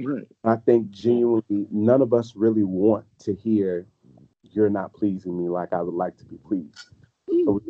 Right. 0.00 0.26
I 0.44 0.56
think 0.56 0.90
genuinely 0.90 1.66
none 1.70 2.02
of 2.02 2.12
us 2.12 2.34
really 2.34 2.64
want 2.64 3.04
to 3.20 3.34
hear 3.34 3.86
you're 4.42 4.70
not 4.70 4.92
pleasing 4.92 5.36
me 5.36 5.48
like 5.48 5.72
I 5.72 5.82
would 5.82 5.94
like 5.94 6.16
to 6.18 6.24
be 6.24 6.36
pleased. 6.36 6.86
Mm. 7.30 7.44
So 7.44 7.60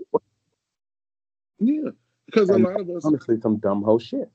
yeah, 1.58 1.90
because 2.26 2.48
a 2.50 2.58
lot 2.58 2.80
of 2.80 2.88
us 2.90 3.04
honestly 3.04 3.40
some 3.40 3.58
dumb 3.58 3.82
whole 3.82 3.98
shit. 3.98 4.30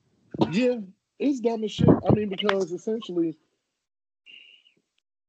Yeah, 0.50 0.76
it's 1.18 1.40
dumb 1.40 1.64
as 1.64 1.72
shit. 1.72 1.88
I 1.88 2.12
mean, 2.12 2.28
because 2.28 2.72
essentially, 2.72 3.36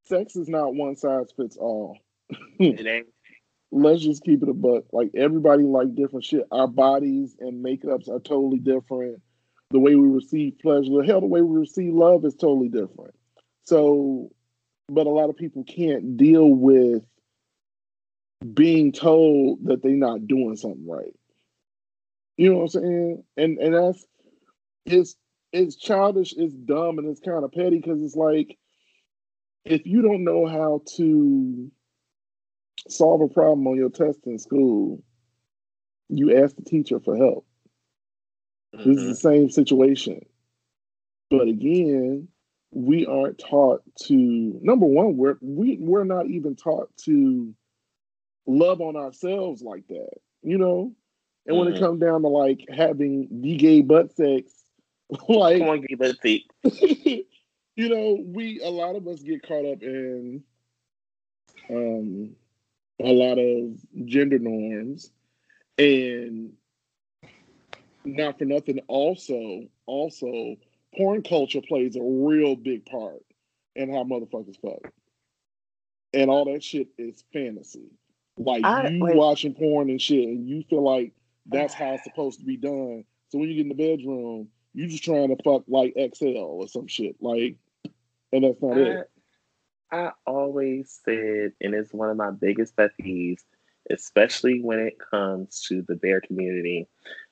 sex 0.04 0.36
is 0.36 0.48
not 0.48 0.76
one 0.76 0.96
size 0.96 1.32
fits 1.36 1.58
all. 1.58 1.98
it 2.60 2.86
ain't. 2.88 3.08
Let's 3.72 4.02
just 4.02 4.24
keep 4.24 4.42
it 4.42 4.50
a 4.50 4.54
buck. 4.54 4.86
Like 4.92 5.12
everybody 5.16 5.64
like 5.64 5.96
different 5.96 6.26
shit. 6.26 6.48
Our 6.52 6.68
bodies 6.68 7.36
and 7.40 7.64
makeups 7.64 8.10
are 8.10 8.20
totally 8.20 8.60
different. 8.60 9.22
The 9.72 9.80
way 9.80 9.96
we 9.96 10.08
receive 10.08 10.58
pleasure, 10.60 11.04
hell, 11.04 11.22
the 11.22 11.28
way 11.28 11.42
we 11.42 11.60
receive 11.60 11.94
love 11.94 12.26
is 12.26 12.36
totally 12.36 12.70
different. 12.70 13.14
So 13.64 14.32
but 14.90 15.08
a 15.08 15.12
lot 15.12 15.30
of 15.30 15.38
people 15.38 15.64
can't 15.64 16.18
deal 16.18 16.50
with 16.50 17.04
being 18.54 18.92
told 18.92 19.66
that 19.66 19.84
they're 19.84 19.92
not 19.92 20.28
doing 20.28 20.56
something 20.56 20.88
right. 20.88 21.14
You 22.38 22.52
know 22.52 22.60
what 22.60 22.76
I'm 22.76 22.82
saying? 22.82 23.24
And 23.38 23.58
and 23.60 23.76
that's 23.76 24.06
it's 24.86 25.16
it's 25.52 25.76
childish, 25.76 26.34
it's 26.36 26.54
dumb, 26.54 27.00
and 27.00 27.10
it's 27.10 27.20
kind 27.20 27.44
of 27.44 27.52
petty 27.52 27.78
because 27.78 28.02
it's 28.02 28.16
like 28.16 28.58
if 29.66 29.86
you 29.86 30.02
don't 30.02 30.24
know 30.24 30.48
how 30.48 30.82
to 30.96 31.72
solve 32.88 33.22
a 33.22 33.28
problem 33.28 33.68
on 33.68 33.76
your 33.76 33.90
test 33.90 34.20
in 34.26 34.40
school, 34.40 35.04
you 36.10 36.44
ask 36.44 36.56
the 36.56 36.64
teacher 36.64 37.00
for 37.00 37.16
help. 37.16 37.46
Mm-hmm. 38.76 38.90
This 38.90 38.98
is 39.00 39.22
the 39.22 39.30
mm-hmm. 39.30 39.42
same 39.42 39.50
situation. 39.50 40.26
But 41.30 41.48
again, 41.48 42.28
we 42.72 43.06
aren't 43.06 43.40
taught 43.40 43.82
to 44.04 44.60
number 44.62 44.86
one 44.86 45.18
we're 45.18 45.38
we, 45.42 45.78
we're 45.80 46.04
not 46.04 46.28
even 46.28 46.56
taught 46.56 46.96
to 46.98 47.54
love 48.46 48.82
on 48.82 48.96
ourselves 48.96 49.62
like 49.62 49.88
that 49.88 50.12
you 50.44 50.58
know 50.58 50.92
and 51.48 51.58
when 51.58 51.68
mm-hmm. 51.68 51.78
it 51.78 51.80
comes 51.80 52.00
down 52.00 52.22
to 52.22 52.28
like 52.28 52.66
having 52.72 53.28
the 53.42 53.58
gay 53.58 53.82
butt 53.82 54.16
sex 54.16 54.52
like 55.28 55.62
on, 55.62 55.82
gay 55.82 55.96
butt 55.96 56.16
sex. 56.22 56.44
you 57.76 57.90
know 57.90 58.20
we 58.24 58.60
a 58.62 58.70
lot 58.70 58.96
of 58.96 59.08
us 59.08 59.22
get 59.22 59.42
caught 59.42 59.66
up 59.66 59.82
in 59.82 60.44
um 61.72 62.36
a 63.02 63.12
lot 63.12 63.38
of 63.38 63.78
gender 64.06 64.40
norms 64.40 65.12
and 65.78 66.54
not 68.06 68.38
for 68.38 68.46
nothing 68.46 68.80
also 68.88 69.64
also 69.86 70.56
porn 70.96 71.24
culture 71.24 71.62
plays 71.62 71.96
a 71.96 72.02
real 72.02 72.56
big 72.56 72.86
part 72.86 73.24
in 73.76 73.92
how 73.92 74.04
motherfuckers 74.04 74.60
fuck. 74.62 74.92
And 76.14 76.30
all 76.30 76.46
that 76.46 76.64
shit 76.64 76.88
is 76.98 77.24
fantasy. 77.32 77.92
Like 78.38 78.64
I, 78.66 78.90
you 78.90 79.00
watching 79.02 79.54
porn 79.54 79.90
and 79.90 80.02
shit, 80.02 80.28
and 80.28 80.48
you 80.48 80.64
feel 80.70 80.84
like 80.84 81.14
that's 81.46 81.74
how 81.74 81.94
it's 81.94 82.04
supposed 82.06 82.40
to 82.40 82.46
be 82.46 82.58
done. 82.58 83.06
So 83.30 83.38
when 83.38 83.50
you 83.50 83.56
get 83.56 83.70
in 83.72 83.78
the 83.78 83.98
bedroom, 83.98 84.48
you're 84.74 84.88
just 84.88 85.04
trying 85.04 85.36
to 85.36 85.44
fuck 85.44 85.64
like 85.68 85.94
XL 85.96 86.38
or 86.38 86.68
some 86.68 86.88
shit. 86.88 87.16
Like, 87.22 87.58
and 88.32 88.44
that's 88.44 88.62
not 88.62 88.78
I, 88.78 88.82
it. 88.82 89.12
I 89.92 90.12
always 90.26 91.00
said, 91.04 91.54
and 91.62 91.74
it's 91.74 91.94
one 91.94 92.10
of 92.10 92.18
my 92.18 92.32
biggest 92.32 92.76
pet 92.76 92.92
peeves, 93.02 93.42
especially 93.90 94.62
when 94.62 94.80
it 94.80 94.98
comes 95.00 95.62
to 95.68 95.82
the 95.82 95.96
bear 95.96 96.22
community, 96.22 96.88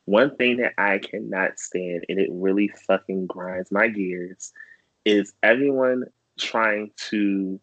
one 0.05 0.35
thing 0.35 0.57
that 0.57 0.73
I 0.77 0.97
cannot 0.99 1.59
stand, 1.59 2.05
and 2.09 2.19
it 2.19 2.29
really 2.31 2.69
fucking 2.87 3.27
grinds 3.27 3.71
my 3.71 3.87
gears, 3.89 4.53
is 5.05 5.33
everyone 5.43 6.05
trying 6.39 6.91
to 7.09 7.59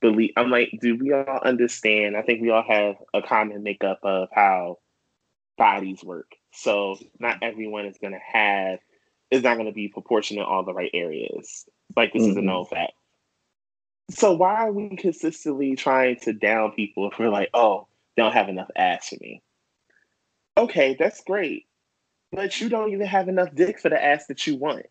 believe. 0.00 0.32
I'm 0.36 0.50
like, 0.50 0.78
do 0.80 0.96
we 0.96 1.12
all 1.12 1.40
understand? 1.42 2.16
I 2.16 2.22
think 2.22 2.42
we 2.42 2.50
all 2.50 2.64
have 2.66 2.96
a 3.14 3.22
common 3.22 3.62
makeup 3.62 4.00
of 4.02 4.28
how 4.32 4.78
bodies 5.56 6.04
work. 6.04 6.34
So 6.52 6.96
not 7.18 7.38
everyone 7.42 7.86
is 7.86 7.98
going 7.98 8.12
to 8.12 8.20
have, 8.32 8.78
is 9.30 9.42
not 9.42 9.56
going 9.56 9.66
to 9.66 9.72
be 9.72 9.88
proportionate 9.88 10.42
in 10.42 10.46
all 10.46 10.64
the 10.64 10.74
right 10.74 10.90
areas. 10.94 11.66
Like 11.96 12.12
this 12.12 12.22
mm-hmm. 12.22 12.30
is 12.32 12.36
a 12.36 12.42
known 12.42 12.66
fact. 12.66 12.92
So 14.10 14.34
why 14.34 14.66
are 14.66 14.72
we 14.72 14.96
consistently 14.96 15.74
trying 15.74 16.16
to 16.20 16.32
down 16.32 16.72
people 16.72 17.10
if 17.10 17.18
we're 17.18 17.28
like, 17.28 17.50
oh, 17.54 17.88
they 18.16 18.22
don't 18.22 18.32
have 18.32 18.48
enough 18.48 18.70
ass 18.76 19.08
for 19.08 19.16
me? 19.20 19.42
Okay, 20.56 20.96
that's 20.98 21.22
great. 21.22 21.66
But 22.32 22.60
you 22.60 22.68
don't 22.68 22.92
even 22.92 23.06
have 23.06 23.28
enough 23.28 23.54
dick 23.54 23.80
for 23.80 23.88
the 23.88 24.02
ass 24.02 24.26
that 24.26 24.46
you 24.46 24.56
want. 24.56 24.86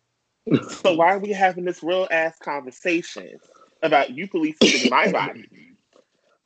so 0.82 0.94
why 0.94 1.14
are 1.14 1.18
we 1.18 1.30
having 1.30 1.64
this 1.64 1.82
real 1.82 2.06
ass 2.10 2.38
conversation 2.42 3.36
about 3.82 4.10
you 4.10 4.28
policing 4.28 4.90
my 4.90 5.10
body? 5.12 5.48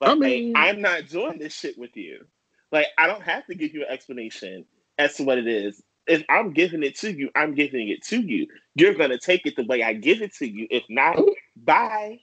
Like, 0.00 0.10
I 0.10 0.14
mean, 0.14 0.52
I'm 0.56 0.80
not 0.80 1.08
doing 1.08 1.38
this 1.38 1.52
shit 1.52 1.76
with 1.76 1.96
you. 1.96 2.24
Like, 2.72 2.86
I 2.96 3.06
don't 3.06 3.22
have 3.22 3.46
to 3.46 3.54
give 3.54 3.74
you 3.74 3.82
an 3.82 3.92
explanation 3.92 4.64
as 4.98 5.16
to 5.16 5.24
what 5.24 5.38
it 5.38 5.46
is. 5.46 5.82
If 6.06 6.24
I'm 6.28 6.52
giving 6.52 6.82
it 6.82 6.96
to 6.98 7.12
you, 7.12 7.30
I'm 7.34 7.54
giving 7.54 7.88
it 7.88 8.02
to 8.06 8.20
you. 8.20 8.46
You're 8.74 8.94
gonna 8.94 9.18
take 9.18 9.44
it 9.44 9.56
the 9.56 9.66
way 9.66 9.82
I 9.82 9.92
give 9.92 10.22
it 10.22 10.34
to 10.36 10.48
you. 10.48 10.66
If 10.70 10.84
not, 10.88 11.18
oh. 11.18 11.34
bye. 11.56 12.20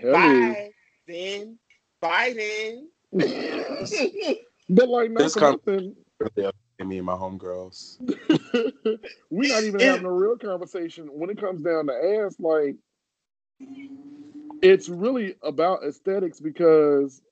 Hell 0.00 0.12
bye. 0.12 0.70
Then 1.06 1.58
fighting. 2.00 2.88
but 3.12 4.88
like 4.88 5.10
not 5.10 5.18
This 5.18 5.34
for 5.34 5.40
com- 5.40 5.60
nothing. 5.66 5.96
me 6.86 6.98
and 6.98 7.06
my 7.06 7.14
homegirls. 7.14 7.98
We're 9.30 9.52
not 9.52 9.64
even 9.64 9.80
having 9.80 10.04
a 10.06 10.12
real 10.12 10.36
conversation 10.36 11.06
when 11.12 11.30
it 11.30 11.40
comes 11.40 11.62
down 11.62 11.86
to 11.86 11.92
ass. 12.24 12.36
Like, 12.38 12.76
it's 14.62 14.88
really 14.88 15.36
about 15.42 15.84
aesthetics 15.84 16.40
because 16.40 17.22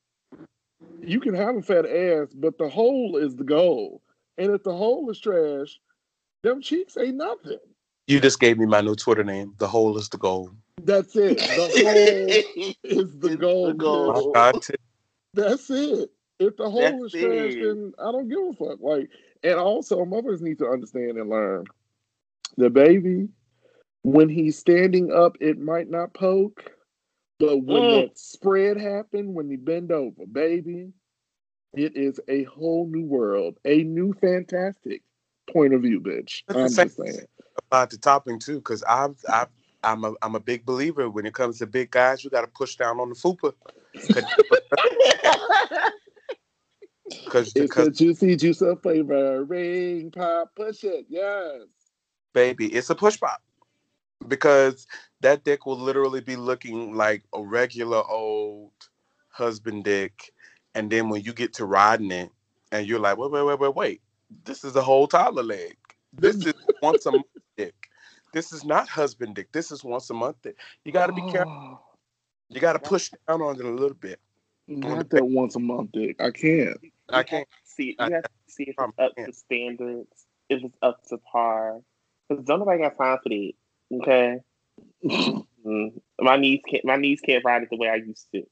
you 1.02 1.20
can 1.20 1.34
have 1.34 1.56
a 1.56 1.62
fat 1.62 1.86
ass, 1.86 2.28
but 2.34 2.58
the 2.58 2.68
hole 2.68 3.16
is 3.16 3.34
the 3.36 3.44
goal. 3.44 4.02
And 4.38 4.52
if 4.52 4.62
the 4.62 4.74
hole 4.74 5.11
is 5.11 5.18
trash, 5.18 5.78
them 6.42 6.61
cheeks 6.61 6.96
ain't 6.96 7.16
nothing. 7.16 7.58
You 8.06 8.20
just 8.20 8.40
gave 8.40 8.58
me 8.58 8.66
my 8.66 8.80
new 8.80 8.94
Twitter 8.94 9.24
name. 9.24 9.54
The 9.58 9.68
hole 9.68 9.96
is 9.98 10.08
the 10.08 10.18
goal. 10.18 10.50
That's 10.84 11.16
it. 11.16 11.54
The 11.54 11.68
hole 11.70 12.44
is 12.84 13.18
the 13.18 13.30
goal. 13.30 13.72
the 13.72 13.74
goal. 13.74 14.12
bitch. 14.14 14.14
My 14.14 14.22
God, 14.34 14.60
Tiff. 14.62 14.76
That's 15.34 15.70
it. 15.70 16.10
If 16.38 16.56
the 16.56 16.70
hole 16.70 17.02
That's 17.02 17.06
is 17.06 17.14
trash, 17.14 17.56
it. 17.56 17.60
then 17.60 17.92
I 17.98 18.12
don't 18.12 18.28
give 18.28 18.38
a 18.38 18.52
fuck. 18.54 18.80
Like, 18.80 19.10
and 19.42 19.54
also 19.54 20.04
mothers 20.04 20.42
need 20.42 20.58
to 20.58 20.68
understand 20.68 21.18
and 21.18 21.28
learn. 21.30 21.64
The 22.56 22.70
baby, 22.70 23.28
when 24.02 24.28
he's 24.28 24.58
standing 24.58 25.12
up, 25.12 25.36
it 25.40 25.58
might 25.58 25.90
not 25.90 26.14
poke, 26.14 26.72
but 27.38 27.58
when 27.58 27.90
Mm. 27.90 27.90
that 27.90 28.18
spread 28.18 28.78
happen, 28.80 29.34
when 29.34 29.50
he 29.50 29.56
bend 29.56 29.92
over, 29.92 30.26
baby, 30.26 30.92
it 31.74 31.96
is 31.96 32.20
a 32.28 32.44
whole 32.44 32.86
new 32.88 33.04
world, 33.04 33.58
a 33.64 33.82
new 33.84 34.12
fantastic 34.14 35.02
point 35.50 35.74
of 35.74 35.82
view, 35.82 36.00
bitch. 36.00 36.42
That's 36.48 36.62
I'm 36.64 36.74
just 36.74 36.96
saying. 36.96 37.26
about 37.58 37.90
the 37.90 37.98
topping 37.98 38.38
too, 38.40 38.56
because 38.56 38.82
I've, 38.84 39.16
I've 39.28 39.48
I'm 39.82 40.04
a 40.04 40.14
I'm 40.22 40.34
a 40.34 40.40
big 40.40 40.66
believer 40.66 41.08
when 41.08 41.26
it 41.26 41.34
comes 41.34 41.58
to 41.58 41.66
big 41.66 41.90
guys, 41.90 42.22
you 42.22 42.30
got 42.30 42.42
to 42.42 42.46
push 42.46 42.76
down 42.76 43.00
on 43.00 43.08
the 43.08 43.14
fupa. 43.14 43.52
Because 47.24 47.52
It's 47.56 47.76
a 47.76 47.90
juicy 47.90 48.36
juice 48.36 48.60
of 48.62 48.82
flavor. 48.82 49.44
Ring, 49.44 50.10
pop, 50.10 50.54
push 50.54 50.84
it. 50.84 51.06
Yes. 51.08 51.62
baby, 52.32 52.66
it's 52.66 52.90
a 52.90 52.94
push 52.94 53.18
pop. 53.18 53.42
Because 54.28 54.86
that 55.20 55.44
dick 55.44 55.64
will 55.64 55.78
literally 55.78 56.20
be 56.20 56.36
looking 56.36 56.94
like 56.94 57.24
a 57.32 57.42
regular 57.42 58.02
old 58.08 58.72
husband 59.30 59.84
dick, 59.84 60.32
and 60.74 60.90
then 60.90 61.08
when 61.08 61.22
you 61.22 61.32
get 61.32 61.54
to 61.54 61.64
riding 61.64 62.10
it, 62.10 62.30
and 62.70 62.86
you're 62.86 63.00
like, 63.00 63.16
wait, 63.16 63.30
wait, 63.30 63.42
wait, 63.42 63.58
wait, 63.58 63.74
wait, 63.74 64.02
this 64.44 64.62
is 64.62 64.76
a 64.76 64.82
whole 64.82 65.06
toddler 65.06 65.42
leg. 65.42 65.76
This 66.12 66.36
is 66.44 66.54
once 66.82 67.06
a 67.06 67.12
month 67.12 67.24
dick. 67.56 67.89
This 68.32 68.52
is 68.52 68.64
not 68.64 68.88
husband 68.88 69.34
dick. 69.34 69.50
This 69.52 69.70
is 69.72 69.82
once 69.84 70.10
a 70.10 70.14
month 70.14 70.36
dick. 70.42 70.56
You 70.84 70.92
got 70.92 71.06
to 71.06 71.12
be 71.12 71.22
careful. 71.30 71.52
Oh, 71.52 71.80
You 72.48 72.60
got 72.60 72.74
to 72.74 72.78
push 72.78 73.10
down 73.28 73.42
on 73.42 73.56
it 73.58 73.64
a 73.64 73.70
little 73.70 73.94
bit. 73.96 74.20
Not 74.68 75.10
that 75.10 75.24
once 75.24 75.56
a 75.56 75.60
month 75.60 75.92
dick. 75.92 76.20
I 76.20 76.30
can't. 76.30 76.76
I 77.08 77.22
can't. 77.24 77.48
See, 77.64 77.96
I- 77.98 78.08
you 78.08 78.14
have 78.14 78.22
to 78.24 78.30
see 78.46 78.64
if 78.64 78.78
I'm- 78.78 78.90
it's 78.90 78.98
up 79.00 79.12
yeah. 79.16 79.26
to 79.26 79.32
standards, 79.32 80.26
if 80.48 80.62
it's 80.62 80.76
up 80.82 81.02
to 81.08 81.18
par. 81.18 81.80
Because 82.28 82.44
don't 82.44 82.60
nobody 82.60 82.82
got 82.82 82.96
time 82.96 83.18
for 83.22 83.28
that. 83.30 83.52
Okay, 83.92 84.38
my 86.20 86.36
knees 86.36 86.60
can't. 86.70 86.84
My 86.84 86.94
knees 86.96 87.20
can't 87.20 87.44
ride 87.44 87.64
it 87.64 87.70
the 87.70 87.76
way 87.76 87.88
I 87.88 87.96
used 87.96 88.28
to. 88.32 88.46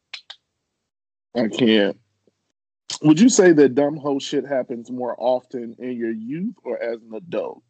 I 1.36 1.46
can't. 1.46 1.96
Would 3.02 3.20
you 3.20 3.28
say 3.28 3.52
that 3.52 3.76
dumb 3.76 3.96
hoe 3.96 4.18
shit 4.18 4.44
happens 4.44 4.90
more 4.90 5.14
often 5.18 5.76
in 5.78 5.92
your 5.92 6.10
youth 6.10 6.56
or 6.64 6.82
as 6.82 7.00
an 7.02 7.14
adult? 7.14 7.62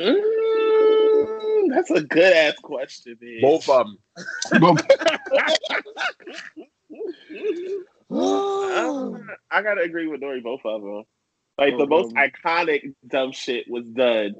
Mm, 0.00 1.68
that's 1.70 1.90
a 1.90 2.02
good 2.02 2.32
ass 2.32 2.54
question, 2.62 3.18
man. 3.20 3.40
Both 3.42 3.68
of 3.68 3.86
them. 3.86 3.98
Um, 8.10 9.28
I 9.50 9.62
gotta 9.62 9.82
agree 9.82 10.06
with 10.06 10.20
Norry. 10.20 10.40
Both 10.40 10.62
of 10.64 10.82
them. 10.82 11.04
Like 11.58 11.76
the 11.76 11.86
most 11.86 12.12
of 12.12 12.16
'em. 12.16 12.30
iconic 12.30 12.94
dumb 13.06 13.32
shit 13.32 13.66
was 13.68 13.84
done 13.86 14.36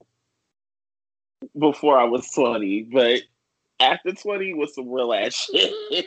before 1.58 1.98
I 1.98 2.04
was 2.04 2.30
twenty, 2.30 2.82
but 2.82 3.20
after 3.78 4.12
twenty 4.12 4.54
was 4.54 4.74
some 4.74 4.90
real 4.90 5.12
ass 5.12 5.34
shit. 5.34 6.06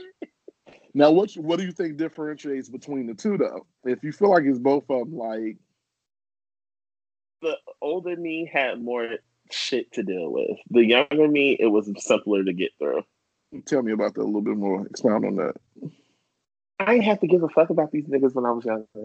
now, 0.95 1.11
what 1.11 1.31
what 1.35 1.59
do 1.59 1.65
you 1.65 1.71
think 1.71 1.97
differentiates 1.97 2.69
between 2.69 3.05
the 3.05 3.13
two, 3.13 3.37
though? 3.37 3.67
If 3.83 4.03
you 4.03 4.11
feel 4.11 4.31
like 4.31 4.45
it's 4.45 4.57
both 4.57 4.89
of 4.89 5.07
them, 5.07 5.15
like 5.15 5.57
the 7.43 7.57
older 7.81 8.15
me 8.15 8.49
had 8.51 8.81
more 8.81 9.17
shit 9.51 9.91
to 9.93 10.03
deal 10.03 10.31
with. 10.31 10.57
The 10.69 10.85
younger 10.85 11.27
me, 11.27 11.57
it 11.59 11.67
was 11.67 11.89
simpler 11.97 12.43
to 12.43 12.53
get 12.53 12.71
through. 12.79 13.03
tell 13.65 13.81
me 13.81 13.91
about 13.91 14.15
that 14.15 14.21
a 14.21 14.25
little 14.25 14.41
bit 14.41 14.57
more. 14.57 14.85
Expound 14.87 15.25
on 15.25 15.35
that. 15.37 15.55
I 16.79 16.93
didn't 16.93 17.03
have 17.03 17.19
to 17.21 17.27
give 17.27 17.43
a 17.43 17.49
fuck 17.49 17.69
about 17.69 17.91
these 17.91 18.05
niggas 18.05 18.35
when 18.35 18.45
I 18.45 18.51
was 18.51 18.65
younger. 18.65 18.87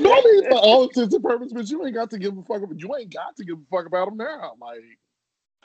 no, 0.00 0.12
I 0.12 0.22
mean, 0.24 0.50
for 0.50 0.58
all 0.58 0.84
intents 0.84 1.14
and 1.14 1.22
purposes, 1.22 1.52
but 1.52 1.70
you 1.70 1.84
ain't 1.84 1.94
got 1.94 2.10
to 2.10 2.18
give 2.18 2.36
a 2.36 2.42
fuck. 2.42 2.62
About, 2.62 2.80
you 2.80 2.94
ain't 2.96 3.12
got 3.12 3.36
to 3.36 3.44
give 3.44 3.58
a 3.58 3.64
fuck 3.70 3.86
about 3.86 4.08
them 4.08 4.16
now. 4.16 4.54
Like, 4.60 4.98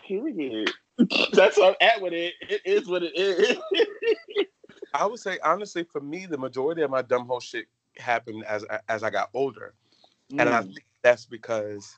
Period. 0.08 0.72
That's 1.34 1.58
what 1.58 1.78
I'm 1.82 1.88
at 1.88 2.02
with 2.02 2.14
it. 2.14 2.34
It 2.42 2.62
is 2.66 2.88
what 2.88 3.04
it 3.04 3.16
is. 3.16 3.58
I 4.94 5.06
would 5.06 5.20
say 5.20 5.40
honestly, 5.44 5.84
for 5.84 6.02
me, 6.02 6.26
the 6.26 6.38
majority 6.38 6.82
of 6.82 6.92
my 6.92 7.02
dumb 7.02 7.28
whole 7.28 7.40
shit 7.40 7.68
happened 7.98 8.44
as 8.46 8.66
as 8.88 9.04
I 9.04 9.10
got 9.10 9.30
older, 9.34 9.74
and 10.38 10.50
I 10.50 10.62
mm, 10.62 10.64
think 10.64 10.86
that's 11.04 11.26
because 11.26 11.96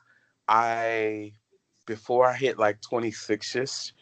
I, 0.48 1.32
before 1.86 2.26
I 2.26 2.34
hit 2.36 2.58
like 2.58 2.80
twenty 2.80 3.10
six 3.10 3.54
ish, 3.56 3.92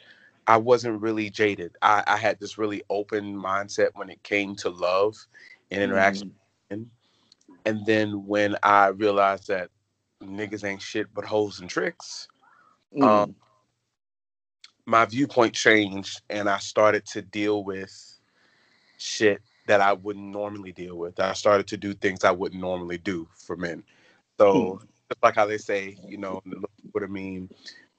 I 0.47 0.57
wasn't 0.57 1.01
really 1.01 1.31
jaded. 1.31 1.77
I, 1.83 2.03
I 2.07 2.17
had 2.17 2.41
this 2.41 2.59
really 2.59 2.83
open 2.91 3.37
mindset 3.37 3.91
when 3.95 4.11
it 4.11 4.23
came 4.23 4.57
to 4.57 4.71
love 4.71 5.17
and 5.71 5.83
interaction. 5.83 6.27
And 7.65 7.85
then 7.87 8.27
when 8.27 8.57
I 8.63 8.89
realized 8.89 9.49
that 9.49 9.71
niggas 10.23 10.65
ain't 10.65 10.83
shit 10.83 11.13
but 11.15 11.25
hoes 11.25 11.61
and 11.61 11.71
tricks, 11.71 12.29
mm, 12.97 13.05
um, 13.05 13.35
my 14.87 15.05
viewpoint 15.05 15.55
changed 15.55 16.23
and 16.31 16.49
I 16.49 16.59
started 16.59 17.07
to 17.07 17.23
deal 17.23 17.65
with 17.65 17.93
shit 18.99 19.41
that 19.67 19.81
I 19.81 19.93
wouldn't 19.93 20.27
normally 20.27 20.73
deal 20.73 20.97
with. 20.97 21.21
I 21.21 21.33
started 21.35 21.67
to 21.69 21.77
do 21.77 21.95
things 21.95 22.25
I 22.25 22.33
wouldn't 22.33 22.61
normally 22.61 22.99
do 22.99 23.29
for 23.37 23.57
men. 23.57 23.85
So 24.39 24.83
just 25.11 25.23
like 25.23 25.35
how 25.35 25.47
they 25.47 25.59
say, 25.59 25.97
you 26.07 26.17
know, 26.17 26.41
what 26.93 27.03
I 27.03 27.07
mean, 27.07 27.51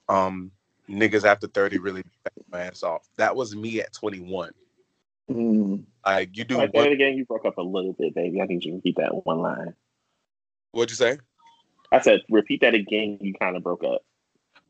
um, 0.07 0.51
niggas 0.89 1.25
after 1.25 1.47
30 1.47 1.77
really 1.79 2.03
back 2.23 2.33
my 2.51 2.61
ass 2.61 2.83
off. 2.83 3.07
That 3.17 3.35
was 3.35 3.55
me 3.55 3.81
at 3.81 3.93
21. 3.93 4.51
mm. 5.29 5.83
Like 6.05 6.35
you 6.37 6.45
do 6.45 6.57
Like 6.57 6.73
one 6.73 6.85
that 6.85 6.93
again, 6.93 7.15
you 7.15 7.25
broke 7.25 7.45
up 7.45 7.57
a 7.57 7.61
little 7.61 7.93
bit, 7.93 8.15
baby. 8.15 8.41
I 8.41 8.45
need 8.45 8.63
you 8.63 8.71
to 8.71 8.75
repeat 8.77 8.95
that 8.97 9.25
one 9.25 9.39
line. 9.39 9.73
what'd 10.71 10.89
you 10.89 10.95
say? 10.95 11.17
I 11.91 11.99
said, 11.99 12.21
repeat 12.29 12.61
that 12.61 12.73
again. 12.73 13.17
You 13.19 13.33
kind 13.33 13.57
of 13.57 13.63
broke 13.63 13.83
up. 13.83 14.03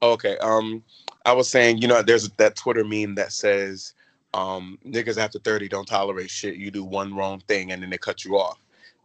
Okay. 0.02 0.38
Um, 0.40 0.84
I 1.26 1.34
was 1.34 1.48
saying, 1.48 1.78
you 1.78 1.88
know, 1.88 2.02
there's 2.02 2.28
that 2.32 2.56
Twitter 2.56 2.84
meme 2.84 3.16
that 3.16 3.32
says, 3.32 3.94
um, 4.34 4.80
niggas 4.84 5.18
after 5.18 5.38
30 5.38 5.68
don't 5.68 5.88
tolerate 5.88 6.32
shit. 6.32 6.56
You 6.56 6.72
do 6.72 6.84
one 6.84 7.16
wrong 7.16 7.42
thing 7.48 7.72
and 7.72 7.84
then 7.84 7.92
they 7.92 8.00
cut 8.00 8.26
you 8.26 8.40
off. 8.40 8.58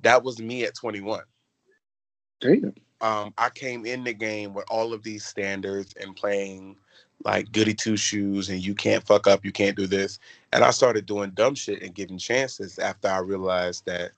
That 0.02 0.22
was 0.22 0.40
me 0.40 0.64
at 0.64 0.74
21. 0.74 1.20
Damn. 2.40 2.74
Um, 3.00 3.34
I 3.36 3.50
came 3.50 3.84
in 3.86 4.04
the 4.04 4.14
game 4.14 4.54
with 4.54 4.64
all 4.70 4.92
of 4.92 5.02
these 5.02 5.24
standards 5.24 5.94
and 6.00 6.16
playing 6.16 6.76
like 7.24 7.50
goody 7.52 7.74
two 7.74 7.96
shoes 7.96 8.48
and 8.48 8.64
you 8.64 8.74
can't 8.74 9.06
fuck 9.06 9.26
up, 9.26 9.44
you 9.44 9.52
can't 9.52 9.76
do 9.76 9.86
this. 9.86 10.18
And 10.52 10.64
I 10.64 10.70
started 10.70 11.06
doing 11.06 11.30
dumb 11.30 11.54
shit 11.54 11.82
and 11.82 11.94
giving 11.94 12.18
chances 12.18 12.78
after 12.78 13.08
I 13.08 13.18
realized 13.18 13.84
that 13.86 14.12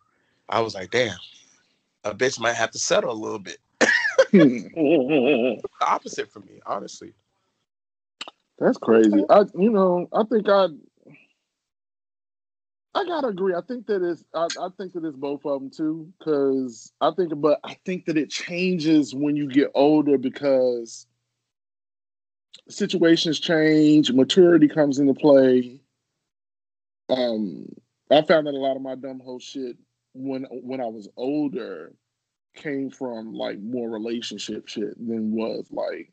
I 0.49 0.61
was 0.61 0.75
like, 0.75 0.91
damn, 0.91 1.17
a 2.05 2.15
bitch 2.15 2.41
might 2.41 2.55
have 2.55 2.71
to 2.73 2.79
settle 2.79 3.13
a 3.13 3.13
little 3.13 3.39
bit. 3.39 3.59
Hmm. 4.33 4.69
The 5.81 5.87
opposite 5.87 6.31
for 6.31 6.41
me, 6.41 6.61
honestly. 6.67 7.15
That's 8.59 8.79
crazy. 8.79 9.25
I, 9.31 9.45
you 9.59 9.71
know, 9.71 10.09
I 10.13 10.25
think 10.25 10.49
I, 10.49 10.67
I 12.95 13.05
gotta 13.05 13.29
agree. 13.29 13.55
I 13.55 13.61
think 13.61 13.87
that 13.87 14.03
it's, 14.03 14.25
I, 14.35 14.47
I 14.61 14.69
think 14.77 14.95
that 14.95 15.05
it's 15.05 15.17
both 15.17 15.45
of 15.45 15.61
them 15.61 15.71
too, 15.71 16.13
because 16.19 16.93
I 17.01 17.11
think, 17.13 17.33
but 17.37 17.61
I 17.65 17.77
think 17.85 18.07
that 18.07 18.17
it 18.17 18.31
changes 18.31 19.15
when 19.15 19.37
you 19.37 19.47
get 19.47 19.71
older 19.75 20.19
because 20.19 21.07
situations 22.69 23.41
change, 23.41 24.13
maturity 24.13 24.69
comes 24.69 24.99
into 24.99 25.15
play. 25.15 25.81
Um, 27.09 27.67
I 28.11 28.23
found 28.23 28.47
that 28.47 28.55
a 28.55 28.59
lot 28.59 28.77
of 28.77 28.83
my 28.83 28.95
dumb 28.95 29.21
hoe 29.25 29.39
shit 29.39 29.77
when 30.15 30.45
when 30.51 30.81
I 30.81 30.87
was 30.87 31.09
older 31.17 31.95
came 32.55 32.91
from 32.91 33.33
like 33.33 33.59
more 33.61 33.89
relationship 33.89 34.67
shit 34.69 34.97
than 34.97 35.33
was 35.33 35.67
like 35.71 36.11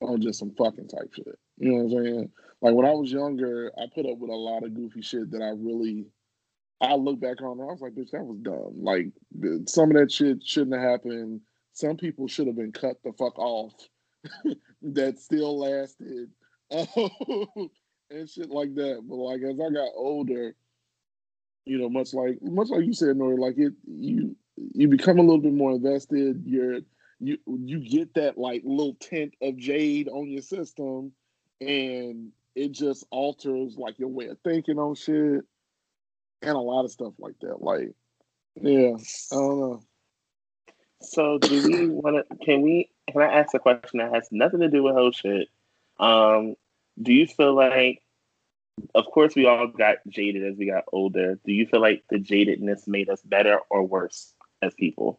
on 0.00 0.20
just 0.20 0.38
some 0.38 0.52
fucking 0.54 0.88
type 0.88 1.12
shit. 1.14 1.38
You 1.58 1.70
know 1.70 1.84
what 1.84 1.98
I'm 1.98 2.04
saying? 2.04 2.32
Like 2.62 2.74
when 2.74 2.86
I 2.86 2.92
was 2.92 3.12
younger, 3.12 3.72
I 3.78 3.86
put 3.94 4.06
up 4.06 4.18
with 4.18 4.30
a 4.30 4.34
lot 4.36 4.64
of 4.64 4.74
goofy 4.74 5.02
shit 5.02 5.30
that 5.32 5.42
I 5.42 5.50
really, 5.50 6.06
I 6.80 6.94
look 6.96 7.20
back 7.20 7.42
on, 7.42 7.60
and 7.60 7.62
I 7.62 7.72
was 7.72 7.80
like, 7.82 7.94
bitch, 7.94 8.12
that 8.12 8.24
was 8.24 8.38
dumb. 8.42 8.74
Like 8.82 9.08
some 9.68 9.90
of 9.90 9.96
that 9.98 10.12
shit 10.12 10.44
shouldn't 10.44 10.80
have 10.80 10.90
happened. 10.90 11.42
Some 11.74 11.96
people 11.96 12.28
should 12.28 12.48
have 12.48 12.56
been 12.56 12.72
cut 12.72 12.98
the 13.04 13.12
fuck 13.14 13.38
off. 13.38 13.74
that 14.82 15.18
still 15.20 15.58
lasted, 15.58 16.30
and 16.70 18.30
shit 18.30 18.50
like 18.50 18.74
that. 18.76 19.02
But 19.08 19.16
like 19.16 19.42
as 19.42 19.60
I 19.60 19.70
got 19.72 19.90
older, 19.96 20.54
You 21.64 21.78
know, 21.78 21.88
much 21.90 22.12
like 22.14 22.38
much 22.42 22.70
like 22.70 22.84
you 22.86 22.92
said, 22.94 23.16
Norry, 23.16 23.36
like 23.38 23.56
it 23.58 23.74
you 23.86 24.36
you 24.56 24.88
become 24.88 25.18
a 25.18 25.22
little 25.22 25.40
bit 25.40 25.52
more 25.54 25.72
invested. 25.72 26.42
You're 26.44 26.80
you 27.20 27.38
you 27.46 27.78
get 27.80 28.14
that 28.14 28.36
like 28.38 28.62
little 28.64 28.96
tint 29.00 29.34
of 29.42 29.56
jade 29.58 30.08
on 30.08 30.28
your 30.28 30.42
system, 30.42 31.12
and 31.60 32.32
it 32.60 32.72
just 32.72 33.06
alters 33.10 33.76
like 33.78 33.98
your 33.98 34.08
way 34.08 34.26
of 34.26 34.38
thinking 34.44 34.78
on 34.78 34.94
shit, 34.94 35.44
and 36.42 36.50
a 36.50 36.58
lot 36.58 36.84
of 36.84 36.90
stuff 36.90 37.14
like 37.18 37.38
that. 37.40 37.62
Like, 37.62 37.94
yeah, 38.60 38.96
I 39.32 39.34
don't 39.34 39.60
know. 39.60 39.82
So, 41.00 41.38
do 41.38 41.66
we 41.66 41.88
want 41.88 42.28
to? 42.28 42.36
Can 42.44 42.60
we? 42.60 42.90
Can 43.10 43.22
I 43.22 43.32
ask 43.32 43.54
a 43.54 43.58
question 43.58 43.98
that 43.98 44.12
has 44.12 44.28
nothing 44.30 44.60
to 44.60 44.68
do 44.68 44.82
with 44.82 44.94
whole 44.94 45.10
shit? 45.10 45.48
Um, 45.98 46.54
do 47.00 47.14
you 47.14 47.26
feel 47.26 47.54
like, 47.54 48.02
of 48.94 49.06
course, 49.06 49.34
we 49.34 49.46
all 49.46 49.66
got 49.66 49.96
jaded 50.08 50.44
as 50.44 50.58
we 50.58 50.66
got 50.66 50.84
older. 50.92 51.38
Do 51.46 51.52
you 51.52 51.66
feel 51.66 51.80
like 51.80 52.04
the 52.10 52.18
jadedness 52.18 52.86
made 52.86 53.08
us 53.08 53.22
better 53.22 53.58
or 53.70 53.84
worse 53.84 54.34
as 54.60 54.74
people? 54.74 55.18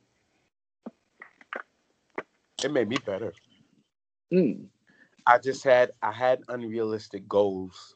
It 2.63 2.71
made 2.71 2.87
me 2.87 2.97
better. 3.03 3.33
Mm. 4.31 4.67
I 5.27 5.39
just 5.39 5.63
had 5.63 5.91
I 6.01 6.11
had 6.11 6.41
unrealistic 6.49 7.27
goals. 7.29 7.95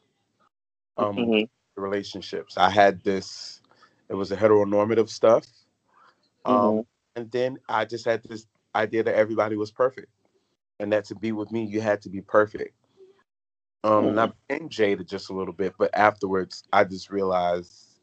Um, 0.98 1.18
Mm-hmm. 1.18 1.44
relationships. 1.76 2.56
I 2.58 2.70
had 2.70 3.02
this. 3.04 3.62
It 4.10 4.14
was 4.14 4.32
a 4.32 4.36
heteronormative 4.36 5.08
stuff. 5.08 5.46
Um, 6.46 6.76
Mhm. 6.76 6.86
and 7.16 7.30
then 7.32 7.58
I 7.68 7.84
just 7.86 8.04
had 8.06 8.22
this 8.24 8.46
idea 8.74 9.04
that 9.04 9.16
everybody 9.16 9.56
was 9.56 9.70
perfect, 9.72 10.08
and 10.80 10.92
that 10.92 11.06
to 11.06 11.14
be 11.16 11.32
with 11.32 11.52
me, 11.52 11.64
you 11.64 11.80
had 11.80 12.02
to 12.02 12.10
be 12.10 12.22
perfect. 12.22 12.74
Um, 13.84 14.08
and 14.10 14.20
I 14.20 14.30
became 14.48 14.68
jaded 14.68 15.08
just 15.08 15.30
a 15.30 15.34
little 15.34 15.54
bit, 15.54 15.74
but 15.78 15.90
afterwards, 15.94 16.64
I 16.72 16.84
just 16.84 17.10
realized 17.10 18.00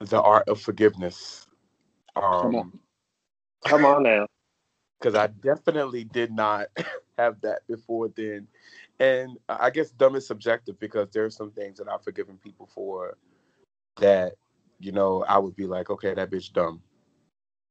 the 0.00 0.20
art 0.22 0.48
of 0.48 0.60
forgiveness. 0.60 1.46
Come 2.40 2.54
Um, 2.54 2.56
on. 2.56 2.80
Come 3.66 3.84
on 3.86 4.02
now. 4.04 4.26
because 5.00 5.14
I 5.16 5.28
definitely 5.28 6.04
did 6.04 6.32
not 6.32 6.68
have 7.18 7.40
that 7.42 7.66
before 7.66 8.08
then. 8.08 8.46
And 9.00 9.38
I 9.48 9.70
guess 9.70 9.90
dumb 9.90 10.16
is 10.16 10.26
subjective 10.26 10.78
because 10.80 11.08
there 11.10 11.24
are 11.24 11.30
some 11.30 11.50
things 11.50 11.78
that 11.78 11.88
I've 11.88 12.02
forgiven 12.02 12.38
people 12.42 12.68
for 12.72 13.16
that, 14.00 14.34
you 14.80 14.92
know, 14.92 15.24
I 15.28 15.38
would 15.38 15.56
be 15.56 15.66
like, 15.66 15.90
okay, 15.90 16.14
that 16.14 16.30
bitch 16.30 16.52
dumb. 16.52 16.82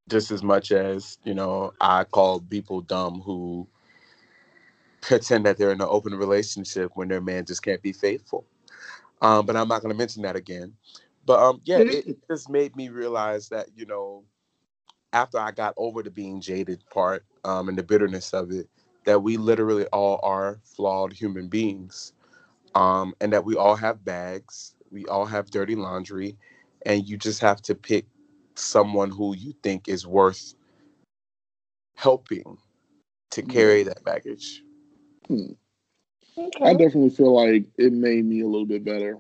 Just 0.10 0.32
as 0.32 0.44
much 0.44 0.72
as, 0.72 1.18
you 1.24 1.34
know, 1.34 1.74
I 1.82 2.06
call 2.06 2.40
people 2.40 2.82
dumb 2.82 3.22
who 3.22 3.68
pretend 5.02 5.46
that 5.46 5.58
they're 5.58 5.72
in 5.72 5.82
an 5.82 5.88
open 5.90 6.14
relationship 6.16 6.92
when 6.96 7.08
their 7.08 7.22
man 7.22 7.46
just 7.46 7.64
can't 7.64 7.82
be 7.82 7.94
faithful. 7.94 8.46
Um, 9.22 9.46
but 9.46 9.56
I'm 9.56 9.68
not 9.68 9.82
going 9.82 9.94
to 9.94 9.98
mention 9.98 10.22
that 10.24 10.36
again. 10.36 10.74
But 11.26 11.40
um, 11.40 11.62
yeah, 11.66 11.80
it, 11.80 12.08
it 12.08 12.18
just 12.30 12.50
made 12.50 12.76
me 12.76 12.88
realize 12.90 13.50
that, 13.50 13.68
you 13.76 13.86
know, 13.86 14.24
after 15.12 15.40
I 15.40 15.52
got 15.52 15.74
over 15.78 16.04
the 16.04 16.12
being 16.12 16.40
jaded 16.40 16.84
part 16.90 17.26
um, 17.44 17.68
and 17.70 17.78
the 17.78 17.84
bitterness 17.84 18.34
of 18.34 18.52
it, 18.52 18.70
that 19.08 19.24
we 19.24 19.38
literally 19.38 19.86
all 19.88 20.20
are 20.22 20.60
flawed 20.66 21.14
human 21.14 21.48
beings, 21.48 22.12
um, 22.76 23.16
and 23.22 23.32
that 23.32 23.46
we 23.46 23.56
all 23.56 23.78
have 23.78 24.04
bags, 24.04 24.76
we 24.92 25.06
all 25.06 25.26
have 25.26 25.50
dirty 25.50 25.76
laundry, 25.76 26.38
and 26.86 27.08
you 27.08 27.18
just 27.18 27.40
have 27.40 27.62
to 27.62 27.74
pick 27.74 28.06
someone 28.56 29.10
who 29.10 29.34
you 29.34 29.54
think 29.64 29.88
is 29.88 30.06
worth 30.06 30.56
helping 31.96 32.58
to 33.32 33.42
carry 33.44 33.84
that 33.84 34.04
baggage. 34.04 34.62
Hmm. 35.28 35.54
I 36.62 36.74
definitely 36.74 37.12
feel 37.12 37.34
like 37.34 37.66
it 37.78 37.94
made 37.94 38.26
me 38.26 38.42
a 38.42 38.48
little 38.48 38.66
bit 38.66 38.84
better 38.84 39.20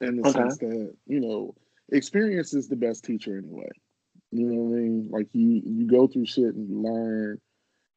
in 0.00 0.16
the 0.16 0.24
Okay. 0.24 0.40
sense 0.40 0.58
that, 0.58 0.92
you 1.06 1.20
know, 1.20 1.54
experience 1.92 2.52
is 2.52 2.68
the 2.68 2.76
best 2.76 3.04
teacher 3.04 3.38
anyway. 3.38 3.70
You 4.32 4.46
know 4.46 4.62
what 4.62 4.76
I 4.76 4.80
mean? 4.80 5.08
Like 5.12 5.28
you 5.32 5.62
you 5.64 5.86
go 5.86 6.08
through 6.08 6.26
shit 6.26 6.54
and 6.54 6.68
you 6.68 6.82
learn 6.82 7.40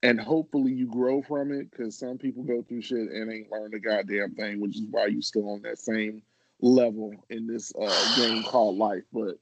and 0.04 0.20
hopefully 0.20 0.72
you 0.72 0.88
grow 0.88 1.22
from 1.22 1.52
it 1.52 1.70
because 1.70 1.98
some 1.98 2.18
people 2.18 2.44
go 2.44 2.64
through 2.64 2.82
shit 2.82 2.98
and 2.98 3.32
ain't 3.32 3.52
learned 3.52 3.74
a 3.74 3.80
goddamn 3.80 4.34
thing, 4.36 4.60
which 4.60 4.76
is 4.76 4.86
why 4.90 5.06
you 5.06 5.22
still 5.22 5.50
on 5.50 5.62
that 5.62 5.78
same 5.78 6.24
level 6.60 7.14
in 7.30 7.48
this 7.48 7.72
uh, 7.80 8.16
game 8.16 8.44
called 8.44 8.78
life. 8.78 9.04
But 9.14 9.38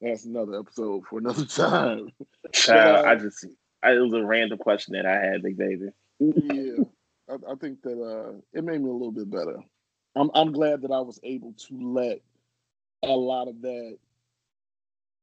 that's 0.00 0.24
another 0.24 0.58
episode 0.58 1.04
for 1.06 1.18
another 1.18 1.44
time. 1.46 2.10
Child, 2.52 3.06
uh, 3.06 3.08
I 3.08 3.14
just 3.16 3.46
I, 3.82 3.92
it 3.92 3.98
was 3.98 4.14
a 4.14 4.24
random 4.24 4.58
question 4.58 4.94
that 4.94 5.06
I 5.06 5.14
had, 5.14 5.42
big 5.42 5.58
baby. 5.58 5.90
yeah, 6.20 6.84
I, 7.28 7.52
I 7.52 7.54
think 7.56 7.82
that 7.82 8.00
uh, 8.00 8.40
it 8.52 8.64
made 8.64 8.80
me 8.80 8.88
a 8.88 8.92
little 8.92 9.12
bit 9.12 9.30
better. 9.30 9.58
I'm 10.16 10.30
I'm 10.34 10.52
glad 10.52 10.82
that 10.82 10.90
I 10.90 11.00
was 11.00 11.20
able 11.22 11.52
to 11.52 11.92
let 11.94 12.20
a 13.02 13.08
lot 13.08 13.48
of 13.48 13.60
that 13.60 13.98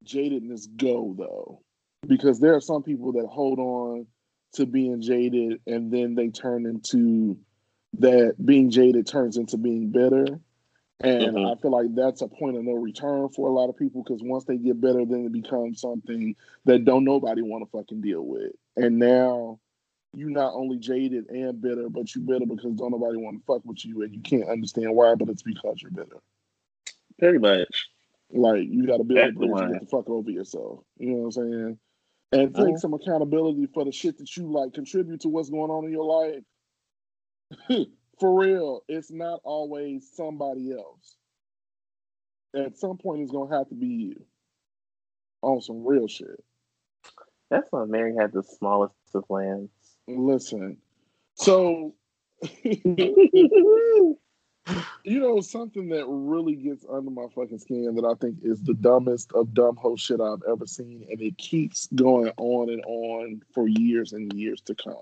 jadedness 0.06 0.68
go 0.78 1.16
though, 1.18 1.62
because 2.06 2.40
there 2.40 2.54
are 2.54 2.62
some 2.62 2.84
people 2.84 3.14
that 3.14 3.26
hold 3.26 3.58
on 3.58 4.06
to 4.56 4.66
being 4.66 5.02
jaded 5.02 5.62
and 5.68 5.92
then 5.92 6.16
they 6.16 6.30
turn 6.30 6.66
into 6.66 7.38
that 8.00 8.36
being 8.44 8.70
jaded 8.70 9.08
turns 9.08 9.38
into 9.38 9.58
being 9.58 9.90
bitter. 9.90 10.40
And 11.02 11.36
Mhm. 11.36 11.52
I 11.52 11.56
feel 11.62 11.72
like 11.72 11.94
that's 11.94 12.22
a 12.22 12.28
point 12.28 12.58
of 12.58 12.64
no 12.64 12.74
return 12.74 13.30
for 13.30 13.50
a 13.50 13.52
lot 13.52 13.70
of 13.70 13.76
people 13.76 14.02
because 14.02 14.24
once 14.24 14.46
they 14.46 14.58
get 14.58 14.80
better, 14.80 15.06
then 15.06 15.26
it 15.26 15.32
becomes 15.32 15.82
something 15.82 16.36
that 16.64 16.86
don't 16.86 17.04
nobody 17.04 17.42
want 17.42 17.64
to 17.64 17.78
fucking 17.78 18.02
deal 18.02 18.26
with. 18.26 18.54
And 18.78 18.98
now 18.98 19.60
you 20.14 20.30
not 20.30 20.54
only 20.54 20.78
jaded 20.78 21.30
and 21.30 21.62
bitter, 21.62 21.90
but 21.90 22.16
you 22.16 22.22
bitter 22.22 22.46
because 22.46 22.74
don't 22.76 22.92
nobody 22.92 23.18
want 23.18 23.38
to 23.38 23.46
fuck 23.46 23.66
with 23.66 23.86
you 23.86 24.02
and 24.04 24.16
you 24.16 24.22
can't 24.22 24.50
understand 24.50 24.96
why, 24.96 25.16
but 25.16 25.30
it's 25.30 25.44
because 25.44 25.82
you're 25.82 25.92
bitter. 25.92 26.22
Pretty 27.20 27.40
much. 27.40 27.90
Like 28.32 28.64
you 28.64 28.88
got 28.88 28.98
to 28.98 29.04
build 29.04 29.20
a 29.20 29.22
That's 29.24 29.34
the 29.34 29.48
bridge 29.48 29.62
and 29.62 29.74
get 29.74 29.82
the 29.82 29.88
fuck 29.88 30.10
over 30.10 30.32
yourself. 30.32 30.84
You 30.98 31.10
know 31.10 31.16
what 31.18 31.26
I'm 31.26 31.32
saying? 31.32 31.80
And 32.32 32.56
take 32.56 32.78
Mhm. 32.78 32.80
some 32.80 32.94
accountability 32.94 33.68
for 33.68 33.86
the 33.86 33.92
shit 33.92 34.18
that 34.20 34.38
you 34.38 34.52
like 34.52 34.74
contribute 34.74 35.22
to 35.22 35.30
what's 35.30 35.50
going 35.50 35.72
on 35.72 35.86
in 35.86 35.92
your 35.92 36.06
life. 36.06 36.44
for 38.20 38.40
real, 38.40 38.84
it's 38.88 39.12
not 39.12 39.42
always 39.44 40.10
somebody 40.16 40.72
else. 40.74 41.18
At 42.56 42.78
some 42.78 42.98
point, 42.98 43.22
it's 43.24 43.32
gonna 43.32 43.56
have 43.58 43.70
to 43.70 43.76
be 43.76 43.88
you 43.88 44.26
on 45.44 45.62
some 45.62 45.86
real 45.86 46.08
shit. 46.08 46.44
That's 47.52 47.72
why 47.72 47.86
Mary 47.86 48.16
had 48.20 48.34
the 48.34 48.44
smallest 48.44 48.96
of 49.16 49.26
lands. 49.30 49.72
Listen, 50.08 50.78
so 51.36 51.96
You 55.04 55.20
know, 55.20 55.40
something 55.42 55.90
that 55.90 56.06
really 56.08 56.56
gets 56.56 56.84
under 56.92 57.12
my 57.12 57.28
fucking 57.36 57.60
skin 57.60 57.94
that 57.96 58.06
I 58.06 58.16
think 58.16 58.40
is 58.42 58.64
the 58.64 58.74
dumbest 58.74 59.32
of 59.34 59.54
dumb 59.54 59.76
hoe 59.76 59.96
shit 59.96 60.20
I've 60.20 60.42
ever 60.50 60.66
seen, 60.66 61.06
and 61.10 61.22
it 61.22 61.38
keeps 61.38 61.88
going 61.94 62.32
on 62.38 62.70
and 62.70 62.82
on 62.86 63.42
for 63.54 63.68
years 63.68 64.14
and 64.14 64.34
years 64.34 64.62
to 64.62 64.74
come. 64.74 64.96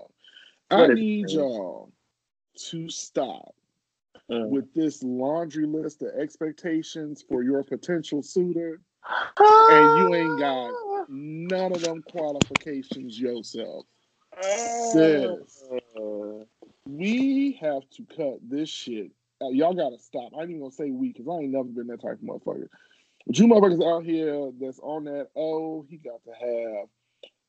I 0.70 0.88
need 0.88 1.26
it? 1.26 1.32
y'all 1.32 1.90
to 2.70 2.88
stop 2.90 3.54
Mm. 4.30 4.48
with 4.48 4.72
this 4.72 5.02
laundry 5.02 5.66
list 5.66 6.00
of 6.02 6.08
expectations 6.14 7.22
for 7.28 7.42
your 7.42 7.62
potential 7.62 8.22
suitor, 8.22 8.80
and 9.38 9.98
you 9.98 10.14
ain't 10.14 10.38
got 10.38 10.72
none 11.08 11.72
of 11.72 11.82
them 11.82 12.02
qualifications 12.02 13.20
yourself. 13.20 13.84
Sis. 14.92 15.62
Uh, 15.96 16.44
We 16.86 17.52
have 17.60 17.88
to 17.90 18.04
cut 18.04 18.38
this 18.48 18.68
shit. 18.68 19.10
Uh, 19.42 19.48
y'all 19.48 19.74
gotta 19.74 19.98
stop. 19.98 20.32
I 20.36 20.42
ain't 20.42 20.50
even 20.50 20.62
gonna 20.62 20.72
say 20.72 20.90
we 20.90 21.12
because 21.12 21.28
I 21.28 21.42
ain't 21.42 21.52
never 21.52 21.68
been 21.68 21.88
that 21.88 22.02
type 22.02 22.12
of 22.12 22.20
motherfucker. 22.20 22.68
But 23.26 23.38
you 23.38 23.46
motherfuckers 23.46 23.84
out 23.84 24.04
here 24.04 24.50
that's 24.60 24.78
on 24.80 25.04
that, 25.04 25.28
oh, 25.36 25.84
he 25.88 25.96
got 25.96 26.20
to 26.24 26.32
have 26.32 26.88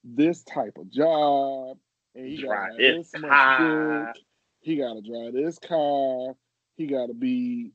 this 0.04 0.44
type 0.44 0.78
of 0.78 0.90
job 0.90 1.78
and 2.16 2.28
he 2.28 2.38
Drive 2.38 2.78
this 2.78 3.12
much 3.20 3.60
dick. 3.60 4.24
He 4.62 4.78
gotta 4.78 5.02
drive 5.02 5.34
this 5.34 5.60
car. 5.60 6.36
He 6.78 6.88
gotta 6.88 7.14
be 7.14 7.72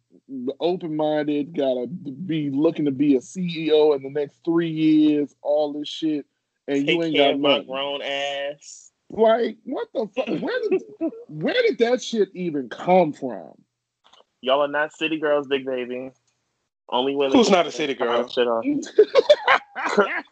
open 0.59 0.97
minded, 0.97 1.57
gotta 1.57 1.87
be 1.87 2.51
looking 2.51 2.87
to 2.87 2.91
be 2.91 3.17
a 3.17 3.21
CEO 3.21 3.97
in 3.97 4.03
the 4.03 4.11
next 4.11 4.41
three 4.45 4.71
years, 4.71 5.35
all 5.43 5.73
this 5.73 5.89
shit. 5.89 6.27
And 6.69 6.87
Take 6.87 6.97
you 6.97 7.03
ain't 7.05 7.17
got 7.17 7.39
my 7.39 7.63
grown 7.63 8.03
ass. 8.03 8.93
Like, 9.11 9.59
what 9.65 9.89
the 9.93 10.07
fuck? 10.15 10.29
Where 10.29 10.61
did 10.69 10.83
where 11.29 11.63
did 11.63 11.79
that 11.79 12.03
shit 12.03 12.29
even 12.35 12.69
come 12.69 13.13
from? 13.13 13.53
Y'all 14.43 14.63
are 14.63 14.69
not 14.69 14.93
city 14.93 15.19
girls, 15.19 15.47
big 15.47 15.67
baby. 15.67 16.11
Only 16.89 17.15
women. 17.15 17.37
Who's 17.37 17.51
not 17.51 17.67
a 17.67 17.73
city 17.73 17.95
girl? 17.95 18.29
Shit 18.29 18.47
off. 18.47 18.65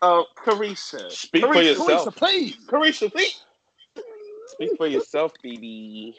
Uh, 0.02 0.22
Carisha. 0.44 1.11
Speak 1.11 1.44
for 1.44 1.62
yourself. 1.62 2.14
Carisha, 2.14 2.16
please. 2.16 2.56
Carisha, 2.66 3.11
please. 3.11 3.42
Speak 4.48 4.76
for 4.76 4.86
yourself, 4.86 5.32
baby. 5.42 6.16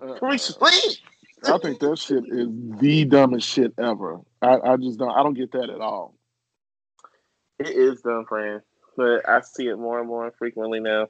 Uh, 0.00 0.14
Carisha, 0.14 0.58
please. 0.58 1.00
I 1.44 1.58
think 1.58 1.78
that 1.80 1.98
shit 1.98 2.24
is 2.26 2.48
the 2.80 3.04
dumbest 3.04 3.46
shit 3.48 3.72
ever. 3.78 4.20
I, 4.42 4.58
I 4.60 4.76
just 4.76 4.98
don't. 4.98 5.10
I 5.10 5.22
don't 5.22 5.34
get 5.34 5.52
that 5.52 5.70
at 5.70 5.80
all. 5.80 6.14
It 7.58 7.68
is 7.68 8.00
dumb, 8.00 8.24
friend. 8.26 8.62
But 8.96 9.28
I 9.28 9.40
see 9.42 9.68
it 9.68 9.76
more 9.76 9.98
and 9.98 10.08
more 10.08 10.32
frequently 10.38 10.80
now 10.80 11.08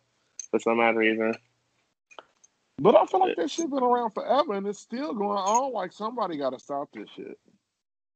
for 0.50 0.58
some 0.58 0.80
odd 0.80 0.96
reason. 0.96 1.34
But 2.80 2.96
I 2.96 3.06
feel 3.06 3.20
like 3.20 3.36
that 3.36 3.50
shit 3.52 3.70
been 3.70 3.84
around 3.84 4.12
forever, 4.12 4.54
and 4.54 4.66
it's 4.68 4.80
still 4.80 5.14
going 5.14 5.38
on. 5.38 5.74
Like 5.74 5.92
somebody 5.94 6.38
got 6.38 6.52
to 6.52 6.60
stop 6.60 6.90
this 6.94 7.10
shit. 7.16 7.38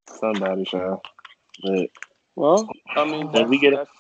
Somebody, 0.09 0.65
child. 0.65 1.01
But, 1.63 1.91
well, 2.37 2.75
I 2.97 3.05
mean, 3.05 3.33
When 3.33 3.49
we 3.49 3.59
get 3.59 3.75
a- 3.75 3.79
that's, 3.79 3.91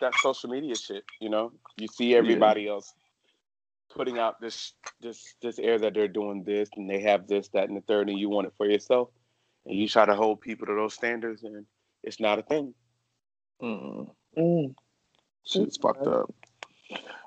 that's 0.00 0.20
social 0.20 0.50
media 0.50 0.76
shit. 0.76 1.04
You 1.20 1.30
know, 1.30 1.52
you 1.76 1.88
see 1.88 2.14
everybody 2.14 2.68
else 2.68 2.94
putting 3.94 4.18
out 4.18 4.40
this 4.40 4.74
this 5.00 5.34
this 5.42 5.58
air 5.58 5.78
that 5.78 5.94
they're 5.94 6.08
doing 6.08 6.44
this 6.44 6.70
and 6.76 6.90
they 6.90 7.00
have 7.02 7.28
this, 7.28 7.48
that, 7.50 7.68
and 7.68 7.76
the 7.76 7.82
third, 7.82 8.08
and 8.10 8.18
you 8.18 8.28
want 8.30 8.48
it 8.48 8.54
for 8.56 8.66
yourself, 8.66 9.10
and 9.66 9.78
you 9.78 9.88
try 9.88 10.06
to 10.06 10.16
hold 10.16 10.40
people 10.42 10.66
to 10.66 10.74
those 10.74 10.94
standards, 10.94 11.44
and 11.44 11.66
it's 12.04 12.20
not 12.20 12.38
a 12.40 12.42
thing. 12.42 12.74
Mm, 13.62 14.10
mm, 14.38 14.74
shit's 15.46 15.78
fucked 15.78 16.06
up. 16.08 16.30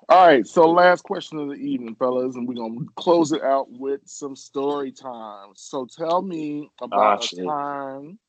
All 0.09 0.27
right, 0.27 0.45
so 0.45 0.69
last 0.69 1.03
question 1.03 1.39
of 1.39 1.47
the 1.47 1.55
evening, 1.55 1.95
fellas, 1.95 2.35
and 2.35 2.47
we're 2.47 2.55
gonna 2.55 2.85
close 2.95 3.31
it 3.31 3.41
out 3.41 3.71
with 3.71 4.01
some 4.05 4.35
story 4.35 4.91
time. 4.91 5.49
So 5.55 5.85
tell 5.85 6.21
me 6.21 6.69
about 6.81 7.21
Ah, 7.21 7.37
a 7.41 7.45
time 7.45 8.19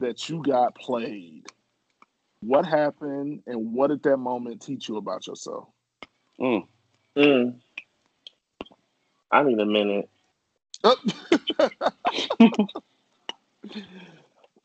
that 0.00 0.28
you 0.28 0.42
got 0.42 0.74
played. 0.74 1.46
What 2.40 2.66
happened, 2.66 3.42
and 3.46 3.72
what 3.72 3.88
did 3.88 4.02
that 4.02 4.18
moment 4.18 4.60
teach 4.60 4.88
you 4.88 4.96
about 4.96 5.26
yourself? 5.26 5.68
Mm. 6.38 6.66
mm. 7.16 7.54
I 9.30 9.42
need 9.44 9.60
a 9.60 9.66
minute. 9.66 10.10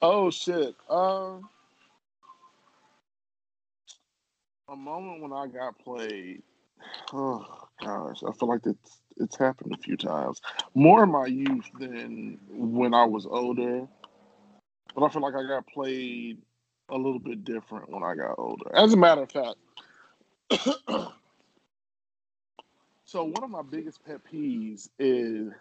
oh 0.01 0.29
shit. 0.29 0.75
Um, 0.89 1.47
a 4.69 4.75
moment 4.75 5.21
when 5.21 5.31
I 5.31 5.47
got 5.47 5.79
played. 5.79 6.43
Oh 7.13 7.45
gosh, 7.81 8.21
I 8.27 8.31
feel 8.33 8.49
like 8.49 8.65
it's 8.65 9.01
it's 9.17 9.37
happened 9.37 9.73
a 9.73 9.77
few 9.81 9.97
times. 9.97 10.41
More 10.75 11.03
in 11.03 11.11
my 11.11 11.25
youth 11.25 11.69
than 11.79 12.37
when 12.49 12.93
I 12.93 13.05
was 13.05 13.25
older. 13.25 13.87
But 14.93 15.05
I 15.05 15.09
feel 15.09 15.21
like 15.21 15.35
I 15.35 15.47
got 15.47 15.67
played 15.67 16.39
a 16.89 16.97
little 16.97 17.19
bit 17.19 17.43
different 17.43 17.89
when 17.89 18.03
I 18.03 18.15
got 18.15 18.35
older. 18.37 18.75
As 18.75 18.93
a 18.93 18.97
matter 18.97 19.23
of 19.23 19.31
fact. 19.31 19.55
so 23.05 23.23
one 23.23 23.43
of 23.43 23.49
my 23.49 23.61
biggest 23.61 24.03
pet 24.05 24.21
peeves 24.31 24.89
is 24.99 25.51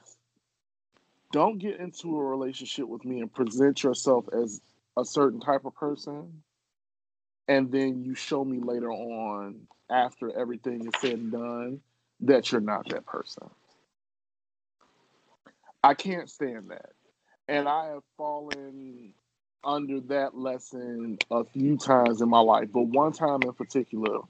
don't 1.33 1.59
get 1.59 1.81
into 1.81 2.17
a 2.17 2.25
relationship 2.25 2.87
with 2.89 3.05
me 3.05 3.21
and 3.21 3.33
present 3.33 3.83
yourself 3.83 4.27
as 4.33 4.61
a 4.97 5.05
certain 5.05 5.41
type 5.41 5.65
of 5.65 5.75
person 5.75 6.43
and 7.49 7.71
then 7.71 8.03
you 8.05 8.15
show 8.15 8.45
me 8.45 8.59
later 8.61 8.91
on 8.91 9.67
after 9.91 10.37
everything 10.39 10.87
is 10.87 11.01
said 11.01 11.13
and 11.13 11.33
done 11.33 11.81
that 12.21 12.51
you're 12.51 12.61
not 12.61 12.89
that 12.89 13.07
person. 13.07 13.49
I 15.83 15.95
can't 15.95 16.29
stand 16.29 16.71
that. 16.71 16.91
And 17.49 17.69
i 17.69 17.87
have 17.91 18.03
fallen 18.17 19.13
under 19.63 20.01
that 20.01 20.37
lesson 20.37 21.19
a 21.31 21.45
few 21.45 21.77
times 21.77 22.21
in 22.21 22.29
my 22.29 22.41
life 22.41 22.69
but 22.73 22.83
one 22.83 23.13
time 23.13 23.43
in 23.43 23.53
particular 23.53 24.21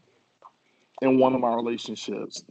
in 1.02 1.18
one 1.18 1.34
of 1.34 1.40
my 1.40 1.54
relationships. 1.54 2.44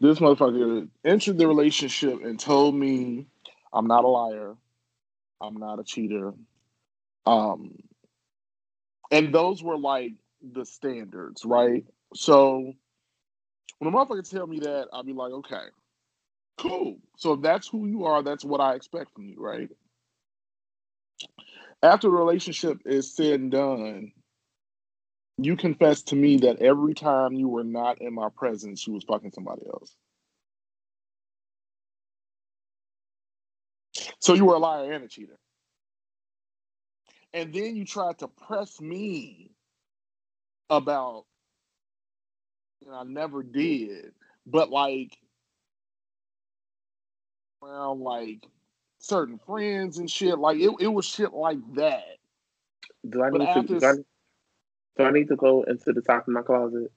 This 0.00 0.20
motherfucker 0.20 0.88
entered 1.04 1.38
the 1.38 1.48
relationship 1.48 2.22
and 2.24 2.38
told 2.38 2.74
me 2.74 3.26
I'm 3.72 3.86
not 3.86 4.04
a 4.04 4.08
liar, 4.08 4.54
I'm 5.40 5.56
not 5.56 5.80
a 5.80 5.84
cheater. 5.84 6.32
Um, 7.26 7.76
and 9.10 9.34
those 9.34 9.62
were 9.62 9.78
like 9.78 10.12
the 10.42 10.64
standards, 10.64 11.44
right? 11.44 11.84
So 12.14 12.72
when 13.78 13.92
a 13.92 13.96
motherfucker 13.96 14.28
tell 14.28 14.46
me 14.46 14.60
that, 14.60 14.88
I'll 14.92 15.02
be 15.02 15.12
like, 15.12 15.32
okay, 15.32 15.64
cool. 16.58 16.98
So 17.16 17.34
if 17.34 17.42
that's 17.42 17.68
who 17.68 17.86
you 17.86 18.04
are, 18.04 18.22
that's 18.22 18.44
what 18.44 18.60
I 18.60 18.74
expect 18.74 19.14
from 19.14 19.26
you, 19.26 19.36
right? 19.38 19.70
After 21.82 22.08
the 22.08 22.14
relationship 22.14 22.80
is 22.84 23.14
said 23.14 23.40
and 23.40 23.50
done, 23.50 24.12
you 25.38 25.56
confess 25.56 26.02
to 26.04 26.16
me 26.16 26.38
that 26.38 26.60
every 26.60 26.94
time 26.94 27.32
you 27.32 27.48
were 27.48 27.64
not 27.64 28.00
in 28.00 28.14
my 28.14 28.28
presence, 28.36 28.86
you 28.86 28.92
was 28.92 29.04
fucking 29.04 29.32
somebody 29.32 29.62
else. 29.66 29.94
So 34.20 34.34
you 34.34 34.44
were 34.44 34.54
a 34.54 34.58
liar 34.58 34.92
and 34.92 35.04
a 35.04 35.08
cheater. 35.08 35.38
And 37.34 37.52
then 37.52 37.76
you 37.76 37.84
tried 37.84 38.18
to 38.18 38.28
press 38.28 38.80
me 38.80 39.52
about, 40.70 41.24
and 42.86 42.94
I 42.94 43.04
never 43.04 43.42
did, 43.42 44.12
but 44.46 44.70
like, 44.70 45.18
well, 47.62 47.98
like 47.98 48.46
certain 49.00 49.40
friends 49.46 49.98
and 49.98 50.10
shit. 50.10 50.38
Like 50.38 50.58
it, 50.58 50.70
it 50.80 50.88
was 50.88 51.06
shit 51.06 51.32
like 51.34 51.58
that. 51.76 52.18
Do 53.08 53.22
I 53.24 53.30
But 53.30 53.40
need 53.40 53.52
to? 53.54 53.62
Do 53.62 53.86
I, 53.86 53.94
do 54.98 55.04
I 55.04 55.10
need 55.12 55.28
to 55.28 55.36
go 55.36 55.62
into 55.64 55.92
the 55.92 56.02
top 56.02 56.28
of 56.28 56.34
my 56.34 56.42
closet? 56.42 56.92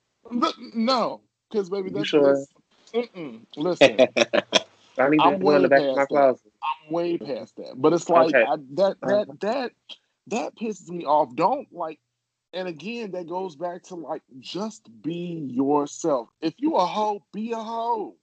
No, 0.75 1.21
because 1.49 1.69
baby, 1.69 1.91
that's 1.91 2.11
sure? 2.11 2.45
that's- 2.93 3.09
Listen, 3.57 4.09
I 4.99 5.09
need 5.09 5.23
to 5.23 5.31
I'm 5.31 5.39
go 5.39 5.55
in 5.55 5.63
the 5.63 5.67
way 5.67 5.69
back 5.69 5.85
of 5.89 5.95
my 5.95 6.05
past 6.05 6.09
that. 6.09 6.29
closet? 6.29 6.53
I'm 6.63 6.93
way 6.93 7.17
past 7.17 7.55
that. 7.57 7.73
But 7.77 7.93
it's 7.93 8.09
like 8.09 8.35
Okay. 8.35 8.45
I, 8.45 8.57
that 8.75 8.97
Uh-huh. 9.03 9.19
that 9.19 9.27
that 9.41 9.71
that 10.27 10.55
pisses 10.55 10.89
me 10.89 11.05
off. 11.05 11.35
Don't 11.35 11.67
like, 11.71 11.99
and 12.53 12.67
again, 12.67 13.11
that 13.11 13.27
goes 13.27 13.55
back 13.55 13.83
to 13.83 13.95
like 13.95 14.21
just 14.39 14.89
be 15.01 15.47
yourself. 15.51 16.29
If 16.41 16.53
you 16.57 16.75
a 16.75 16.85
hoe, 16.85 17.23
be 17.33 17.51
a 17.51 17.57
hoe. 17.57 18.15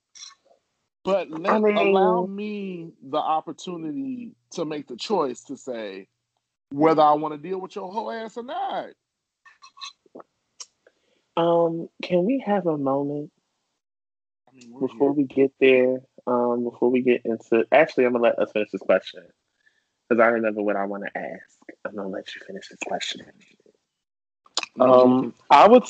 But 1.03 1.29
let 1.31 1.61
mean- 1.61 1.77
allow 1.77 2.25
me 2.25 2.91
the 3.01 3.17
opportunity 3.17 4.35
to 4.51 4.65
make 4.65 4.87
the 4.87 4.97
choice 4.97 5.43
to 5.45 5.57
say 5.57 6.07
whether 6.71 7.01
I 7.01 7.13
want 7.13 7.33
to 7.33 7.37
deal 7.37 7.59
with 7.59 7.75
your 7.75 7.91
whole 7.91 8.11
ass 8.11 8.37
or 8.37 8.43
not. 8.43 8.89
Um, 11.37 11.89
can 12.03 12.25
we 12.25 12.43
have 12.45 12.67
a 12.67 12.77
moment 12.77 13.31
I 14.49 14.55
mean, 14.55 14.77
before 14.77 14.89
here. 14.97 15.11
we 15.13 15.23
get 15.23 15.53
there? 15.59 16.01
Um, 16.27 16.63
before 16.65 16.91
we 16.91 17.01
get 17.01 17.21
into, 17.25 17.65
actually, 17.71 18.05
I'm 18.05 18.11
gonna 18.11 18.23
let 18.23 18.37
us 18.39 18.51
finish 18.51 18.69
this 18.71 18.81
question 18.81 19.23
because 20.09 20.21
I 20.21 20.27
remember 20.27 20.61
what 20.61 20.75
I 20.75 20.85
want 20.85 21.03
to 21.05 21.17
ask. 21.17 21.59
I'm 21.85 21.95
gonna 21.95 22.09
let 22.09 22.33
you 22.35 22.41
finish 22.45 22.69
this 22.69 22.79
question. 22.85 23.21
Um, 24.79 25.33
I 25.49 25.67
would, 25.67 25.83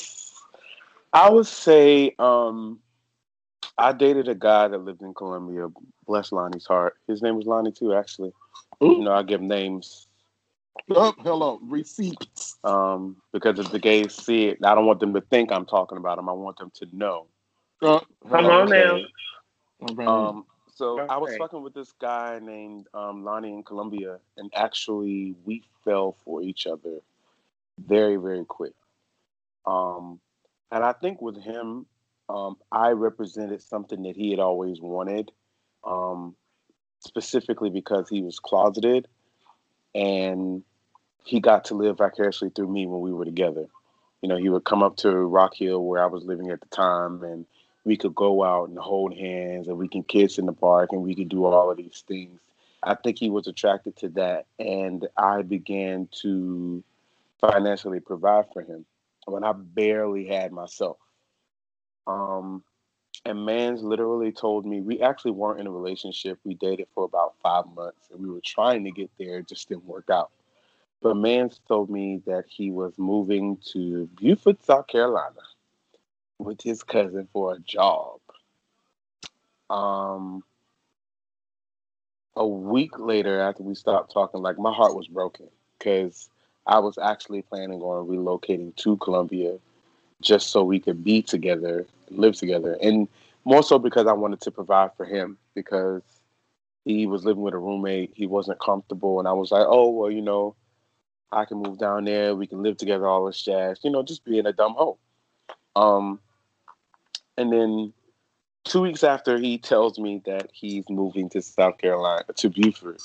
I 1.12 1.30
would 1.30 1.46
say, 1.46 2.14
um, 2.18 2.80
I 3.78 3.92
dated 3.92 4.28
a 4.28 4.34
guy 4.34 4.68
that 4.68 4.78
lived 4.78 5.02
in 5.02 5.14
Columbia. 5.14 5.68
Bless 6.06 6.32
Lonnie's 6.32 6.66
heart. 6.66 6.96
His 7.06 7.22
name 7.22 7.36
was 7.36 7.46
Lonnie 7.46 7.72
too, 7.72 7.94
actually. 7.94 8.32
You 8.80 9.04
know, 9.04 9.12
I 9.12 9.22
give 9.22 9.40
names 9.40 10.08
oh, 10.90 11.14
hello, 11.20 11.60
receipts. 11.62 12.58
um, 12.64 13.16
because 13.32 13.58
if 13.58 13.70
the 13.70 13.78
gays 13.78 14.14
see 14.14 14.46
it, 14.46 14.58
I 14.64 14.74
don't 14.74 14.86
want 14.86 15.00
them 15.00 15.14
to 15.14 15.20
think 15.20 15.52
I'm 15.52 15.66
talking 15.66 15.98
about 15.98 16.16
them. 16.16 16.28
I 16.28 16.32
want 16.32 16.58
them 16.58 16.70
to 16.76 16.86
know. 16.92 17.26
Oh, 17.82 18.00
Come 18.28 18.44
hello. 18.44 18.62
on 18.62 18.68
now. 18.68 20.06
Um, 20.06 20.46
so 20.80 20.98
I 20.98 21.18
was 21.18 21.36
fucking 21.36 21.60
with 21.60 21.74
this 21.74 21.92
guy 22.00 22.40
named 22.42 22.86
um, 22.94 23.22
Lonnie 23.22 23.52
in 23.52 23.62
Columbia, 23.62 24.18
and 24.38 24.50
actually 24.56 25.34
we 25.44 25.62
fell 25.84 26.16
for 26.24 26.42
each 26.42 26.66
other 26.66 27.00
very, 27.78 28.16
very 28.16 28.46
quick. 28.46 28.72
Um, 29.66 30.20
and 30.72 30.82
I 30.82 30.94
think 30.94 31.20
with 31.20 31.36
him, 31.36 31.84
um, 32.30 32.56
I 32.72 32.92
represented 32.92 33.60
something 33.60 34.04
that 34.04 34.16
he 34.16 34.30
had 34.30 34.40
always 34.40 34.80
wanted, 34.80 35.30
um, 35.84 36.34
specifically 37.00 37.68
because 37.68 38.08
he 38.08 38.22
was 38.22 38.38
closeted, 38.38 39.06
and 39.94 40.62
he 41.24 41.40
got 41.40 41.66
to 41.66 41.74
live 41.74 41.98
vicariously 41.98 42.48
through 42.48 42.72
me 42.72 42.86
when 42.86 43.02
we 43.02 43.12
were 43.12 43.26
together. 43.26 43.66
You 44.22 44.30
know, 44.30 44.38
he 44.38 44.48
would 44.48 44.64
come 44.64 44.82
up 44.82 44.96
to 44.98 45.10
Rock 45.14 45.56
Hill 45.56 45.84
where 45.84 46.02
I 46.02 46.06
was 46.06 46.24
living 46.24 46.50
at 46.50 46.62
the 46.62 46.68
time, 46.68 47.22
and 47.22 47.44
we 47.84 47.96
could 47.96 48.14
go 48.14 48.44
out 48.44 48.68
and 48.68 48.78
hold 48.78 49.14
hands, 49.16 49.68
and 49.68 49.78
we 49.78 49.88
can 49.88 50.02
kiss 50.02 50.38
in 50.38 50.46
the 50.46 50.52
park, 50.52 50.90
and 50.92 51.02
we 51.02 51.14
could 51.14 51.28
do 51.28 51.44
all 51.44 51.70
of 51.70 51.76
these 51.76 52.04
things. 52.06 52.38
I 52.82 52.94
think 52.94 53.18
he 53.18 53.30
was 53.30 53.46
attracted 53.46 53.96
to 53.96 54.08
that, 54.10 54.46
and 54.58 55.06
I 55.16 55.42
began 55.42 56.08
to 56.22 56.82
financially 57.40 58.00
provide 58.00 58.46
for 58.52 58.62
him 58.62 58.84
when 59.26 59.44
I 59.44 59.52
barely 59.52 60.26
had 60.26 60.52
myself. 60.52 60.96
Um, 62.06 62.62
and 63.24 63.44
man's 63.44 63.82
literally 63.82 64.32
told 64.32 64.64
me 64.64 64.80
we 64.80 65.00
actually 65.00 65.32
weren't 65.32 65.60
in 65.60 65.66
a 65.66 65.70
relationship. 65.70 66.38
We 66.44 66.54
dated 66.54 66.86
for 66.94 67.04
about 67.04 67.34
five 67.42 67.66
months, 67.74 68.08
and 68.10 68.20
we 68.20 68.30
were 68.30 68.40
trying 68.44 68.84
to 68.84 68.90
get 68.90 69.10
there. 69.18 69.38
It 69.38 69.48
just 69.48 69.68
didn't 69.68 69.84
work 69.84 70.08
out. 70.10 70.30
But 71.02 71.16
man's 71.16 71.60
told 71.66 71.90
me 71.90 72.22
that 72.26 72.44
he 72.48 72.70
was 72.70 72.92
moving 72.98 73.58
to 73.72 74.08
Beaufort, 74.20 74.62
South 74.64 74.86
Carolina, 74.86 75.40
with 76.44 76.60
his 76.62 76.82
cousin 76.82 77.28
for 77.32 77.54
a 77.54 77.58
job. 77.60 78.20
Um, 79.68 80.42
a 82.36 82.46
week 82.46 82.98
later, 82.98 83.40
after 83.40 83.62
we 83.62 83.74
stopped 83.74 84.12
talking, 84.12 84.40
like 84.40 84.58
my 84.58 84.72
heart 84.72 84.96
was 84.96 85.08
broken 85.08 85.48
because 85.78 86.28
I 86.66 86.78
was 86.78 86.98
actually 86.98 87.42
planning 87.42 87.80
on 87.80 88.08
relocating 88.08 88.74
to 88.76 88.96
Columbia 88.96 89.58
just 90.20 90.48
so 90.50 90.62
we 90.64 90.78
could 90.80 91.02
be 91.02 91.22
together, 91.22 91.86
live 92.10 92.34
together, 92.34 92.76
and 92.82 93.08
more 93.44 93.62
so 93.62 93.78
because 93.78 94.06
I 94.06 94.12
wanted 94.12 94.40
to 94.42 94.50
provide 94.50 94.90
for 94.96 95.04
him 95.06 95.38
because 95.54 96.02
he 96.84 97.06
was 97.06 97.24
living 97.24 97.42
with 97.42 97.54
a 97.54 97.58
roommate. 97.58 98.12
He 98.14 98.26
wasn't 98.26 98.60
comfortable, 98.60 99.18
and 99.18 99.28
I 99.28 99.32
was 99.32 99.50
like, 99.50 99.66
oh 99.66 99.90
well, 99.90 100.10
you 100.10 100.22
know, 100.22 100.54
I 101.32 101.44
can 101.44 101.58
move 101.58 101.78
down 101.78 102.04
there. 102.04 102.34
We 102.34 102.46
can 102.46 102.62
live 102.62 102.76
together, 102.76 103.06
all 103.06 103.26
this 103.26 103.42
jazz. 103.42 103.80
You 103.82 103.90
know, 103.90 104.02
just 104.02 104.24
being 104.24 104.46
a 104.46 104.52
dumb 104.52 104.74
hoe. 104.76 104.98
Um, 105.76 106.20
and 107.36 107.52
then 107.52 107.92
two 108.64 108.80
weeks 108.80 109.04
after 109.04 109.38
he 109.38 109.58
tells 109.58 109.98
me 109.98 110.22
that 110.26 110.50
he's 110.52 110.84
moving 110.88 111.28
to 111.30 111.42
South 111.42 111.78
Carolina 111.78 112.24
to 112.36 112.50
Beaufort, 112.50 113.00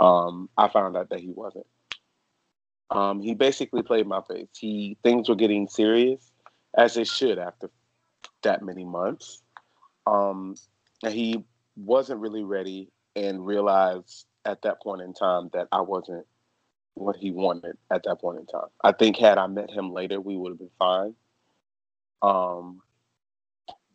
um, 0.00 0.48
I 0.56 0.68
found 0.68 0.96
out 0.96 1.10
that 1.10 1.20
he 1.20 1.30
wasn't. 1.30 1.66
Um, 2.90 3.20
he 3.20 3.34
basically 3.34 3.82
played 3.82 4.06
my 4.06 4.20
face. 4.22 4.48
He 4.56 4.96
things 5.02 5.28
were 5.28 5.34
getting 5.34 5.68
serious, 5.68 6.30
as 6.76 6.94
they 6.94 7.04
should 7.04 7.38
after 7.38 7.70
that 8.42 8.62
many 8.62 8.84
months. 8.84 9.42
Um, 10.06 10.54
and 11.02 11.12
he 11.12 11.44
wasn't 11.76 12.20
really 12.20 12.44
ready 12.44 12.90
and 13.16 13.44
realized 13.44 14.26
at 14.44 14.62
that 14.62 14.80
point 14.80 15.02
in 15.02 15.12
time 15.12 15.50
that 15.52 15.66
I 15.72 15.80
wasn't 15.80 16.26
what 16.94 17.16
he 17.16 17.30
wanted 17.30 17.76
at 17.90 18.04
that 18.04 18.20
point 18.20 18.38
in 18.38 18.46
time. 18.46 18.68
I 18.82 18.92
think 18.92 19.16
had 19.16 19.36
I 19.36 19.46
met 19.48 19.70
him 19.70 19.92
later, 19.92 20.20
we 20.20 20.36
would 20.36 20.52
have 20.52 20.58
been 20.58 20.70
fine. 20.78 21.14
Um, 22.22 22.80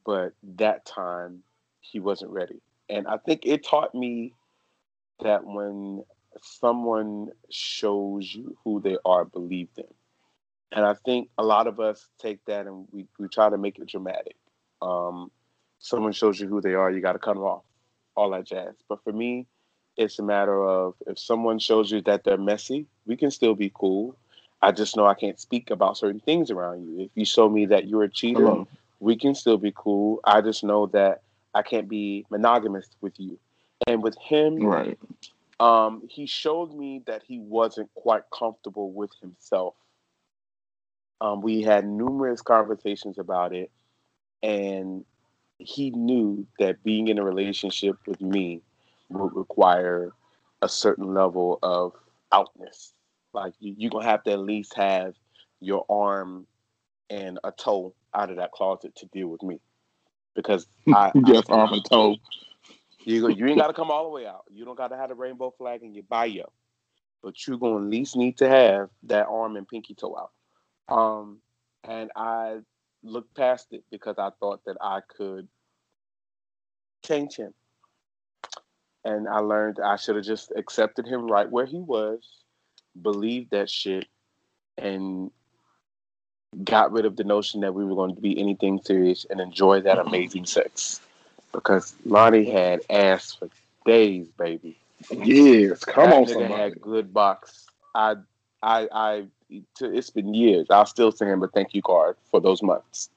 but 0.05 0.33
that 0.57 0.85
time 0.85 1.43
he 1.79 1.99
wasn't 1.99 2.31
ready. 2.31 2.61
And 2.89 3.07
I 3.07 3.17
think 3.17 3.45
it 3.45 3.63
taught 3.65 3.95
me 3.95 4.33
that 5.21 5.45
when 5.45 6.03
someone 6.41 7.29
shows 7.49 8.33
you 8.33 8.57
who 8.63 8.81
they 8.81 8.97
are, 9.05 9.25
believe 9.25 9.73
them. 9.75 9.85
And 10.71 10.85
I 10.85 10.93
think 10.93 11.29
a 11.37 11.43
lot 11.43 11.67
of 11.67 11.79
us 11.79 12.07
take 12.19 12.43
that 12.45 12.65
and 12.65 12.87
we, 12.91 13.05
we 13.19 13.27
try 13.27 13.49
to 13.49 13.57
make 13.57 13.77
it 13.77 13.87
dramatic. 13.87 14.35
Um, 14.81 15.31
someone 15.79 16.13
shows 16.13 16.39
you 16.39 16.47
who 16.47 16.61
they 16.61 16.73
are, 16.73 16.89
you 16.89 17.01
got 17.01 17.13
to 17.13 17.19
cut 17.19 17.35
them 17.35 17.43
off, 17.43 17.63
all 18.15 18.31
that 18.31 18.45
jazz. 18.45 18.75
But 18.87 19.03
for 19.03 19.11
me, 19.11 19.47
it's 19.97 20.19
a 20.19 20.23
matter 20.23 20.65
of 20.65 20.95
if 21.07 21.19
someone 21.19 21.59
shows 21.59 21.91
you 21.91 22.01
that 22.03 22.23
they're 22.23 22.37
messy, 22.37 22.87
we 23.05 23.17
can 23.17 23.31
still 23.31 23.55
be 23.55 23.71
cool. 23.73 24.15
I 24.61 24.71
just 24.71 24.95
know 24.95 25.05
I 25.05 25.15
can't 25.15 25.39
speak 25.39 25.71
about 25.71 25.97
certain 25.97 26.21
things 26.21 26.51
around 26.51 26.85
you. 26.85 27.01
If 27.05 27.11
you 27.15 27.25
show 27.25 27.49
me 27.49 27.65
that 27.67 27.87
you're 27.87 28.03
a 28.03 28.09
cheater, 28.09 28.39
Hello. 28.39 28.67
We 29.01 29.17
can 29.17 29.35
still 29.35 29.57
be 29.57 29.73
cool. 29.75 30.21
I 30.23 30.39
just 30.39 30.63
know 30.63 30.85
that 30.87 31.23
I 31.53 31.63
can't 31.63 31.89
be 31.89 32.25
monogamous 32.29 32.87
with 33.01 33.19
you. 33.19 33.37
And 33.87 34.01
with 34.01 34.15
him, 34.17 34.63
right. 34.63 34.97
Um, 35.59 36.01
he 36.09 36.25
showed 36.25 36.73
me 36.73 37.03
that 37.05 37.21
he 37.27 37.39
wasn't 37.39 37.93
quite 37.93 38.23
comfortable 38.33 38.91
with 38.91 39.11
himself. 39.21 39.75
Um, 41.19 41.41
we 41.41 41.61
had 41.61 41.85
numerous 41.85 42.41
conversations 42.41 43.19
about 43.19 43.53
it, 43.53 43.69
and 44.41 45.05
he 45.59 45.91
knew 45.91 46.47
that 46.57 46.83
being 46.83 47.09
in 47.09 47.19
a 47.19 47.23
relationship 47.23 47.95
with 48.07 48.21
me 48.21 48.61
would 49.09 49.35
require 49.35 50.13
a 50.63 50.69
certain 50.69 51.13
level 51.13 51.59
of 51.61 51.93
outness. 52.31 52.93
Like 53.33 53.53
you, 53.59 53.75
you're 53.77 53.91
gonna 53.91 54.05
have 54.05 54.23
to 54.23 54.31
at 54.31 54.39
least 54.39 54.73
have 54.75 55.13
your 55.59 55.85
arm 55.89 56.47
and 57.11 57.39
a 57.43 57.51
toe 57.51 57.93
out 58.15 58.31
of 58.31 58.37
that 58.37 58.51
closet 58.51 58.95
to 58.95 59.05
deal 59.07 59.27
with 59.27 59.43
me, 59.43 59.59
because 60.35 60.65
I 60.87 61.11
yes, 61.27 61.43
I, 61.49 61.53
arm 61.53 61.73
and 61.73 61.85
toe. 61.85 62.15
You 63.03 63.29
you 63.29 63.47
ain't 63.47 63.57
got 63.57 63.67
to 63.67 63.73
come 63.73 63.91
all 63.91 64.03
the 64.03 64.09
way 64.09 64.25
out. 64.25 64.45
You 64.49 64.65
don't 64.65 64.77
got 64.77 64.89
to 64.89 64.97
have 64.97 65.09
the 65.09 65.15
rainbow 65.15 65.53
flag 65.57 65.83
in 65.83 65.93
your 65.93 66.03
bio, 66.03 66.51
but 67.21 67.35
you're 67.45 67.57
gonna 67.57 67.77
at 67.77 67.89
least 67.89 68.15
need 68.15 68.37
to 68.37 68.47
have 68.47 68.89
that 69.03 69.27
arm 69.27 69.57
and 69.57 69.67
pinky 69.67 69.93
toe 69.93 70.17
out. 70.17 70.95
Um, 70.95 71.39
and 71.83 72.11
I 72.15 72.59
looked 73.03 73.35
past 73.35 73.67
it 73.71 73.83
because 73.91 74.15
I 74.17 74.29
thought 74.39 74.61
that 74.65 74.77
I 74.81 75.01
could 75.15 75.47
change 77.05 77.35
him. 77.35 77.53
And 79.03 79.27
I 79.27 79.39
learned 79.39 79.79
I 79.83 79.95
should 79.95 80.15
have 80.15 80.25
just 80.25 80.51
accepted 80.55 81.07
him 81.07 81.25
right 81.25 81.49
where 81.49 81.65
he 81.65 81.79
was, 81.79 82.43
believed 83.01 83.49
that 83.51 83.67
shit, 83.67 84.07
and 84.77 85.31
got 86.63 86.91
rid 86.91 87.05
of 87.05 87.15
the 87.15 87.23
notion 87.23 87.61
that 87.61 87.73
we 87.73 87.85
were 87.85 87.95
going 87.95 88.15
to 88.15 88.21
be 88.21 88.39
anything 88.39 88.81
serious 88.83 89.25
and 89.29 89.39
enjoy 89.39 89.81
that 89.81 89.97
mm-hmm. 89.97 90.07
amazing 90.07 90.45
sex 90.45 90.99
because 91.51 91.95
Lonnie 92.05 92.49
had 92.49 92.81
ass 92.89 93.33
for 93.33 93.49
days, 93.85 94.27
baby. 94.37 94.77
Yes, 95.09 95.83
come 95.83 96.09
that 96.09 96.15
on, 96.15 96.27
somebody. 96.27 96.53
had 96.53 96.81
good 96.81 97.13
box. 97.13 97.67
I, 97.95 98.15
I, 98.61 98.87
I. 98.91 99.25
It's 99.81 100.09
been 100.09 100.33
years. 100.33 100.67
I'll 100.69 100.85
still 100.85 101.11
send 101.11 101.31
him 101.31 101.43
a 101.43 101.47
thank 101.47 101.73
you 101.73 101.81
card 101.81 102.15
for 102.29 102.39
those 102.39 102.61
months. 102.63 103.09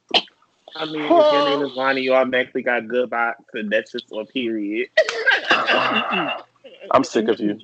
I 0.77 0.87
mean, 0.87 1.03
if 1.03 1.09
your 1.09 1.49
name 1.49 1.63
is 1.63 1.77
Lonnie, 1.77 2.01
you 2.01 2.15
automatically 2.15 2.63
got 2.63 2.89
good 2.89 3.11
box, 3.11 3.41
and 3.53 3.71
that's 3.71 3.93
just 3.93 4.11
a 4.11 4.25
period. 4.25 4.89
I'm 6.91 7.05
sick 7.05 7.29
of 7.29 7.39
you. 7.39 7.61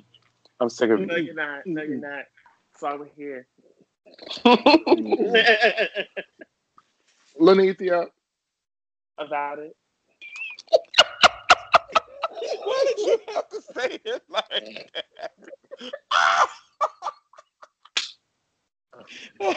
I'm 0.61 0.69
sick 0.69 0.89
of 0.89 1.01
you. 1.01 1.05
No, 1.05 1.15
you're 1.17 1.33
not. 1.33 1.65
No, 1.65 1.81
you're 1.81 1.97
not. 1.97 2.25
So 2.77 2.87
I'm 2.87 3.09
here. 3.17 3.47
Lanithia. 7.39 8.07
About 9.17 9.59
it. 9.59 9.75
Why 12.63 12.85
did 12.87 12.97
you 13.05 13.19
have 13.33 13.49
to 13.49 13.61
say 13.61 13.99
it 14.05 14.23
like 14.29 14.91
that? 15.21 15.33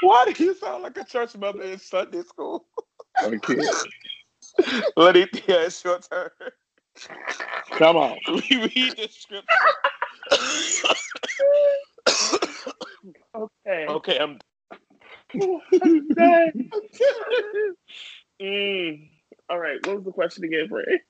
Why 0.00 0.24
do 0.32 0.44
you 0.44 0.54
sound 0.54 0.82
like 0.82 0.96
a 0.96 1.04
church 1.04 1.36
mother 1.36 1.62
in 1.62 1.78
Sunday 1.78 2.22
school? 2.22 2.66
I 3.18 3.36
can't. 3.36 3.88
Lanithia, 4.96 5.66
it's 5.66 5.84
your 5.84 5.98
turn. 5.98 6.30
Come 7.72 7.96
on. 7.96 8.18
We 8.28 8.42
read 8.50 8.96
the 8.96 9.08
script. 9.10 9.48
Okay. 13.34 13.86
Okay, 13.86 14.18
I'm. 14.18 14.38
I'm 15.82 16.06
Mm. 18.42 19.08
All 19.48 19.58
right. 19.58 19.78
What 19.86 19.96
was 19.96 20.04
the 20.04 20.12
question 20.12 20.44
again, 20.44 20.68
Bray? 20.68 21.00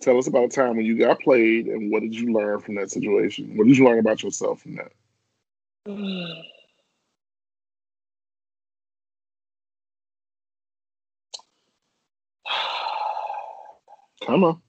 Tell 0.00 0.16
us 0.18 0.28
about 0.28 0.44
a 0.44 0.48
time 0.48 0.76
when 0.76 0.86
you 0.86 0.96
got 0.98 1.20
played 1.20 1.66
and 1.66 1.90
what 1.90 2.02
did 2.02 2.14
you 2.14 2.32
learn 2.32 2.60
from 2.60 2.76
that 2.76 2.90
situation? 2.90 3.56
What 3.56 3.66
did 3.66 3.76
you 3.76 3.84
learn 3.84 3.98
about 3.98 4.22
yourself 4.22 4.62
from 4.62 4.76
that? 4.76 4.92
Come 14.26 14.44
on. 14.44 14.62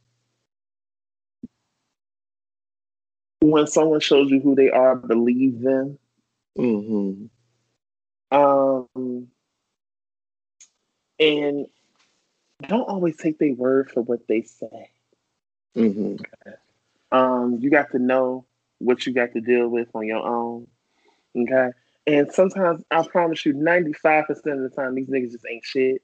When 3.42 3.68
someone 3.68 4.00
shows 4.00 4.32
you 4.32 4.40
who 4.40 4.56
they 4.56 4.70
are, 4.72 4.96
believe 4.96 5.62
them. 5.62 6.00
Mm-hmm. 6.58 7.26
Um, 8.36 9.28
and 11.20 11.68
don't 12.68 12.90
always 12.90 13.16
take 13.18 13.38
their 13.40 13.54
word 13.54 13.92
for 13.92 14.02
what 14.02 14.28
they 14.28 14.42
say. 14.42 14.90
Mm-hmm. 15.76 16.16
Um, 17.12 17.60
you 17.62 17.70
got 17.70 17.92
to 17.92 18.00
know 18.00 18.46
what 18.80 19.06
you 19.06 19.14
got 19.14 19.34
to 19.34 19.42
deal 19.42 19.68
with 19.68 19.88
on 19.94 20.08
your 20.08 20.28
own. 20.28 20.68
Okay. 21.38 21.70
And 22.06 22.32
sometimes 22.32 22.84
I 22.90 23.06
promise 23.06 23.46
you, 23.46 23.54
95% 23.54 24.30
of 24.30 24.38
the 24.38 24.72
time, 24.76 24.96
these 24.96 25.08
niggas 25.08 25.32
just 25.32 25.46
ain't 25.50 25.66
shit. 25.66 26.02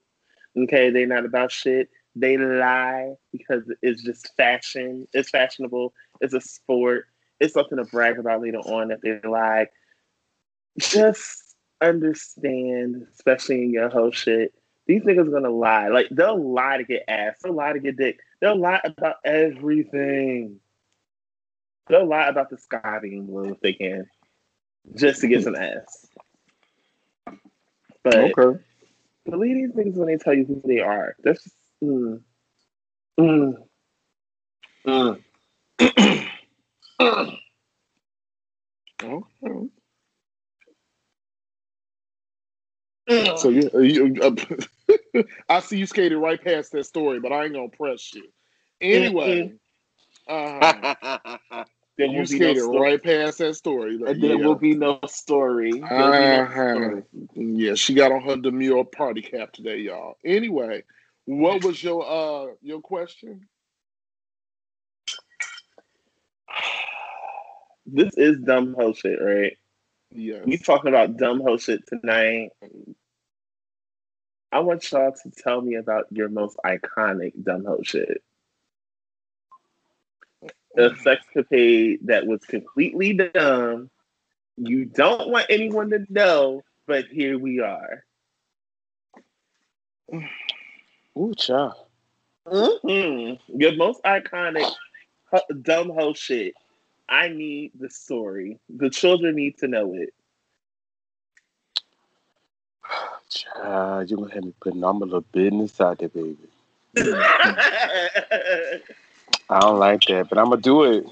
Okay. 0.57 0.91
They're 0.91 1.07
not 1.07 1.25
about 1.25 1.51
shit. 1.51 1.89
They 2.15 2.37
lie 2.37 3.15
because 3.31 3.63
it's 3.81 4.03
just 4.03 4.35
fashion. 4.37 5.07
It's 5.13 5.31
fashionable. 5.31 5.93
It's 6.21 6.33
a 6.33 6.41
sport. 6.41 7.07
It's 7.43 7.53
something 7.53 7.77
to 7.77 7.83
brag 7.83 8.19
about 8.19 8.41
later 8.41 8.59
on 8.59 8.87
that 8.87 9.01
they 9.01 9.19
lie. 9.27 9.67
Just 10.79 11.55
understand, 11.81 13.05
especially 13.13 13.63
in 13.63 13.73
your 13.73 13.89
whole 13.89 14.11
shit, 14.11 14.53
these 14.87 15.03
niggas 15.03 15.27
are 15.27 15.31
gonna 15.31 15.49
lie. 15.49 15.89
Like 15.89 16.07
they'll 16.09 16.41
lie 16.41 16.77
to 16.77 16.85
get 16.85 17.03
ass. 17.09 17.35
They'll 17.43 17.53
lie 17.53 17.73
to 17.73 17.81
get 17.81 17.97
dick. 17.97 18.21
They'll 18.39 18.57
lie 18.57 18.79
about 18.85 19.17
everything. 19.25 20.61
They'll 21.89 22.07
lie 22.07 22.29
about 22.29 22.49
the 22.49 22.57
sky 22.57 22.99
being 23.01 23.25
blue 23.25 23.51
if 23.51 23.59
they 23.59 23.73
can, 23.73 24.07
just 24.95 25.19
to 25.19 25.27
get 25.27 25.43
some 25.43 25.57
ass. 25.57 26.07
But 28.03 28.15
okay. 28.15 28.59
believe 29.29 29.57
these 29.57 29.71
niggas 29.71 29.95
when 29.95 30.07
they 30.07 30.17
tell 30.17 30.33
you 30.33 30.45
who 30.45 30.61
they 30.63 30.79
are. 30.79 31.17
That's 31.21 31.43
just, 31.43 31.55
mm, 31.83 32.21
mm, 33.19 33.53
mm. 34.87 35.21
Okay. 39.03 39.69
So 43.37 43.49
you, 43.49 43.69
you 43.81 44.15
uh, 44.21 45.23
I 45.49 45.59
see 45.59 45.77
you 45.77 45.85
skated 45.85 46.17
right 46.17 46.41
past 46.41 46.71
that 46.71 46.85
story, 46.85 47.19
but 47.19 47.31
I 47.31 47.45
ain't 47.45 47.53
gonna 47.53 47.69
press 47.69 48.11
you. 48.15 48.23
Anyway, 48.81 49.53
uh, 50.27 50.83
you 51.97 52.25
skated 52.25 52.63
no 52.63 52.79
right 52.79 53.01
past 53.01 53.37
that 53.39 53.55
story. 53.55 53.97
Like, 53.97 54.19
there 54.19 54.37
yeah. 54.37 54.45
will 54.45 54.55
be 54.55 54.75
no 54.75 54.99
story. 55.07 55.81
Uh, 55.81 55.87
no 55.89 56.49
story. 56.49 57.03
Yeah, 57.35 57.75
she 57.75 57.93
got 57.93 58.11
on 58.11 58.21
her 58.21 58.37
demure 58.37 58.83
party 58.83 59.21
cap 59.21 59.53
today, 59.53 59.77
y'all. 59.77 60.17
Anyway, 60.25 60.83
what 61.25 61.63
was 61.63 61.83
your 61.83 62.05
uh 62.07 62.53
your 62.61 62.81
question? 62.81 63.47
This 67.85 68.13
is 68.17 68.39
dumb 68.39 68.75
hoe 68.77 68.93
shit, 68.93 69.19
right? 69.21 69.57
Yes. 70.11 70.43
We 70.45 70.57
talking 70.57 70.89
about 70.89 71.17
dumb 71.17 71.41
hoe 71.41 71.57
shit 71.57 71.85
tonight. 71.87 72.49
I 74.51 74.59
want 74.59 74.91
y'all 74.91 75.11
to 75.11 75.31
tell 75.31 75.61
me 75.61 75.75
about 75.75 76.05
your 76.11 76.29
most 76.29 76.57
iconic 76.63 77.33
dumb 77.43 77.65
hoe 77.65 77.81
shit. 77.83 78.23
A 80.77 80.89
sexcapade 80.89 81.99
that 82.05 82.25
was 82.27 82.41
completely 82.41 83.13
dumb. 83.13 83.89
You 84.57 84.85
don't 84.85 85.29
want 85.29 85.47
anyone 85.49 85.89
to 85.91 86.05
know, 86.09 86.63
but 86.85 87.05
here 87.05 87.37
we 87.39 87.59
are. 87.59 88.03
Ooh, 91.17 91.33
child. 91.35 91.73
Mm-hmm. 92.47 93.59
Your 93.59 93.75
most 93.75 94.03
iconic 94.03 94.71
dumb 95.61 95.89
hoe 95.89 96.13
shit. 96.13 96.53
I 97.09 97.27
need 97.27 97.71
the 97.79 97.89
story. 97.89 98.59
The 98.69 98.89
children 98.89 99.35
need 99.35 99.57
to 99.59 99.67
know 99.67 99.93
it. 99.93 100.13
Child, 103.29 104.09
you 104.09 104.17
gonna 104.17 104.33
have 104.33 104.43
me 104.43 104.53
putting 104.61 104.83
all 104.83 104.93
my 104.93 105.05
little 105.05 105.21
business 105.21 105.79
out 105.81 105.99
there, 105.99 106.09
baby. 106.09 106.37
I 106.97 108.79
don't 109.59 109.79
like 109.79 110.01
that, 110.07 110.29
but 110.29 110.37
I'm 110.37 110.49
gonna 110.49 110.61
do 110.61 110.83
it. 110.83 111.05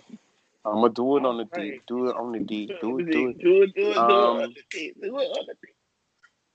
I'm 0.63 0.75
gonna 0.75 0.89
do 0.89 1.17
it 1.17 1.25
on 1.25 1.37
the 1.37 1.45
deep. 1.45 1.83
Do 1.87 2.09
it 2.09 2.15
on 2.15 2.31
the 2.31 2.39
deep. 2.39 2.79
Do 2.79 2.99
it. 2.99 3.09
Do 3.11 3.27
it. 3.27 3.39
Do 3.41 3.41
it. 3.41 3.41
Do 3.41 3.61
it. 3.63 3.75
Do 3.75 3.91
it. 3.91 3.97
Um, 3.97 4.05
on 4.07 4.53
the 4.53 4.63
deep. 4.71 5.01
Do 5.01 5.19
it 5.19 5.25
on 5.27 5.45
the 5.47 5.55
deep. 5.61 5.75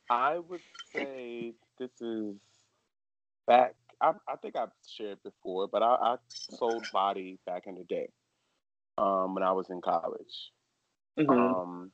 I 0.09 0.39
would 0.39 0.61
say 0.95 1.55
this 1.79 1.91
is 2.01 2.37
back. 3.47 3.75
I, 4.01 4.13
I 4.29 4.37
think 4.37 4.57
I've 4.57 4.71
shared 4.87 5.23
before, 5.23 5.69
but 5.69 5.83
I, 5.83 5.95
I 5.95 6.17
sold 6.29 6.85
body 6.93 7.39
back 7.47 7.67
in 7.67 7.75
the 7.75 7.85
day 7.85 8.09
um, 8.99 9.35
when 9.35 9.43
I 9.43 9.53
was 9.53 9.71
in 9.71 9.81
college. 9.81 10.51
Mhm. 11.19 11.57
Um, 11.59 11.93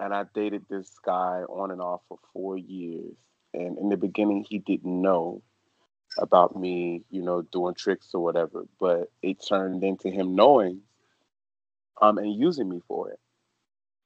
and 0.00 0.14
I 0.14 0.24
dated 0.34 0.66
this 0.68 0.98
guy 1.04 1.42
on 1.48 1.70
and 1.70 1.80
off 1.80 2.02
for 2.08 2.18
four 2.32 2.56
years. 2.56 3.14
And 3.54 3.78
in 3.78 3.88
the 3.88 3.96
beginning, 3.96 4.44
he 4.48 4.58
didn't 4.58 5.00
know 5.02 5.42
about 6.18 6.56
me, 6.56 7.04
you 7.10 7.22
know, 7.22 7.42
doing 7.42 7.74
tricks 7.74 8.14
or 8.14 8.22
whatever. 8.22 8.66
But 8.80 9.10
it 9.22 9.44
turned 9.46 9.84
into 9.84 10.10
him 10.10 10.34
knowing 10.34 10.82
um, 12.00 12.18
and 12.18 12.34
using 12.34 12.68
me 12.68 12.80
for 12.86 13.10
it. 13.10 13.20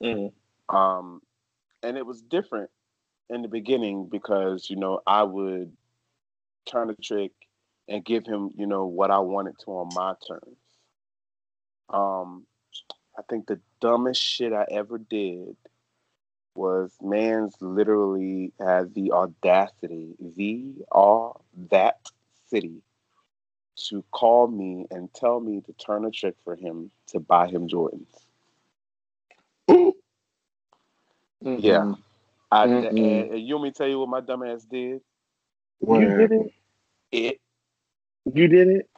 Mhm. 0.03 0.33
Um, 0.69 1.23
and 1.83 1.97
it 1.97 2.07
was 2.07 2.23
different 2.23 2.71
in 3.31 3.43
the 3.43 3.49
beginning 3.49 4.09
because 4.11 4.69
you 4.71 4.77
know 4.77 5.01
I 5.07 5.23
would 5.23 5.77
turn 6.67 6.91
a 6.91 6.95
trick 6.95 7.33
and 7.89 8.05
give 8.05 8.27
him 8.27 8.51
you 8.57 8.67
know 8.67 8.87
what 8.87 9.11
I 9.11 9.19
wanted 9.21 9.59
to 9.61 9.73
on 9.73 9.91
my 9.95 10.15
terms. 10.29 10.62
Um, 11.89 12.47
I 13.19 13.23
think 13.29 13.47
the 13.47 13.61
dumbest 13.81 14.23
shit 14.23 14.53
I 14.53 14.67
ever 14.71 14.99
did 14.99 15.57
was 16.55 16.93
man's 17.01 17.55
literally 17.61 18.53
had 18.59 18.95
the 18.95 19.13
audacity, 19.13 20.15
the 20.21 20.85
all 20.91 21.45
that 21.71 21.99
city, 22.49 22.83
to 23.89 24.05
call 24.11 24.49
me 24.49 24.87
and 24.91 25.13
tell 25.15 25.41
me 25.41 25.61
to 25.63 25.73
turn 25.73 26.05
a 26.05 26.11
trick 26.11 26.35
for 26.45 26.55
him 26.55 26.91
to 27.09 27.21
buy 27.21 27.47
him 27.49 27.69
Jordans. 27.69 28.07
Yeah. 31.41 31.95
I, 32.51 32.67
Mm-mm. 32.67 32.89
and, 32.91 32.99
and 33.33 33.41
you 33.41 33.55
want 33.55 33.65
me 33.65 33.71
to 33.71 33.79
tell 33.79 33.89
you 33.89 33.99
what 33.99 34.09
my 34.11 34.21
dumbass 34.21 34.69
did? 34.69 35.01
What 35.79 36.03
You 36.03 36.17
did 36.29 36.33
it. 36.33 36.53
It 37.11 37.41
You 38.33 38.49
did 38.49 38.69
it. 38.69 38.91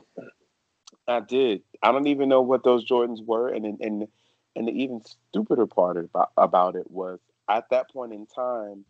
I 1.07 1.21
did. 1.21 1.63
I 1.83 1.93
don't 1.93 2.07
even 2.07 2.29
know 2.29 2.41
what 2.41 2.65
those 2.65 2.89
Jordans 2.89 3.25
were, 3.25 3.49
and 3.49 3.65
and 3.65 4.09
and, 4.57 4.69
the 4.69 4.73
even 4.73 5.03
stupider 5.31 5.67
part 5.67 5.97
about 5.97 6.31
about 6.37 6.77
it 6.77 6.91
was 6.91 7.19
at 7.49 7.69
that 7.71 7.91
point 7.91 8.13
in 8.13 8.27
time, 8.27 8.85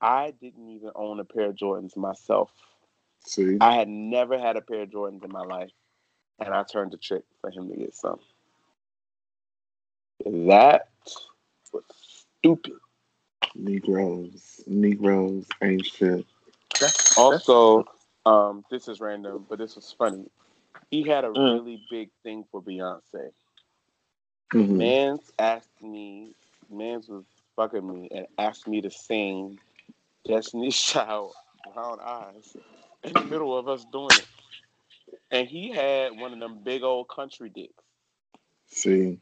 I 0.00 0.32
didn't 0.40 0.68
even 0.68 0.90
own 0.94 1.20
a 1.20 1.24
pair 1.24 1.46
of 1.46 1.56
Jordans 1.56 1.96
myself. 1.96 2.50
See, 3.24 3.56
I 3.60 3.74
had 3.74 3.88
never 3.88 4.38
had 4.38 4.56
a 4.56 4.60
pair 4.60 4.82
of 4.82 4.90
Jordans 4.90 5.24
in 5.24 5.32
my 5.32 5.42
life, 5.42 5.70
and 6.38 6.52
I 6.52 6.62
turned 6.64 6.92
a 6.94 6.98
trick 6.98 7.24
for 7.40 7.50
him 7.50 7.68
to 7.70 7.76
get 7.76 7.94
some. 7.94 8.20
That 10.24 10.88
was 11.72 11.84
stupid. 12.38 12.74
Negroes, 13.54 14.62
Negroes 14.66 15.46
ain't 15.62 15.86
shit. 15.86 16.26
Also, 17.16 17.86
um, 18.26 18.64
this 18.70 18.88
is 18.88 19.00
random, 19.00 19.46
but 19.48 19.58
this 19.58 19.76
was 19.76 19.94
funny. 19.96 20.26
He 20.90 21.04
had 21.04 21.24
a 21.24 21.32
Mm. 21.36 21.50
really 21.50 21.82
big 21.90 22.10
thing 22.22 22.44
for 22.50 22.62
Beyonce. 22.62 23.30
Mhm. 24.54 24.78
Mans 24.78 25.30
asked 25.38 25.82
me, 25.82 26.34
Mans 26.70 27.08
was 27.08 27.24
fucking 27.56 27.86
me 27.86 28.08
and 28.12 28.26
asked 28.38 28.66
me 28.68 28.80
to 28.82 28.90
sing 28.90 29.58
Destiny's 30.26 30.78
Child 30.82 31.34
Brown 31.64 31.98
Eyes 32.00 32.56
in 33.02 33.14
the 33.14 33.22
middle 33.24 33.56
of 33.56 33.68
us 33.68 33.84
doing 33.84 34.18
it. 34.18 34.28
And 35.30 35.48
he 35.48 35.70
had 35.72 36.12
one 36.12 36.32
of 36.32 36.40
them 36.40 36.62
big 36.62 36.82
old 36.82 37.08
country 37.08 37.50
dicks 37.50 37.84
See, 38.66 39.20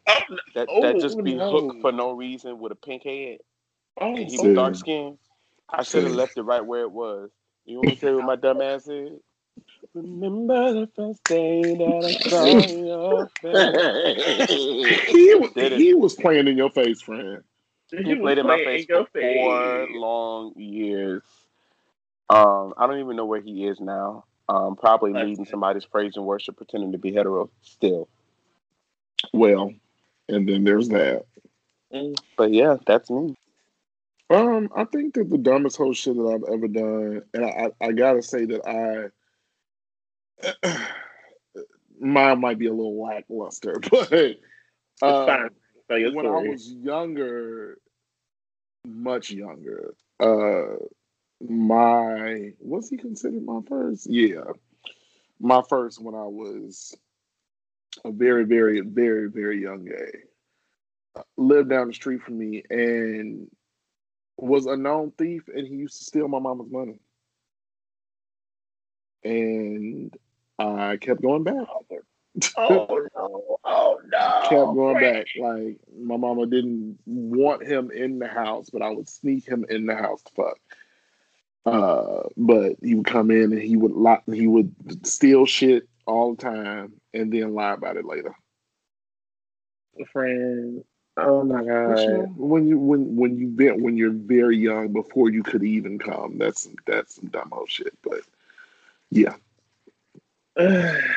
that, 0.55 0.71
that 0.81 0.99
Oh, 0.99 0.99
just 0.99 1.23
be 1.23 1.39
no. 1.39 1.49
hooked 1.49 1.75
for 1.81 1.93
no 1.93 2.13
reason 2.13 2.59
with 2.59 2.73
a 2.73 2.77
pink 2.77 3.05
head. 3.05 3.39
Oh, 4.01 4.17
And 4.17 4.29
he 4.29 4.39
See. 4.39 4.39
was 4.39 4.51
dark 4.51 4.75
skinned. 4.77 5.19
I 5.69 5.83
should 5.83 6.05
have 6.05 6.13
left 6.13 6.37
it 6.39 6.43
right 6.43 6.65
where 6.65 6.83
it 6.83 6.93
was. 6.93 7.31
You 7.65 7.79
want 7.79 7.89
me 7.89 7.95
to 7.97 8.01
tell 8.01 8.11
you 8.11 8.17
what 8.17 8.25
my 8.27 8.37
dumb 8.37 8.61
ass 8.61 8.89
is? 8.89 9.21
Remember 9.93 10.73
the 10.73 10.89
first 10.97 11.23
day 11.29 11.75
that 11.75 12.05
I 12.05 12.29
saw 12.31 12.57
your 12.67 13.29
face. 13.43 15.09
he 15.13 15.35
was 15.35 15.53
he 15.55 15.95
was 15.95 16.15
playing 16.15 16.49
in 16.49 16.57
your 16.57 16.71
face, 16.71 17.03
friend. 17.03 17.43
He 17.91 18.15
played 18.17 18.39
in 18.39 18.47
my 18.47 18.65
face 18.65 18.87
for 18.87 19.07
four 19.13 19.87
long 19.91 20.55
years. 20.57 21.23
Um, 22.31 22.75
I 22.77 22.87
don't 22.87 23.01
even 23.01 23.17
know 23.17 23.27
where 23.27 23.41
he 23.41 23.67
is 23.67 23.81
now. 23.81 24.25
Um, 24.49 24.77
probably 24.77 25.13
Bless 25.13 25.27
leading 25.27 25.45
him. 25.45 25.51
somebody's 25.51 25.85
praise 25.85 26.17
and 26.17 26.25
worship, 26.25 26.57
pretending 26.57 26.93
to 26.93 26.99
be 26.99 27.13
hetero 27.13 27.51
still. 27.63 28.09
Well, 29.33 29.73
and 30.29 30.49
then 30.49 30.65
there's 30.65 30.89
that. 30.89 31.25
But 32.37 32.53
yeah, 32.53 32.77
that's 32.87 33.11
me. 33.11 33.37
Um, 34.31 34.71
I 34.75 34.85
think 34.85 35.15
that 35.15 35.31
the 35.31 35.39
dumbest 35.39 35.77
whole 35.77 35.93
shit 35.93 36.17
that 36.17 36.23
I've 36.23 36.53
ever 36.53 36.67
done, 36.67 37.23
and 37.35 37.45
I, 37.45 37.49
I, 37.49 37.89
I 37.89 37.93
gotta 37.93 38.23
say 38.23 38.47
that 38.47 38.67
I, 38.67 39.11
mine 42.01 42.41
might 42.41 42.59
be 42.59 42.67
a 42.67 42.73
little 42.73 43.03
lackluster, 43.03 43.77
but 43.91 44.37
uh. 45.03 45.49
Tell 45.89 46.15
when 46.15 46.27
I 46.27 46.49
was 46.49 46.73
younger, 46.73 47.77
much 48.87 49.31
younger, 49.31 49.95
uh, 50.19 50.77
my 51.47 52.53
was 52.59 52.89
he 52.89 52.97
considered 52.97 53.45
my 53.45 53.61
first? 53.69 54.09
Yeah, 54.09 54.45
my 55.41 55.63
first 55.69 56.01
when 56.01 56.15
I 56.15 56.25
was 56.25 56.97
a 58.05 58.11
very, 58.11 58.45
very, 58.45 58.81
very, 58.81 59.29
very 59.29 59.61
young 59.61 59.85
gay. 59.85 61.23
Lived 61.37 61.71
down 61.71 61.89
the 61.89 61.95
street 61.95 62.23
from 62.23 62.39
me 62.39 62.65
and 62.71 63.49
was 64.37 64.67
a 64.67 64.77
known 64.77 65.13
thief, 65.17 65.49
and 65.49 65.67
he 65.67 65.75
used 65.75 65.99
to 65.99 66.05
steal 66.05 66.29
my 66.29 66.39
mama's 66.39 66.71
money. 66.71 66.99
And 69.23 70.15
I 70.59 70.97
kept 70.97 71.23
going 71.23 71.45
back. 71.45 71.67
Oh 72.57 73.09
no! 73.15 73.59
Oh 73.65 74.01
no! 74.05 74.41
kept 74.49 74.75
going 74.75 75.01
back. 75.01 75.27
Like 75.37 75.79
my 75.97 76.17
mama 76.17 76.47
didn't 76.47 76.99
want 77.07 77.67
him 77.67 77.91
in 77.91 78.19
the 78.19 78.29
house, 78.29 78.71
but 78.71 78.83
I 78.83 78.91
would 78.91 79.09
sneak 79.09 79.47
him 79.47 79.65
in 79.69 79.87
the 79.87 79.95
house 79.95 80.23
to 80.23 80.33
fuck. 80.35 80.59
Uh, 81.67 82.29
but 82.37 82.77
he 82.83 82.95
would 82.95 83.07
come 83.07 83.31
in 83.31 83.53
and 83.53 83.63
he 83.63 83.77
would 83.77 83.93
lie, 83.93 84.21
he 84.27 84.47
would 84.47 85.07
steal 85.07 85.47
shit 85.47 85.89
all 86.07 86.35
the 86.35 86.43
time 86.43 86.93
and 87.15 87.33
then 87.33 87.55
lie 87.55 87.73
about 87.73 87.97
it 87.97 88.05
later. 88.05 88.35
friend. 90.13 90.85
Oh 91.17 91.45
my 91.45 91.63
But, 91.85 91.99
you 91.99 92.09
know, 92.09 92.27
god! 92.27 92.37
when 92.37 92.67
you 92.67 92.79
when 92.79 93.17
when 93.17 93.39
you 93.39 93.49
been 93.49 93.83
when 93.83 93.97
you're 93.97 94.11
very 94.11 94.57
young 94.59 94.93
before 94.93 95.31
you 95.31 95.43
could 95.43 95.63
even 95.63 95.99
come, 95.99 96.39
that's 96.39 96.69
that's 96.87 97.17
some 97.17 97.29
dumb 97.29 97.51
old 97.53 97.71
shit. 97.71 97.97
But 98.03 98.21
yeah, 99.11 99.37
Damn! 100.57 101.13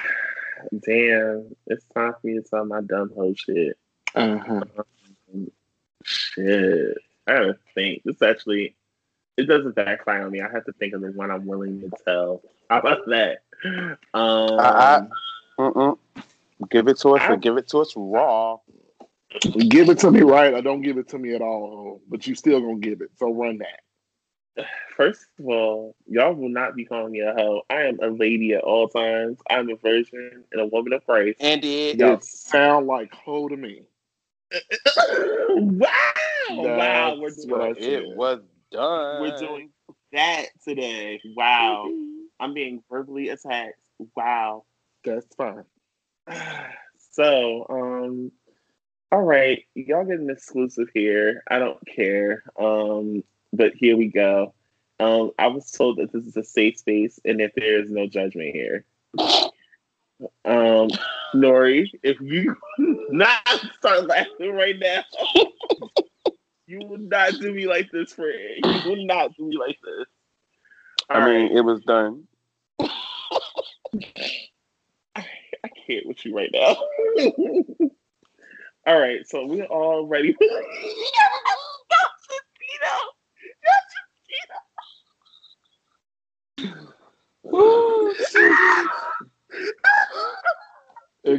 It's 1.67 1.85
time 1.93 2.13
for 2.13 2.19
me 2.23 2.33
to 2.35 2.41
tell 2.41 2.65
my 2.65 2.81
dumb 2.81 3.11
hoe 3.15 3.33
shit. 3.35 3.77
uh 4.15 4.37
huh. 4.37 4.63
Shit. 6.03 6.97
I 7.27 7.33
gotta 7.33 7.57
think. 7.75 8.03
This 8.03 8.21
actually, 8.21 8.75
it 9.37 9.43
doesn't 9.43 9.75
backfire 9.75 10.25
on 10.25 10.31
me. 10.31 10.41
I 10.41 10.49
have 10.49 10.65
to 10.65 10.71
think 10.73 10.93
of 10.93 11.01
the 11.01 11.11
one 11.11 11.29
I'm 11.31 11.45
willing 11.45 11.81
to 11.81 11.89
tell. 12.05 12.41
How 12.69 12.79
about 12.79 13.05
that? 13.07 13.39
Um, 14.13 14.59
I- 14.59 15.07
Mm-mm. 15.59 15.97
Give 16.69 16.87
it 16.87 16.97
to 16.99 17.09
us 17.15 17.21
I- 17.21 17.33
and 17.33 17.41
give 17.41 17.57
it 17.57 17.67
to 17.69 17.79
us 17.79 17.93
raw. 17.95 18.57
Give 19.69 19.89
it 19.89 19.99
to 19.99 20.11
me 20.11 20.21
right, 20.21 20.53
or 20.53 20.61
don't 20.61 20.81
give 20.81 20.97
it 20.97 21.09
to 21.09 21.19
me 21.19 21.35
at 21.35 21.41
all. 21.41 22.01
But 22.07 22.25
you 22.25 22.33
still 22.35 22.59
gonna 22.61 22.79
give 22.79 23.01
it. 23.01 23.11
So 23.17 23.31
run 23.31 23.57
that. 23.59 23.81
First 24.95 25.27
of 25.39 25.47
all, 25.47 25.95
y'all 26.07 26.33
will 26.33 26.49
not 26.49 26.75
be 26.75 26.85
calling 26.85 27.11
me 27.11 27.19
a 27.19 27.33
hoe. 27.33 27.61
I 27.69 27.83
am 27.83 27.99
a 28.01 28.07
lady 28.07 28.53
at 28.53 28.63
all 28.63 28.87
times. 28.87 29.37
I'm 29.49 29.69
a 29.69 29.75
virgin 29.75 30.43
and 30.51 30.61
a 30.61 30.65
woman 30.65 30.93
of 30.93 31.05
Christ. 31.05 31.37
And 31.39 31.63
it. 31.63 32.01
It 32.01 32.23
sound 32.23 32.87
like 32.87 33.13
hoe 33.13 33.47
to 33.47 33.57
me. 33.57 33.83
wow! 35.49 35.87
wow, 36.49 37.15
we're 37.19 37.29
That's 37.29 37.45
doing 37.45 37.59
what 37.59 37.61
I 37.61 37.71
It 37.71 38.03
said. 38.05 38.17
was 38.17 38.39
done. 38.71 39.21
we're 39.21 39.37
doing 39.37 39.69
that 40.13 40.45
today. 40.63 41.21
Wow, 41.35 41.91
I'm 42.39 42.53
being 42.53 42.81
verbally 42.89 43.29
attacked. 43.29 43.79
Wow. 44.15 44.63
That's 45.03 45.27
fine. 45.35 45.65
So, 47.11 47.65
um, 47.69 48.31
all 49.11 49.23
right, 49.23 49.63
y'all 49.73 50.05
get 50.05 50.19
an 50.19 50.29
exclusive 50.29 50.87
here. 50.93 51.41
I 51.49 51.57
don't 51.57 51.79
care. 51.87 52.43
Um, 52.59 53.23
but 53.53 53.73
here 53.75 53.97
we 53.97 54.07
go. 54.07 54.53
Um, 54.99 55.31
I 55.37 55.47
was 55.47 55.69
told 55.71 55.97
that 55.97 56.11
this 56.11 56.25
is 56.25 56.37
a 56.37 56.43
safe 56.43 56.79
space 56.79 57.19
and 57.23 57.39
that 57.39 57.51
there 57.55 57.81
is 57.81 57.91
no 57.91 58.07
judgment 58.07 58.55
here. 58.55 58.85
Um, 60.45 60.89
Norry, 61.33 61.91
if 62.03 62.19
you 62.19 62.55
not 63.09 63.47
start 63.77 64.07
laughing 64.07 64.53
right 64.53 64.75
now, 64.79 65.03
you 66.67 66.79
will 66.79 66.97
not 66.97 67.33
do 67.33 67.53
me 67.53 67.67
like 67.67 67.91
this, 67.91 68.13
friend. 68.13 68.33
You 68.63 68.89
will 68.89 69.05
not 69.05 69.35
do 69.37 69.47
me 69.47 69.57
like 69.57 69.77
this. 69.83 70.07
I 71.09 71.25
mean, 71.25 71.55
it 71.55 71.61
was 71.61 71.81
done. 71.83 72.27
I 72.79 72.89
can't 75.85 76.05
with 76.05 76.25
you 76.25 76.35
right 76.35 76.49
now. 76.53 76.75
all 78.85 78.99
right, 78.99 79.25
so 79.27 79.45
we're 79.45 79.63
all 79.65 80.05
ready. 80.05 80.35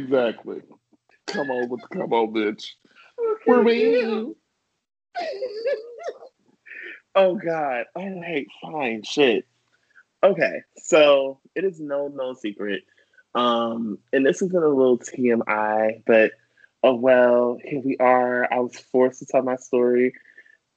Exactly. 0.09 0.61
Come 1.27 1.51
on 1.51 1.69
with 1.69 1.81
the 1.81 1.87
come 1.99 2.13
on, 2.13 2.33
bitch. 2.33 2.65
We're 3.45 3.63
waiting. 3.63 4.33
oh 7.15 7.35
God. 7.35 7.85
All 7.95 8.19
right, 8.19 8.47
fine. 8.59 9.03
Shit. 9.03 9.45
Okay, 10.23 10.61
so 10.77 11.39
it 11.53 11.63
is 11.63 11.79
no 11.79 12.07
no 12.07 12.33
secret. 12.33 12.83
Um, 13.35 13.99
and 14.11 14.25
this 14.25 14.41
isn't 14.41 14.55
a 14.55 14.67
little 14.67 14.97
TMI, 14.97 16.01
but 16.07 16.31
oh 16.81 16.95
well, 16.95 17.59
here 17.63 17.81
we 17.85 17.95
are. 17.97 18.51
I 18.51 18.59
was 18.61 18.79
forced 18.79 19.19
to 19.19 19.27
tell 19.27 19.43
my 19.43 19.57
story, 19.57 20.13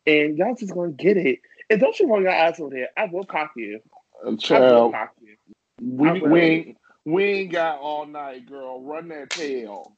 and 0.06 0.36
y'all 0.36 0.54
just 0.54 0.74
gonna 0.74 0.92
get 0.92 1.16
it. 1.16 1.38
And 1.70 1.80
don't 1.80 1.98
you 1.98 2.06
roll 2.06 2.20
your 2.20 2.36
eyes 2.36 2.60
over 2.60 2.68
there. 2.68 2.90
I 2.98 3.06
will 3.06 3.24
cock 3.24 3.52
you. 3.56 3.80
Uh, 4.22 4.26
I 4.26 4.30
will 4.30 4.36
Child, 4.36 4.92
pop 4.92 5.14
you. 5.22 5.36
we, 5.80 6.20
we, 6.20 6.40
ain't, 6.40 6.76
we 7.04 7.24
ain't 7.24 7.52
got 7.52 7.80
all 7.80 8.06
night, 8.06 8.46
girl. 8.46 8.82
Run 8.82 9.08
that 9.08 9.30
tail. 9.30 9.96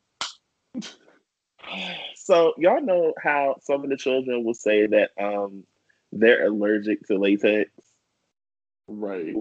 So 2.16 2.52
y'all 2.58 2.82
know 2.82 3.14
how 3.22 3.56
some 3.62 3.84
of 3.84 3.90
the 3.90 3.96
children 3.96 4.44
will 4.44 4.54
say 4.54 4.86
that 4.86 5.10
um 5.18 5.64
they're 6.12 6.46
allergic 6.46 7.06
to 7.06 7.18
latex. 7.18 7.70
Right. 8.86 9.34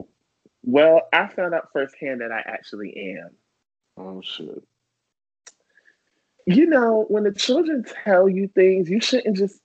Well, 0.63 1.01
I 1.11 1.27
found 1.27 1.53
out 1.53 1.69
firsthand 1.73 2.21
that 2.21 2.31
I 2.31 2.39
actually 2.45 3.17
am. 3.19 3.29
Oh, 3.97 4.21
shit. 4.21 4.63
You 6.45 6.65
know, 6.65 7.05
when 7.09 7.23
the 7.23 7.33
children 7.33 7.85
tell 8.03 8.27
you 8.27 8.47
things, 8.47 8.89
you 8.89 9.01
shouldn't 9.01 9.37
just 9.37 9.59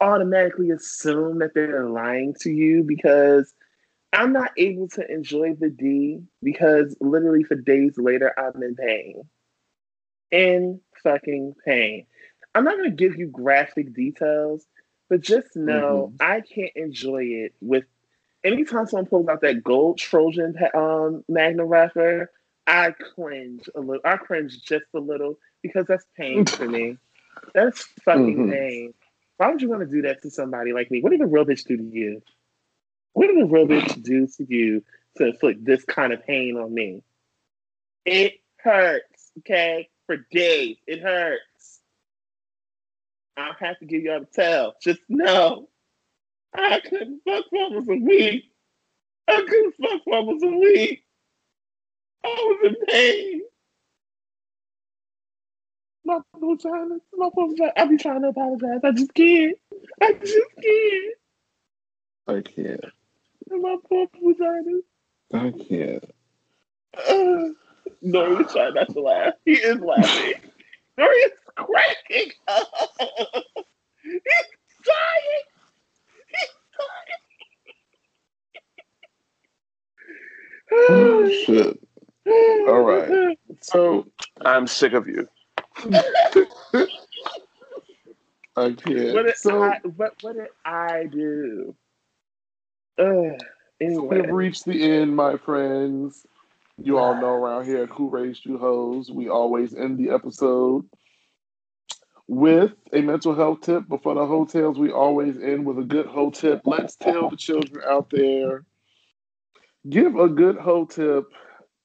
automatically 0.00 0.70
assume 0.70 1.40
that 1.40 1.54
they're 1.54 1.88
lying 1.88 2.34
to 2.40 2.50
you 2.50 2.82
because 2.82 3.52
I'm 4.12 4.32
not 4.32 4.52
able 4.56 4.88
to 4.90 5.12
enjoy 5.12 5.54
the 5.54 5.70
D 5.70 6.22
because 6.42 6.96
literally 7.00 7.44
for 7.44 7.54
days 7.56 7.94
later 7.98 8.32
I'm 8.38 8.62
in 8.62 8.74
pain. 8.76 9.22
In 10.30 10.80
fucking 11.02 11.54
pain. 11.64 12.06
I'm 12.54 12.64
not 12.64 12.76
going 12.78 12.90
to 12.90 12.96
give 12.96 13.16
you 13.16 13.28
graphic 13.28 13.94
details, 13.94 14.66
but 15.08 15.20
just 15.20 15.56
know 15.56 16.12
I 16.20 16.40
can't 16.42 16.72
enjoy 16.76 17.24
it 17.24 17.54
with 17.60 17.84
anytime 18.44 18.86
someone 18.86 19.06
pulls 19.06 19.28
out 19.28 19.42
that 19.42 19.62
gold 19.62 19.98
Trojan 19.98 20.54
um, 20.74 21.24
Magnum 21.28 21.66
wrapper, 21.66 22.30
I 22.66 22.92
cringe 22.92 23.68
a 23.74 23.80
little. 23.80 24.02
I 24.04 24.16
cringe 24.16 24.62
just 24.62 24.86
a 24.94 25.00
little 25.00 25.38
because 25.62 25.86
that's 25.86 26.04
pain 26.16 26.44
for 26.46 26.68
me. 26.68 26.98
That's 27.54 27.84
fucking 28.04 28.36
Mhm. 28.36 28.50
pain. 28.50 28.94
Why 29.38 29.50
would 29.50 29.62
you 29.62 29.68
want 29.68 29.80
to 29.82 29.86
do 29.86 30.02
that 30.02 30.22
to 30.22 30.30
somebody 30.30 30.72
like 30.72 30.90
me? 30.90 31.00
What 31.00 31.10
did 31.10 31.22
a 31.22 31.26
real 31.26 31.44
bitch 31.46 31.64
do 31.66 31.76
to 31.76 31.82
you? 31.82 32.22
What 33.12 33.28
did 33.28 33.50
real 33.50 33.66
bitch 33.66 34.02
do 34.02 34.26
to 34.26 34.46
you 34.48 34.84
to 35.16 35.26
inflict 35.26 35.64
this 35.64 35.84
kind 35.84 36.12
of 36.12 36.24
pain 36.26 36.56
on 36.56 36.72
me? 36.72 37.02
It 38.04 38.40
hurts, 38.58 39.30
okay? 39.38 39.88
For 40.06 40.16
days. 40.30 40.76
It 40.86 41.00
hurts. 41.02 41.80
I 43.36 43.46
don't 43.46 43.58
have 43.60 43.78
to 43.78 43.86
give 43.86 44.02
y'all 44.02 44.20
the 44.20 44.26
tell. 44.26 44.74
Just 44.82 45.00
know 45.08 45.68
I 46.54 46.80
couldn't 46.80 47.20
fuck 47.24 47.44
almost 47.52 47.88
a 47.88 47.96
week. 47.96 48.44
I 49.28 49.36
couldn't 49.36 49.74
fuck 49.80 50.00
almost 50.06 50.44
a 50.44 50.48
week. 50.48 51.04
I 52.24 52.28
was 52.28 52.72
in 52.72 52.86
pain. 52.86 53.42
My 56.04 56.18
vagina, 56.34 56.96
my 57.16 57.28
vagina. 57.34 57.72
I 57.76 57.84
be 57.84 57.96
trying 57.98 58.22
to 58.22 58.28
apologize. 58.28 58.80
I 58.82 58.92
just 58.92 59.14
can't. 59.14 59.56
I 60.00 60.12
just 60.14 60.48
can't. 60.62 61.14
I 62.26 62.40
can't. 62.40 62.84
My 63.50 63.76
poor 63.88 64.06
vagina. 64.22 64.80
I 65.34 65.52
can't. 65.68 66.04
Uh, 66.96 67.48
Norry 68.02 68.44
is 68.44 68.52
trying 68.52 68.74
not 68.74 68.88
to 68.90 69.00
laugh. 69.00 69.34
He 69.44 69.52
is 69.54 69.80
laughing. 69.80 70.34
Norry 70.98 71.16
is 71.16 71.32
cracking 71.56 72.30
up. 72.48 72.68
He's 74.02 74.22
trying. 74.84 75.42
He's 76.28 76.48
Oh, 80.72 81.28
trying. 81.28 81.44
shit. 81.46 81.80
All 82.68 82.80
right. 82.82 83.38
So, 83.60 84.06
I'm 84.44 84.66
sick 84.66 84.92
of 84.92 85.08
you. 85.08 85.28
I 88.56 88.72
can't. 88.72 89.14
What 89.14 89.24
did 89.26 89.36
so, 89.36 89.62
I? 89.62 89.80
What, 89.96 90.14
what 90.22 90.36
did 90.36 90.48
I 90.64 91.06
do? 91.10 91.74
Uh, 92.98 93.36
anyway, 93.80 94.20
we've 94.20 94.30
reached 94.30 94.64
the 94.64 94.82
end, 94.82 95.14
my 95.14 95.36
friends. 95.36 96.26
You 96.80 96.98
all 96.98 97.14
know 97.20 97.28
around 97.28 97.64
here 97.64 97.86
Who 97.86 98.08
Raised 98.08 98.44
You 98.44 98.58
Hoes, 98.58 99.10
we 99.10 99.28
always 99.28 99.74
end 99.74 99.98
the 99.98 100.10
episode 100.10 100.88
with 102.28 102.72
a 102.92 103.00
mental 103.00 103.34
health 103.34 103.62
tip. 103.62 103.84
But 103.88 104.02
for 104.02 104.14
the 104.14 104.24
Heaux 104.26 104.46
Tales, 104.46 104.78
we 104.78 104.92
always 104.92 105.38
end 105.38 105.66
with 105.66 105.78
a 105.78 105.84
good 105.84 106.06
hoe 106.06 106.30
tip. 106.30 106.62
Let's 106.64 106.94
tell 106.96 107.30
the 107.30 107.36
children 107.36 107.82
out 107.88 108.10
there 108.10 108.64
give 109.88 110.16
a 110.16 110.28
good 110.28 110.56
hoe 110.56 110.84
tip 110.84 111.24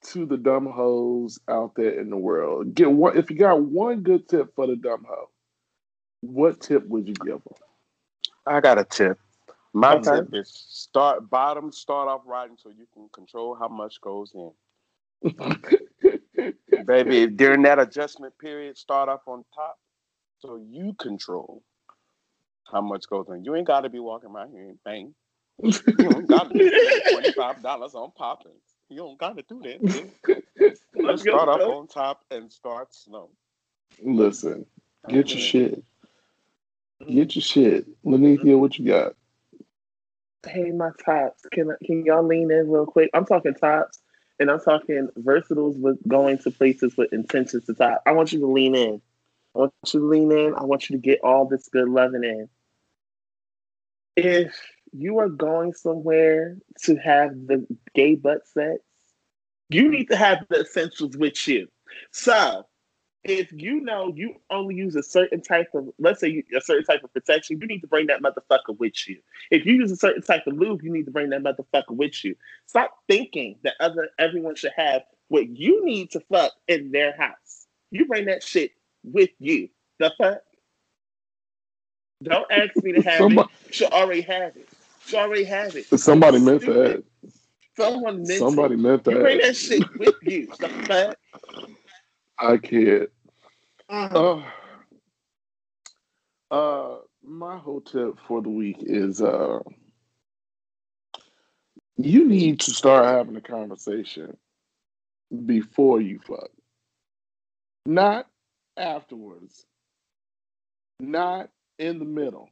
to 0.03 0.25
the 0.25 0.37
dumb 0.37 0.65
hoes 0.65 1.39
out 1.47 1.73
there 1.75 1.99
in 1.99 2.09
the 2.09 2.17
world. 2.17 2.75
Get 2.75 2.91
one 2.91 3.17
if 3.17 3.29
you 3.29 3.37
got 3.37 3.61
one 3.61 4.01
good 4.01 4.27
tip 4.27 4.53
for 4.55 4.67
the 4.67 4.75
dumb 4.75 5.05
hoe. 5.07 5.29
What 6.21 6.61
tip 6.61 6.87
would 6.87 7.07
you 7.07 7.13
give 7.13 7.43
them? 7.43 7.53
I 8.45 8.59
got 8.59 8.79
a 8.79 8.83
tip. 8.83 9.19
My 9.73 9.95
Okay. 9.95 10.17
tip 10.17 10.33
is 10.33 10.49
start 10.49 11.29
bottom, 11.29 11.71
start 11.71 12.07
off 12.07 12.21
riding 12.25 12.57
so 12.57 12.69
you 12.69 12.85
can 12.93 13.09
control 13.09 13.55
how 13.55 13.67
much 13.67 13.99
goes 14.01 14.35
in. 14.35 14.51
Baby, 16.85 17.27
during 17.27 17.63
that 17.63 17.79
adjustment 17.79 18.37
period, 18.37 18.77
start 18.77 19.09
off 19.09 19.27
on 19.27 19.43
top 19.55 19.79
so 20.39 20.57
you 20.57 20.93
control 20.99 21.63
how 22.71 22.81
much 22.81 23.07
goes 23.09 23.27
in. 23.29 23.43
You 23.43 23.55
ain't 23.55 23.67
got 23.67 23.81
to 23.81 23.89
be 23.89 23.99
walking 23.99 24.29
around 24.29 24.51
here 24.51 24.69
and 24.69 24.77
bang. 24.83 25.15
You 25.61 25.71
don't 25.71 26.27
got 26.27 26.51
to 26.51 27.01
spend 27.09 27.35
$25 27.35 27.95
on 27.95 28.11
popping. 28.11 28.51
You 28.89 28.97
don't 28.97 29.17
got 29.17 29.37
to 29.37 29.43
do 29.43 29.61
that. 29.63 30.43
Let's 30.95 31.21
start 31.21 31.49
off 31.49 31.61
on 31.61 31.87
top 31.87 32.25
and 32.29 32.51
start 32.51 32.93
slow. 32.93 33.29
Listen, 34.03 34.65
get 35.07 35.29
your 35.29 35.39
mm-hmm. 35.39 35.39
shit. 35.39 35.83
Get 37.07 37.35
your 37.35 37.41
shit. 37.43 38.03
Lenithia, 38.03 38.57
what 38.57 38.77
you 38.77 38.87
got? 38.87 39.15
Hey, 40.45 40.71
my 40.71 40.89
tops. 41.05 41.43
Can 41.51 41.75
can 41.85 42.05
y'all 42.05 42.23
lean 42.25 42.51
in 42.51 42.69
real 42.69 42.85
quick? 42.85 43.09
I'm 43.13 43.25
talking 43.25 43.53
tops, 43.53 43.99
and 44.39 44.51
I'm 44.51 44.59
talking 44.59 45.07
versatiles 45.19 45.79
with 45.79 45.97
going 46.07 46.37
to 46.39 46.51
places 46.51 46.97
with 46.97 47.13
intentions 47.13 47.65
to 47.65 47.73
top. 47.73 48.01
I 48.05 48.11
want 48.11 48.33
you 48.33 48.39
to 48.39 48.47
lean 48.47 48.75
in. 48.75 49.01
I 49.55 49.59
want 49.59 49.73
you 49.93 49.99
to 49.99 50.05
lean 50.05 50.31
in. 50.31 50.53
I 50.55 50.63
want 50.63 50.89
you 50.89 50.97
to 50.97 51.01
get 51.01 51.19
all 51.23 51.45
this 51.47 51.69
good 51.69 51.87
loving 51.87 52.23
in. 52.23 52.49
If 54.15 54.55
you 54.91 55.19
are 55.19 55.29
going 55.29 55.73
somewhere 55.73 56.57
to 56.83 56.95
have 56.97 57.31
the 57.47 57.65
gay 57.95 58.15
butt 58.15 58.47
sex, 58.47 58.79
you 59.69 59.89
need 59.89 60.09
to 60.09 60.15
have 60.15 60.45
the 60.49 60.61
essentials 60.61 61.15
with 61.17 61.47
you. 61.47 61.67
So, 62.11 62.65
if 63.23 63.51
you 63.53 63.79
know 63.79 64.11
you 64.15 64.35
only 64.49 64.75
use 64.75 64.95
a 64.95 65.03
certain 65.03 65.41
type 65.41 65.69
of, 65.73 65.89
let's 65.97 66.19
say 66.19 66.27
you, 66.27 66.43
a 66.55 66.61
certain 66.61 66.83
type 66.83 67.03
of 67.03 67.13
protection, 67.13 67.59
you 67.61 67.67
need 67.67 67.79
to 67.79 67.87
bring 67.87 68.07
that 68.07 68.21
motherfucker 68.21 68.77
with 68.77 69.07
you. 69.07 69.17
If 69.49 69.65
you 69.65 69.73
use 69.75 69.91
a 69.91 69.95
certain 69.95 70.21
type 70.21 70.45
of 70.45 70.57
lube, 70.57 70.83
you 70.83 70.91
need 70.91 71.05
to 71.05 71.11
bring 71.11 71.29
that 71.29 71.41
motherfucker 71.43 71.91
with 71.95 72.23
you. 72.23 72.35
Stop 72.65 72.91
thinking 73.07 73.55
that 73.63 73.75
other 73.79 74.09
everyone 74.19 74.55
should 74.55 74.73
have 74.75 75.03
what 75.29 75.47
you 75.49 75.85
need 75.85 76.11
to 76.11 76.19
fuck 76.31 76.51
in 76.67 76.91
their 76.91 77.15
house. 77.17 77.65
You 77.91 78.05
bring 78.05 78.25
that 78.25 78.43
shit 78.43 78.71
with 79.03 79.29
you. 79.39 79.69
The 79.99 80.11
fuck? 80.17 80.39
Don't 82.23 82.49
ask 82.51 82.75
me 82.83 82.93
to 82.93 83.01
have 83.01 83.17
Somebody- 83.19 83.49
it. 83.67 83.73
She 83.75 83.85
already 83.85 84.21
have 84.21 84.55
it. 84.57 84.67
She 85.05 85.15
already 85.17 85.43
have 85.45 85.75
it. 85.75 85.85
Somebody 85.99 86.39
meant 86.39 86.61
that. 86.61 87.03
Someone 87.77 88.17
meant 88.23 88.39
Somebody 88.39 88.75
meant 88.75 89.05
You 89.07 89.19
bring 89.19 89.37
that. 89.39 89.47
that 89.47 89.55
shit 89.55 89.83
with 89.97 90.15
you. 90.21 90.47
The 90.59 90.69
fuck? 90.69 91.17
I 92.37 92.57
can't. 92.57 93.09
Uh, 93.93 94.41
Uh, 96.49 96.55
uh, 96.55 96.97
my 97.23 97.57
whole 97.57 97.81
tip 97.81 98.17
for 98.27 98.41
the 98.41 98.49
week 98.49 98.77
is 98.79 99.21
uh, 99.21 99.59
you 101.97 102.27
need 102.27 102.59
to 102.61 102.71
start 102.71 103.05
having 103.05 103.35
a 103.35 103.41
conversation 103.41 104.35
before 105.45 106.01
you 106.01 106.19
fuck, 106.25 106.49
not 107.85 108.27
afterwards, 108.77 109.63
not 110.99 111.51
in 111.77 111.99
the 111.99 112.05
middle. 112.05 112.49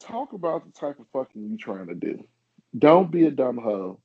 Talk 0.00 0.32
about 0.32 0.64
the 0.64 0.72
type 0.72 0.98
of 0.98 1.06
fucking 1.12 1.50
you 1.50 1.56
trying 1.56 1.86
to 1.86 1.94
do. 1.94 2.26
Don't 2.76 3.12
be 3.12 3.26
a 3.26 3.30
dumb 3.30 3.58
hoe 3.58 4.00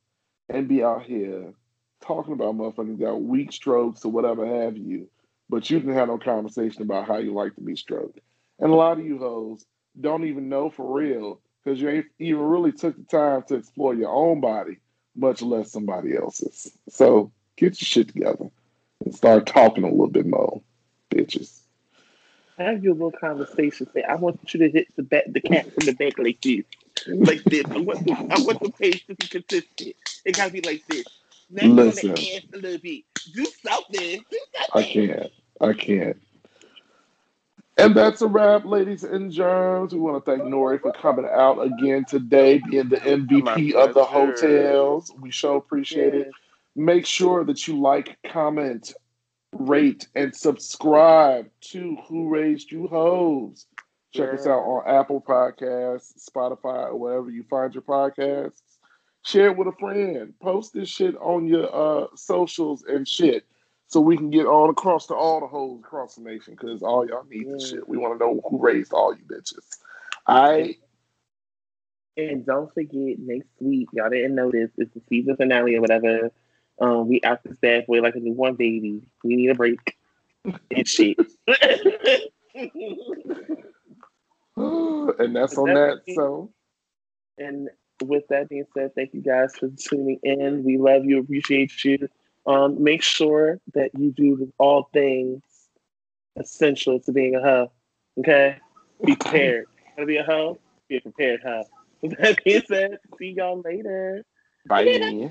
and 0.50 0.68
be 0.68 0.84
out 0.84 1.02
here 1.02 1.56
talking 2.00 2.34
about 2.34 2.56
motherfuckers 2.56 3.00
got 3.00 3.24
weak 3.24 3.52
strokes 3.52 4.06
or 4.06 4.12
whatever 4.12 4.46
have 4.46 4.78
you, 4.78 5.10
but 5.50 5.70
you 5.70 5.80
can 5.82 5.94
have 5.94 6.08
no 6.08 6.18
conversation 6.18 6.84
about 6.84 7.08
how 7.08 7.18
you 7.18 7.34
like 7.34 7.56
to 7.56 7.62
be 7.62 7.76
stroked. 7.76 8.20
And 8.60 8.72
a 8.72 8.76
lot 8.76 9.00
of 9.00 9.06
you 9.06 9.18
hoes 9.18 9.66
don't 10.00 10.26
even 10.26 10.50
know 10.50 10.70
for 10.70 10.96
real 10.96 11.42
because 11.64 11.82
you 11.82 11.90
ain't 11.90 12.06
even 12.20 12.42
really 12.42 12.72
took 12.72 12.96
the 12.96 13.04
time 13.04 13.44
to 13.48 13.56
explore 13.56 13.94
your 13.94 14.12
own 14.12 14.40
body, 14.40 14.78
much 15.16 15.42
less 15.42 15.72
somebody 15.72 16.16
else's. 16.16 16.72
So 16.90 17.32
get 17.58 17.82
your 17.82 17.88
shit 17.88 18.08
together 18.10 18.50
and 19.04 19.16
start 19.16 19.48
talking 19.48 19.84
a 19.84 19.90
little 19.90 20.08
bit 20.08 20.26
more, 20.26 20.62
bitches. 21.10 21.62
have 22.58 22.84
your 22.84 22.94
little 22.94 23.12
conversation. 23.12 23.88
Say, 23.94 24.04
I 24.04 24.16
want 24.16 24.40
you 24.54 24.60
to 24.60 24.70
hit 24.70 24.96
the 24.96 25.04
back, 25.04 25.26
the 25.28 25.42
cat 25.42 25.74
from 25.74 25.86
the 25.86 25.94
back 25.94 26.18
like 26.20 26.42
this, 26.42 26.64
like 27.08 27.44
this. 27.46 27.66
I 27.72 27.80
want 27.80 28.06
the, 28.06 28.12
I 28.12 28.40
want 28.44 28.62
the 28.62 28.72
page 28.72 29.06
to 29.08 29.16
be 29.16 29.28
consistent. 29.28 29.96
It 30.26 30.36
gotta 30.36 30.52
be 30.52 30.62
like 30.62 30.86
this. 30.88 31.06
Now 31.50 31.64
you 31.64 31.74
Listen. 31.74 32.14
the 32.14 32.36
ass 32.36 32.44
a 32.54 32.58
little 32.58 32.78
bit. 32.78 33.04
Do 33.34 33.46
something. 33.66 34.26
Do 34.30 34.40
I 34.74 34.84
can't. 34.84 35.32
I 35.62 35.74
can't. 35.74 36.18
And 37.78 37.96
that's 37.96 38.22
a 38.22 38.28
wrap, 38.28 38.66
ladies 38.66 39.06
and 39.06 39.32
germs. 39.32 39.94
We 39.94 40.02
want 40.02 40.24
to 40.24 40.30
thank 40.30 40.44
Norry 40.44 40.80
for 40.80 40.92
coming 40.92 41.26
out 41.26 41.60
again 41.60 42.04
today, 42.04 42.62
being 42.70 42.90
the 42.90 42.98
MVP 42.98 43.74
of 43.74 43.94
the 43.94 44.04
Heaux 44.04 44.34
Tales. 44.34 45.14
We 45.18 45.32
sure 45.32 45.56
appreciate 45.58 46.14
it. 46.14 46.30
Make 46.76 47.06
sure 47.06 47.46
that 47.46 47.68
you 47.68 47.80
like, 47.80 48.18
comment, 48.26 48.94
rate, 49.54 50.10
and 50.16 50.36
subscribe 50.36 51.50
to 51.72 51.98
Who 52.08 52.28
Raised 52.28 52.70
You 52.70 52.88
Hoes. 52.88 53.66
Check 54.14 54.34
us 54.34 54.46
out 54.46 54.60
on 54.60 54.84
Apple 54.86 55.22
Podcasts, 55.22 56.30
Spotify, 56.30 56.88
or 56.88 56.98
wherever 56.98 57.30
you 57.30 57.44
find 57.44 57.74
your 57.74 57.84
podcasts. 57.84 58.62
Share 59.24 59.52
it 59.52 59.58
with 59.58 59.68
a 59.68 59.78
friend. 59.80 60.34
Post 60.42 60.74
this 60.74 60.90
shit 60.90 61.16
on 61.18 61.48
your 61.48 61.74
uh, 61.74 62.08
socials 62.16 62.84
and 62.84 63.08
shit 63.08 63.46
so 63.90 64.00
we 64.00 64.16
can 64.16 64.30
get 64.30 64.46
on 64.46 64.70
across 64.70 65.08
to 65.08 65.16
all 65.16 65.40
the 65.40 65.48
hoes 65.48 65.80
across 65.80 66.14
the 66.16 66.22
nation 66.22 66.54
because 66.54 66.84
all 66.84 67.08
y'all 67.08 67.26
need 67.28 67.48
this 67.52 67.72
Yeah. 67.72 67.78
shit. 67.78 67.90
We 67.90 67.98
want 67.98 68.20
to 68.20 68.26
know 68.26 68.40
who 68.48 68.62
raised 68.62 68.94
all 68.94 69.16
you 69.16 69.24
bitches. 69.26 69.66
I 70.28 70.78
And 72.16 72.46
don't 72.46 72.72
forget, 72.72 73.18
next 73.18 73.50
week, 73.60 73.90
y'all 73.94 74.12
didn't 74.12 74.36
notice 74.36 74.70
it's 74.78 74.94
the 74.94 75.02
season 75.10 75.36
finale 75.38 75.76
or 75.76 75.82
whatever. 75.82 76.32
Um, 76.80 77.08
we 77.08 77.20
out 77.24 77.44
this 77.44 77.58
bad 77.58 77.88
boy 77.88 78.00
like 78.02 78.16
a 78.16 78.20
newborn 78.20 78.56
baby. 78.56 79.02
We 79.24 79.36
need 79.36 79.50
a 79.50 79.56
break. 79.56 79.98
And 80.70 80.88
shit. 80.88 81.18
and 84.56 85.36
that's 85.36 85.58
on 85.58 85.74
that. 85.74 86.04
So 86.14 86.52
and 87.40 87.70
with 88.04 88.28
that 88.30 88.50
being 88.50 88.66
said, 88.74 88.94
thank 88.94 89.14
you 89.14 89.22
guys 89.22 89.56
for 89.56 89.70
tuning 89.70 90.20
in. 90.22 90.64
We 90.64 90.78
love 90.78 91.06
you, 91.06 91.20
appreciate 91.20 91.84
you. 91.84 92.08
Um, 92.50 92.84
make 92.84 93.04
sure 93.04 93.60
that 93.76 93.92
you 93.94 94.10
do 94.10 94.52
all 94.58 94.90
things 94.92 95.44
essential 96.36 97.00
to 97.02 97.12
being 97.12 97.36
a 97.36 97.42
hoe. 97.42 97.72
Okay? 98.18 98.58
Be 99.06 99.16
prepared. 99.16 99.68
Wanna 99.98 100.08
be 100.08 100.18
a 100.18 100.24
hoe? 100.24 100.58
Be 100.88 100.98
a 100.98 101.02
prepared 101.02 101.42
hoe. 101.44 101.66
With 102.02 102.18
that 102.18 102.44
being 102.44 102.64
said, 102.68 102.98
see 103.20 103.36
y'all 103.38 103.62
later. 103.62 104.26
bye. 104.66 105.30